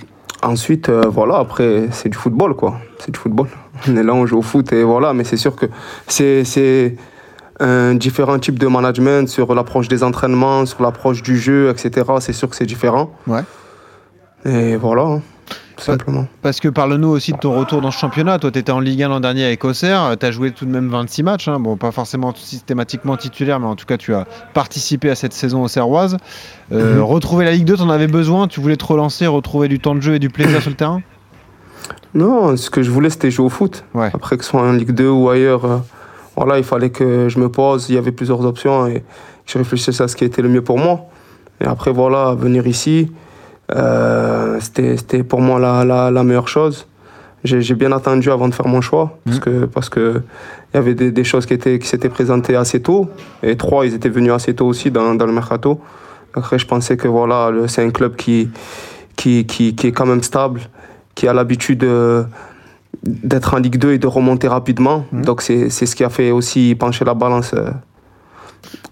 ensuite, 0.42 0.88
euh, 0.88 1.02
voilà, 1.08 1.38
après, 1.38 1.88
c'est 1.92 2.08
du 2.08 2.16
football, 2.18 2.54
quoi. 2.54 2.76
C'est 2.98 3.12
du 3.12 3.18
football. 3.18 3.48
On 3.88 3.96
est 3.96 4.02
là, 4.02 4.14
on 4.14 4.26
joue 4.26 4.38
au 4.38 4.42
foot 4.42 4.72
et 4.72 4.82
voilà. 4.84 5.12
Mais 5.14 5.24
c'est 5.24 5.36
sûr 5.36 5.56
que 5.56 5.66
c'est... 6.06 6.44
c'est 6.44 6.96
un 7.60 7.94
différent 7.94 8.38
type 8.40 8.58
de 8.58 8.66
management 8.66 9.28
sur 9.28 9.54
l'approche 9.54 9.86
des 9.86 10.02
entraînements, 10.02 10.66
sur 10.66 10.82
l'approche 10.82 11.22
du 11.22 11.38
jeu, 11.38 11.70
etc. 11.70 12.06
C'est 12.18 12.32
sûr 12.32 12.48
que 12.48 12.56
c'est 12.56 12.66
différent. 12.66 13.12
Ouais. 13.28 13.42
Et 14.44 14.74
voilà, 14.76 15.02
hein, 15.02 15.22
tout 15.76 15.84
simplement. 15.84 16.26
Parce 16.40 16.58
que 16.58 16.68
parle-nous 16.68 17.08
aussi 17.08 17.32
de 17.32 17.36
ton 17.38 17.56
retour 17.56 17.80
dans 17.80 17.92
ce 17.92 17.98
championnat. 17.98 18.40
Toi, 18.40 18.50
tu 18.50 18.58
étais 18.58 18.72
en 18.72 18.80
Ligue 18.80 19.04
1 19.04 19.08
l'an 19.10 19.20
dernier 19.20 19.44
avec 19.44 19.64
Auxerre. 19.64 20.16
Tu 20.18 20.26
as 20.26 20.32
joué 20.32 20.50
tout 20.50 20.64
de 20.64 20.70
même 20.70 20.88
26 20.88 21.22
matchs. 21.22 21.46
hein. 21.46 21.60
Bon, 21.60 21.76
pas 21.76 21.92
forcément 21.92 22.34
systématiquement 22.34 23.16
titulaire, 23.16 23.60
mais 23.60 23.66
en 23.66 23.76
tout 23.76 23.86
cas, 23.86 23.98
tu 23.98 24.12
as 24.12 24.26
participé 24.54 25.10
à 25.10 25.14
cette 25.14 25.34
saison 25.34 25.62
auxerroise. 25.62 26.16
Euh, 26.72 26.96
Mhm. 26.96 27.02
Retrouver 27.02 27.44
la 27.44 27.52
Ligue 27.52 27.64
2, 27.66 27.76
tu 27.76 27.82
en 27.82 27.90
avais 27.90 28.08
besoin? 28.08 28.48
Tu 28.48 28.60
voulais 28.60 28.76
te 28.76 28.84
relancer, 28.86 29.26
retrouver 29.28 29.68
du 29.68 29.78
temps 29.78 29.94
de 29.94 30.00
jeu 30.00 30.14
et 30.14 30.18
du 30.18 30.30
plaisir 30.30 30.60
sur 30.62 30.70
le 30.70 30.76
terrain? 30.76 31.00
Non, 32.14 32.56
ce 32.56 32.68
que 32.70 32.82
je 32.82 32.90
voulais, 32.90 33.10
c'était 33.10 33.30
jouer 33.30 33.46
au 33.46 33.48
foot. 33.48 33.84
Ouais. 33.94 34.10
Après 34.12 34.36
que 34.36 34.44
ce 34.44 34.50
soit 34.50 34.60
en 34.62 34.72
Ligue 34.72 34.92
2 34.92 35.08
ou 35.08 35.28
ailleurs, 35.30 35.64
euh, 35.64 35.78
voilà, 36.36 36.58
il 36.58 36.64
fallait 36.64 36.90
que 36.90 37.28
je 37.28 37.38
me 37.38 37.48
pose. 37.48 37.88
Il 37.88 37.94
y 37.94 37.98
avait 37.98 38.12
plusieurs 38.12 38.44
options 38.44 38.86
et 38.86 39.02
je 39.46 39.58
réfléchisse 39.58 40.00
à 40.00 40.08
ce 40.08 40.16
qui 40.16 40.24
était 40.24 40.42
le 40.42 40.48
mieux 40.48 40.62
pour 40.62 40.78
moi. 40.78 41.06
Et 41.60 41.64
après, 41.64 41.90
voilà, 41.92 42.34
venir 42.34 42.66
ici, 42.66 43.10
euh, 43.74 44.58
c'était 44.60 44.96
c'était 44.96 45.22
pour 45.22 45.40
moi 45.40 45.58
la, 45.58 45.84
la, 45.84 46.10
la 46.10 46.24
meilleure 46.24 46.48
chose. 46.48 46.86
J'ai 47.44 47.74
bien 47.74 47.90
attendu 47.90 48.30
avant 48.30 48.46
de 48.48 48.54
faire 48.54 48.68
mon 48.68 48.80
choix 48.80 49.18
parce 49.24 49.38
Mhm. 49.38 49.42
que 49.42 49.64
parce 49.66 49.88
que 49.88 50.22
il 50.72 50.76
y 50.76 50.78
avait 50.78 50.94
des, 50.94 51.10
des 51.10 51.24
choses 51.24 51.44
qui 51.44 51.54
étaient 51.54 51.80
qui 51.80 51.88
s'étaient 51.88 52.08
présentées 52.08 52.54
assez 52.54 52.80
tôt 52.80 53.08
et 53.42 53.56
trois 53.56 53.84
ils 53.84 53.94
étaient 53.94 54.08
venus 54.08 54.30
assez 54.32 54.54
tôt 54.54 54.66
aussi 54.66 54.92
dans, 54.92 55.16
dans 55.16 55.26
le 55.26 55.32
mercato. 55.32 55.80
Après 56.34 56.56
je 56.60 56.66
pensais 56.68 56.96
que 56.96 57.08
voilà 57.08 57.50
c'est 57.66 57.82
un 57.84 57.90
club 57.90 58.14
qui 58.14 58.48
qui, 59.16 59.44
qui 59.44 59.74
qui 59.74 59.88
est 59.88 59.92
quand 59.92 60.06
même 60.06 60.22
stable, 60.22 60.60
qui 61.22 61.28
a 61.28 61.32
l'habitude 61.32 61.84
euh, 61.84 62.24
d'être 63.04 63.54
en 63.54 63.58
Ligue 63.58 63.76
2 63.78 63.92
et 63.92 63.98
de 63.98 64.08
remonter 64.08 64.48
rapidement. 64.48 65.04
Mhm. 65.12 65.24
Donc 65.24 65.40
c'est 65.40 65.70
ce 65.70 65.94
qui 65.94 66.02
a 66.02 66.10
fait 66.10 66.32
aussi 66.32 66.74
pencher 66.74 67.04
la 67.04 67.14
balance 67.14 67.52
euh, 67.54 67.70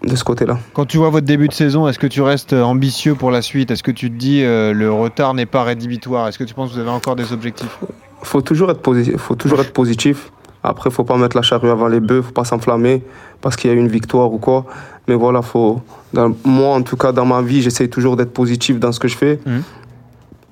de 0.05 0.15
ce 0.15 0.23
côté-là. 0.23 0.57
Quand 0.73 0.85
tu 0.87 0.97
vois 0.99 1.11
votre 1.11 1.27
début 1.27 1.49
de 1.49 1.53
saison, 1.53 1.89
est-ce 1.89 1.99
que 1.99 2.07
tu 2.07 2.23
restes 2.23 2.53
ambitieux 2.53 3.17
pour 3.17 3.33
la 3.33 3.43
suite? 3.43 3.73
Est-ce 3.73 3.83
que 3.83 3.91
tu 3.91 4.13
te 4.13 4.17
dis 4.17 4.45
euh, 4.45 4.73
le 4.73 4.93
retard 4.93 5.35
n'est 5.35 5.45
pas 5.45 5.65
rédhibitoire? 5.65 6.29
Est-ce 6.29 6.39
que 6.39 6.45
tu 6.45 6.55
penses 6.55 6.69
que 6.71 6.75
vous 6.75 6.81
avez 6.81 6.91
encore 6.91 7.17
des 7.17 7.33
objectifs? 7.33 7.77
Faut 8.23 8.43
toujours 8.43 8.71
être 8.71 8.81
positif. 8.81 9.17
Faut 9.17 9.35
toujours 9.35 9.61
être 9.61 9.73
positif. 9.73 10.31
Après, 10.63 10.89
faut 10.93 11.03
pas 11.05 11.17
mettre 11.17 11.35
la 11.37 11.43
charrue 11.43 11.71
avant 11.71 11.89
les 11.89 11.99
bœufs, 12.01 12.23
faut 12.23 12.33
pas 12.33 12.45
s'enflammer 12.45 13.03
parce 13.41 13.57
qu'il 13.57 13.71
y 13.71 13.73
a 13.73 13.77
eu 13.77 13.81
une 13.81 13.89
victoire 13.89 14.33
ou 14.33 14.39
quoi. 14.39 14.67
Mais 15.09 15.17
voilà, 15.17 15.43
faut. 15.43 15.81
dans- 16.13 16.33
moi, 16.45 16.75
en 16.77 16.83
tout 16.83 16.97
cas, 16.97 17.11
dans 17.11 17.25
ma 17.25 17.43
vie, 17.43 17.61
j'essaie 17.61 17.89
toujours 17.89 18.15
d'être 18.17 18.33
positif 18.33 18.79
dans 18.79 18.93
ce 18.93 19.01
que 19.01 19.09
je 19.09 19.17
fais. 19.17 19.41
Mhm. 19.47 19.63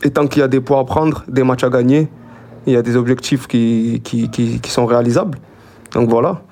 Et 0.03 0.11
tant 0.11 0.27
qu'il 0.27 0.41
y 0.41 0.43
a 0.43 0.49
des 0.49 0.61
points 0.61 0.81
à 0.81 0.85
prendre, 0.85 1.25
des 1.29 1.43
matchs 1.43 1.65
à 1.65 1.71
gagner, 1.71 2.09
il 2.67 2.73
y 2.73 2.77
a 2.77 2.83
des 2.83 2.97
objectifs 2.97 3.47
qui, 3.47 4.03
sont 4.67 4.87
réalisables. 4.87 5.39
Donc 5.93 6.09
voilà. 6.09 6.43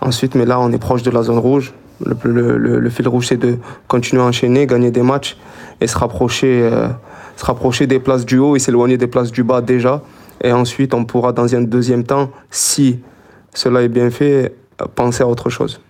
Ensuite, 0.00 0.34
mais 0.34 0.44
là, 0.44 0.60
on 0.60 0.70
est 0.70 0.78
proche 0.78 1.02
de 1.02 1.10
la 1.10 1.22
zone 1.22 1.38
rouge. 1.38 1.72
Le, 2.04 2.90
fil 2.90 3.08
rouge, 3.08 3.28
c'est 3.28 3.36
de 3.36 3.56
continuer 3.88 4.22
à 4.22 4.26
enchaîner, 4.26 4.66
gagner 4.66 4.90
des 4.90 5.02
matchs 5.02 5.36
et 5.80 5.86
se 5.86 5.96
rapprocher, 5.96 6.62
euh, 6.62 6.88
se 7.36 7.44
rapprocher 7.44 7.86
des 7.86 7.98
places 7.98 8.26
du 8.26 8.38
haut 8.38 8.56
et 8.56 8.58
s'éloigner 8.58 8.98
des 8.98 9.06
places 9.06 9.32
du 9.32 9.42
bas 9.42 9.60
déjà. 9.60 10.02
Et 10.42 10.52
ensuite, 10.52 10.92
on 10.92 11.04
pourra, 11.04 11.32
dans 11.32 11.54
un 11.54 11.62
deuxième 11.62 12.04
temps, 12.04 12.30
si 12.50 13.00
cela 13.54 13.82
est 13.82 13.88
bien 13.88 14.10
fait, 14.10 14.54
penser 14.94 15.22
à 15.22 15.28
autre 15.28 15.48
chose. 15.48 15.80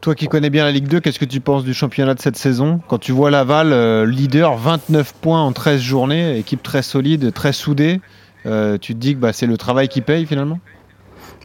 Toi 0.00 0.14
qui 0.14 0.28
connais 0.28 0.50
bien 0.50 0.64
la 0.64 0.70
Ligue 0.72 0.86
2, 0.88 1.00
qu'est-ce 1.00 1.18
que 1.18 1.24
tu 1.24 1.40
penses 1.40 1.64
du 1.64 1.74
championnat 1.74 2.14
de 2.14 2.20
cette 2.20 2.36
saison 2.36 2.80
Quand 2.88 2.98
tu 2.98 3.12
vois 3.12 3.30
Laval, 3.30 3.72
euh, 3.72 4.06
leader, 4.06 4.56
29 4.56 5.14
points 5.14 5.42
en 5.42 5.52
13 5.52 5.80
journées, 5.80 6.38
équipe 6.38 6.62
très 6.62 6.82
solide, 6.82 7.32
très 7.32 7.52
soudée, 7.52 8.00
euh, 8.44 8.78
tu 8.78 8.94
te 8.94 8.98
dis 9.00 9.14
que 9.14 9.20
bah, 9.20 9.32
c'est 9.32 9.46
le 9.46 9.56
travail 9.56 9.88
qui 9.88 10.02
paye 10.02 10.24
finalement 10.26 10.60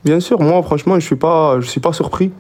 Bien 0.06 0.20
sûr, 0.20 0.40
moi, 0.42 0.62
franchement, 0.64 0.94
je 0.94 0.98
ne 0.98 1.02
suis, 1.02 1.16
pas- 1.16 1.58
suis 1.62 1.80
pas 1.80 1.94
surpris 1.94 2.32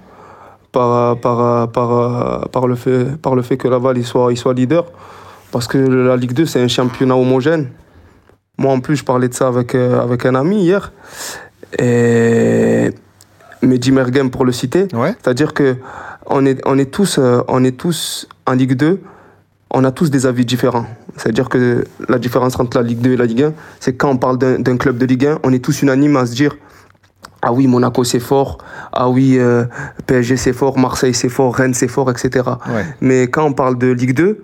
par, 0.71 1.17
par, 1.19 1.71
par, 1.71 2.49
par, 2.49 2.67
le 2.67 2.75
fait, 2.75 3.17
par 3.19 3.35
le 3.35 3.41
fait 3.41 3.57
que 3.57 3.67
Laval 3.67 4.03
soit, 4.03 4.31
il 4.31 4.37
soit 4.37 4.53
leader. 4.53 4.85
Parce 5.51 5.67
que 5.67 5.77
la 5.77 6.15
Ligue 6.17 6.33
2, 6.33 6.45
c'est 6.45 6.61
un 6.61 6.67
championnat 6.67 7.15
homogène. 7.15 7.69
Moi, 8.57 8.71
en 8.71 8.79
plus, 8.79 8.95
je 8.95 9.03
parlais 9.03 9.27
de 9.27 9.33
ça 9.33 9.47
avec, 9.47 9.75
euh, 9.75 10.01
avec 10.01 10.25
un 10.25 10.35
ami 10.35 10.63
hier. 10.63 10.91
Et 11.79 12.91
Mehdi 13.61 13.91
Mergem, 13.91 14.29
pour 14.29 14.45
le 14.45 14.51
citer. 14.51 14.87
Ouais. 14.93 15.15
C'est-à-dire 15.21 15.53
que 15.53 15.77
on 16.25 16.45
est, 16.45 16.61
on, 16.65 16.77
est 16.77 16.91
tous, 16.91 17.17
euh, 17.17 17.41
on 17.47 17.63
est 17.63 17.77
tous 17.77 18.27
en 18.45 18.53
Ligue 18.53 18.73
2, 18.73 19.01
on 19.71 19.83
a 19.83 19.91
tous 19.91 20.09
des 20.09 20.25
avis 20.25 20.45
différents. 20.45 20.85
C'est-à-dire 21.17 21.49
que 21.49 21.83
la 22.07 22.19
différence 22.19 22.59
entre 22.59 22.77
la 22.77 22.83
Ligue 22.83 22.99
2 22.99 23.13
et 23.13 23.17
la 23.17 23.25
Ligue 23.25 23.43
1, 23.43 23.53
c'est 23.79 23.93
quand 23.93 24.09
on 24.09 24.17
parle 24.17 24.37
d'un 24.37 24.59
d'un 24.59 24.77
club 24.77 24.97
de 24.97 25.05
Ligue 25.05 25.25
1, 25.25 25.39
on 25.43 25.51
est 25.51 25.63
tous 25.63 25.81
unanimes 25.81 26.17
à 26.17 26.25
se 26.25 26.33
dire 26.33 26.55
ah 27.41 27.51
oui, 27.51 27.67
Monaco 27.67 28.03
c'est 28.03 28.19
fort, 28.19 28.59
ah 28.93 29.09
oui, 29.09 29.37
euh, 29.39 29.65
PSG 30.05 30.37
c'est 30.37 30.53
fort, 30.53 30.77
Marseille 30.77 31.13
c'est 31.13 31.29
fort, 31.29 31.55
Rennes 31.55 31.73
c'est 31.73 31.87
fort, 31.87 32.09
etc. 32.11 32.47
Ouais. 32.67 32.85
Mais 33.01 33.23
quand 33.23 33.45
on 33.45 33.53
parle 33.53 33.77
de 33.77 33.87
Ligue 33.87 34.13
2, 34.13 34.43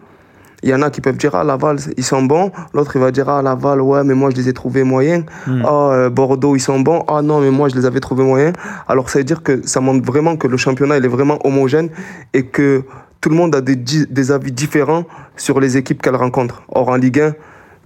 il 0.63 0.69
y 0.69 0.73
en 0.73 0.81
a 0.81 0.89
qui 0.89 1.01
peuvent 1.01 1.17
dire 1.17 1.35
ah 1.35 1.43
Laval 1.43 1.77
ils 1.97 2.03
sont 2.03 2.23
bons, 2.23 2.51
l'autre 2.73 2.95
il 2.95 3.01
va 3.01 3.11
dire 3.11 3.29
ah 3.29 3.41
Laval 3.41 3.79
ouais 3.81 4.03
mais 4.03 4.13
moi 4.15 4.29
je 4.31 4.35
les 4.35 4.49
ai 4.49 4.53
trouvés 4.53 4.83
moyens, 4.83 5.23
Hmm. 5.45 5.61
ah 5.65 5.89
euh, 5.91 6.09
Bordeaux 6.09 6.55
ils 6.55 6.59
sont 6.59 6.79
bons, 6.79 7.03
ah 7.07 7.21
non 7.21 7.39
mais 7.41 7.51
moi 7.51 7.69
je 7.69 7.75
les 7.75 7.85
avais 7.85 7.99
trouvés 7.99 8.23
moyens. 8.23 8.53
Alors 8.87 9.09
ça 9.09 9.19
veut 9.19 9.25
dire 9.25 9.43
que 9.43 9.65
ça 9.67 9.79
montre 9.81 10.05
vraiment 10.05 10.35
que 10.37 10.47
le 10.47 10.57
championnat 10.57 10.97
il 10.97 11.05
est 11.05 11.09
vraiment 11.09 11.37
homogène 11.45 11.89
et 12.33 12.43
que 12.45 12.83
tout 13.21 13.29
le 13.29 13.35
monde 13.35 13.55
a 13.55 13.61
des, 13.61 13.75
des 13.75 14.31
avis 14.31 14.51
différents 14.51 15.03
sur 15.35 15.59
les 15.59 15.75
équipes 15.77 16.01
qu'elle 16.01 16.15
rencontre. 16.15 16.61
Or 16.69 16.89
en 16.89 16.95
Ligue 16.97 17.19
1, 17.19 17.33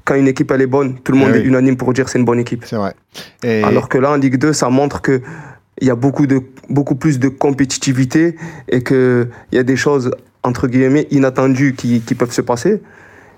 quand 0.03 0.15
une 0.15 0.27
équipe 0.27 0.51
elle 0.51 0.61
est 0.61 0.67
bonne, 0.67 0.99
tout 0.99 1.11
le 1.13 1.17
Eh 1.19 1.21
monde 1.21 1.31
oui. 1.33 1.39
est 1.39 1.43
unanime 1.43 1.77
pour 1.77 1.93
dire 1.93 2.09
c'est 2.09 2.19
une 2.19 2.25
bonne 2.25 2.39
équipe. 2.39 2.63
C'est 2.65 2.75
vrai. 2.75 2.93
Et 3.43 3.63
Alors 3.63 3.87
que 3.87 3.97
là, 3.97 4.11
en 4.11 4.15
Ligue 4.17 4.37
2, 4.37 4.51
ça 4.53 4.69
montre 4.69 5.01
que 5.01 5.21
il 5.81 5.87
y 5.87 5.89
a 5.89 5.95
beaucoup, 5.95 6.27
de, 6.27 6.41
beaucoup 6.69 6.95
plus 6.95 7.19
de 7.19 7.27
compétitivité 7.27 8.35
et 8.69 8.83
qu'il 8.83 9.27
y 9.51 9.57
a 9.57 9.63
des 9.63 9.75
choses, 9.75 10.11
entre 10.43 10.67
guillemets, 10.67 11.07
inattendues 11.11 11.73
qui, 11.75 12.01
qui 12.01 12.15
peuvent 12.15 12.31
se 12.31 12.41
passer. 12.41 12.81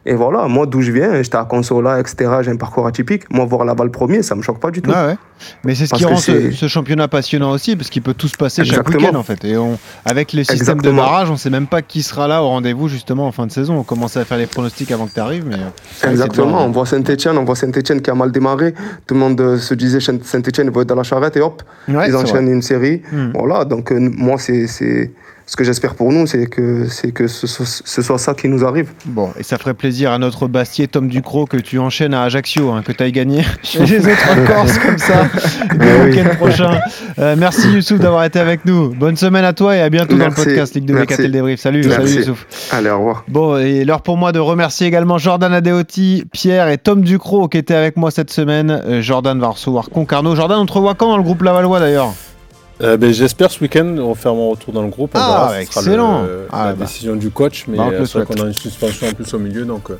Et 0.06 0.16
voilà, 0.16 0.48
moi, 0.48 0.66
d'où 0.66 0.82
je 0.82 0.92
viens, 0.92 1.22
j'étais 1.22 1.38
à 1.38 1.46
Consola, 1.46 2.00
etc., 2.00 2.30
j'ai 2.42 2.52
un 2.52 2.58
parcours 2.58 2.86
atypique. 2.86 3.24
Moi, 3.32 3.46
voir 3.46 3.64
Laval 3.64 3.90
premier, 3.90 4.22
ça 4.22 4.36
me 4.36 4.42
choque 4.42 4.60
pas 4.60 4.70
du 4.70 4.82
tout. 4.82 4.92
Ouais. 4.92 5.16
Mais 5.64 5.76
c'est 5.76 5.86
ce 5.86 5.92
Parce 5.92 6.02
qui 6.02 6.08
rend 6.08 6.18
ce, 6.18 6.68
championnat 6.68 7.08
passionnant 7.08 7.52
aussi, 7.52 7.76
parce 7.76 7.90
qu'il 7.90 8.02
peut 8.02 8.14
tout 8.14 8.28
se 8.28 8.38
passer 8.38 8.64
chaque 8.64 8.80
Exactement. 8.80 9.08
week-end 9.08 9.18
en 9.18 9.24
fait. 9.24 9.44
Et 9.46 9.58
on, 9.58 9.78
avec 10.06 10.34
les 10.34 10.44
systèmes 10.44 10.82
de 10.82 10.92
barrage, 10.92 11.30
on 11.30 11.38
sait 11.38 11.50
même 11.50 11.68
pas 11.68 11.82
qui 11.82 12.04
sera 12.04 12.28
là 12.28 12.44
au 12.44 12.48
rendez-vous 12.50 12.88
justement 12.88 13.28
en 13.28 13.32
fin 13.32 13.46
de 13.48 13.52
saison. 13.52 13.78
On 13.78 13.84
commençait 13.84 14.20
à 14.20 14.26
faire 14.26 14.38
les 14.38 14.46
pronostics 14.46 14.92
avant 14.92 15.08
que 15.08 15.14
tu 15.14 15.20
arrives, 15.20 15.46
mais 15.46 15.56
euh, 15.56 16.10
Exactement, 16.10 16.66
on 16.66 16.72
voit 16.72 16.86
Saint-Etienne, 16.86 17.38
on 17.38 17.46
voit 17.46 17.56
Saint-Etienne 17.56 18.02
qui 18.02 18.10
a 18.10 18.16
mal 18.16 18.32
démarré. 18.32 18.74
Tout 19.08 19.16
le 19.16 19.20
monde 19.20 19.40
euh, 19.42 19.58
se 19.58 19.74
disait 19.74 20.00
Saint-Etienne 20.00 20.70
va 20.70 20.82
être 20.82 20.88
dans 20.90 20.96
la 20.96 21.04
charrette 21.04 21.36
et 21.38 21.42
hop, 21.42 21.62
Ouais, 21.88 22.08
ils 22.08 22.16
enchaînent 22.16 22.50
une 22.50 22.62
série. 22.62 23.02
Hmm. 23.12 23.32
Voilà, 23.34 23.66
donc 23.66 23.92
euh, 23.92 24.00
moi, 24.00 24.38
c'est- 24.38 25.12
ce 25.46 25.56
que 25.58 25.64
j'espère 25.64 25.96
pour 25.96 26.12
nous, 26.12 26.26
c'est 26.26 26.46
que, 26.48 26.88
c'est 26.88 27.12
que 27.12 27.28
ce, 27.28 27.48
soit- 27.48 27.66
ce 27.86 28.02
soit 28.02 28.18
ça 28.18 28.34
qui 28.34 28.48
nous 28.48 28.64
arrive. 28.66 28.90
Bon, 29.06 29.30
et 29.38 29.44
ça 29.44 29.58
ferait 29.58 29.74
plaisir 29.74 30.12
à 30.12 30.18
notre 30.18 30.48
Bastier 30.48 30.88
Tom 30.88 31.08
Ducrot 31.10 31.46
que 31.46 31.58
tu 31.58 31.80
enchaînes 31.80 32.14
à 32.14 32.24
Ajaccio, 32.24 32.72
hein, 32.72 32.82
que 32.86 32.92
tu 32.94 33.04
ailles 33.04 33.12
gagné 33.12 33.44
chez 33.62 33.80
les 33.86 34.00
autres 34.08 34.46
Corses 34.46 34.78
comme 34.80 34.98
ça 34.98 35.28
le 35.78 36.06
week-end 36.10 36.36
prochain. 36.38 36.80
Euh, 37.20 37.36
merci 37.38 37.70
Youssouf 37.72 38.00
d'avoir 38.00 38.24
été 38.24 38.40
avec 38.40 38.64
nous. 38.66 38.90
Bonne 38.96 39.18
semaine 39.18 39.44
à 39.46 39.54
toi 39.54 39.76
et 39.76 39.82
à 39.82 39.90
bientôt 39.90 40.16
dans 40.18 40.28
le 40.28 40.34
podcast 40.34 40.76
Ligue 40.76 40.86
de. 40.86 40.94
BKT 40.94 41.20
le 41.20 41.30
débrief. 41.30 41.60
Salut, 41.60 41.82
Merci. 41.86 42.08
salut 42.08 42.20
Youssouf. 42.20 42.46
Allez, 42.72 42.90
au 42.90 42.98
revoir. 43.00 43.24
Bon, 43.28 43.58
et 43.58 43.84
l'heure 43.86 44.02
pour 44.02 44.16
moi 44.18 44.32
de 44.32 44.40
remercier 44.40 44.88
également 44.88 45.18
Jordan 45.18 45.54
Adeoti, 45.54 46.24
Pierre 46.32 46.70
et 46.70 46.78
Tom 46.78 47.02
Ducrot 47.02 47.48
qui 47.50 47.58
étaient 47.58 47.76
avec 47.76 47.98
moi 47.98 48.12
cette 48.12 48.32
semaine. 48.32 48.72
Euh, 48.86 49.02
Jordan 49.02 49.40
va 49.40 49.50
recevoir 49.50 49.90
Concarneau. 49.90 50.36
Jordan, 50.36 50.58
on 50.60 50.66
te 50.66 50.74
revoit 50.74 50.94
quand 50.96 51.10
dans 51.10 51.18
le 51.18 51.24
groupe 51.24 51.42
Lavallois 51.44 51.80
d'ailleurs? 51.80 52.14
Euh, 52.84 52.98
ben, 52.98 53.14
J'espère 53.14 53.50
ce 53.52 53.60
week-end 53.62 53.96
refaire 54.00 54.34
mon 54.34 54.50
retour 54.50 54.74
dans 54.74 54.82
le 54.84 54.90
groupe. 54.90 55.12
On 55.16 55.20
Ah, 55.20 55.28
verra, 55.28 55.48
ce 55.48 55.72
sera 55.72 55.82
excellent. 55.82 56.22
le- 56.24 56.48
Ah, 56.52 56.66
la 56.68 56.74
bah. 56.74 56.86
décision 56.86 57.16
du 57.16 57.30
coach, 57.30 57.66
mais 57.68 57.78
Bah, 57.78 57.86
on 57.88 57.92
euh, 57.92 58.00
le 58.00 58.06
c'est 58.06 58.18
vrai 58.18 58.26
souhaite. 58.26 58.38
qu'on 58.40 58.44
a 58.44 58.48
une 58.48 58.54
suspension 58.54 59.08
en 59.08 59.14
plus 59.14 59.34
au 59.34 59.40
milieu, 59.40 59.64
donc 59.64 59.90
euh, 59.92 59.98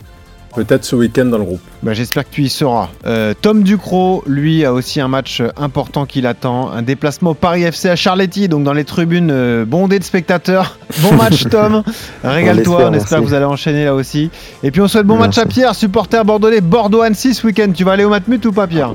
peut-être 0.56 0.84
ce 0.84 0.96
week-end 0.98 1.26
dans 1.26 1.38
le 1.38 1.46
groupe. 1.46 1.62
Bah, 1.82 1.94
J'espère 1.94 2.26
que 2.30 2.34
tu 2.34 2.42
y 2.44 2.50
seras. 2.50 2.90
Euh, 3.06 3.34
Tom 3.42 3.64
Ducrot, 3.64 4.24
lui, 4.28 4.66
a 4.66 4.74
aussi 4.74 5.00
un 5.00 5.08
match 5.08 5.42
important 5.56 6.06
qui 6.06 6.20
l'attend. 6.20 6.72
Un 6.72 6.82
déplacement 6.82 7.32
au 7.32 7.34
Paris 7.36 7.64
FC 7.64 7.88
à 7.90 7.96
Charletti, 7.96 8.50
donc 8.50 8.64
dans 8.66 8.74
les 8.74 8.84
tribunes 8.86 9.64
bondées 9.66 10.00
de 10.00 10.04
spectateurs. 10.04 10.78
Bon 11.02 11.14
match, 11.14 11.44
Tom. 11.50 11.84
Régale-toi. 12.24 12.90
On 12.90 12.94
espère 12.94 13.20
que 13.20 13.24
vous 13.24 13.34
allez 13.34 13.46
enchaîner 13.46 13.86
là 13.86 13.96
aussi. 13.96 14.30
Et 14.62 14.72
puis 14.72 14.82
on 14.82 14.88
souhaite 14.90 15.06
bon 15.08 15.16
match 15.18 15.38
à 15.38 15.46
Pierre, 15.46 15.74
supporter 15.74 16.24
bordelais, 16.26 16.60
Bordeaux-Annecy 16.60 17.34
ce 17.34 17.48
week-end. 17.48 17.72
Tu 17.74 17.84
vas 17.86 17.94
aller 17.94 18.04
au 18.04 18.10
Matmut 18.10 18.46
ou 18.46 18.52
pas, 18.52 18.68
Pierre? 18.68 18.94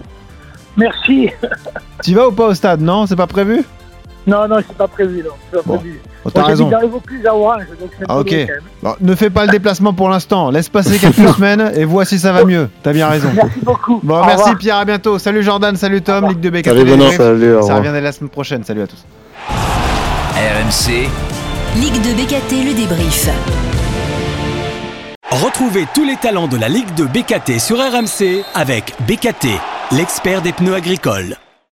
Merci. 0.79 1.31
Tu 2.05 2.15
vas 2.15 2.29
ou 2.29 2.33
pas 2.33 2.47
au 2.47 2.55
stade 2.55 2.81
Non, 2.81 3.07
c'est 3.07 3.17
pas 3.17 3.27
prévu? 3.27 3.65
Non, 4.27 4.47
non, 4.47 4.57
c'est 4.59 4.77
pas 4.77 4.87
prévu, 4.87 5.23
non. 5.25 5.31
C'est 5.51 5.57
pas 5.57 5.63
Bon. 5.67 5.79
prévu. 5.79 6.01
Oh, 6.25 6.31
T'as 6.31 6.43
raison. 6.45 6.71
les 6.81 6.87
Vaucluse 6.87 7.27
à 7.27 7.35
Orange, 7.35 7.63
donc 7.81 7.91
c'est 7.99 8.05
un 8.05 8.07
Ah, 8.09 8.19
ok. 8.19 8.31
loin, 8.31 8.41
quand 8.41 8.47
même. 8.53 8.61
Bon, 8.83 8.95
ne 9.01 9.15
fais 9.15 9.31
pas 9.31 9.47
le 9.47 9.51
déplacement 9.51 9.93
pour 9.95 10.09
l'instant. 10.11 10.51
Laisse 10.51 10.69
passer 10.69 10.99
quelques 11.01 11.29
semaines 11.35 11.73
et 11.75 11.85
vois 11.85 12.05
si 12.05 12.19
ça 12.19 12.33
va 12.33 12.45
mieux. 12.45 12.69
T'as 12.83 12.93
bien 12.93 13.09
raison. 13.09 13.29
Merci 13.35 13.59
beaucoup. 13.63 14.01
Bon, 14.03 14.17
Au 14.21 14.25
merci 14.25 14.37
revoir. 14.43 14.59
Pierre, 14.59 14.77
à 14.77 14.85
bientôt. 14.85 15.19
Salut 15.19 15.43
Jordan, 15.43 15.75
salut 15.77 16.03
Tom, 16.03 16.29
Ligue 16.29 16.41
de 16.41 16.51
BKT. 16.51 16.69
Salut, 17.17 17.55
au 17.57 17.63
Ça 17.63 17.77
revient 17.77 17.91
dès 17.93 18.01
la 18.01 18.13
semaine 18.13 18.31
prochaine. 18.31 18.63
Salut 18.65 18.83
à 18.83 18.87
tous. 18.87 19.05
RMC, 20.37 21.09
Ligue 21.77 22.01
de 22.03 22.23
BKT, 22.23 22.65
le 22.69 22.75
débrief. 22.75 23.29
Retrouvez 25.31 25.87
tous 25.95 26.05
les 26.05 26.17
talents 26.17 26.49
de 26.49 26.57
la 26.57 26.69
Ligue 26.69 26.95
de 26.95 27.05
BKT 27.05 27.59
sur 27.59 27.77
RMC 27.79 28.45
avec 28.55 28.95
BKT, 29.07 29.49
l'expert 29.91 30.43
des 30.43 30.53
pneus 30.53 30.75
agricoles. 30.75 31.37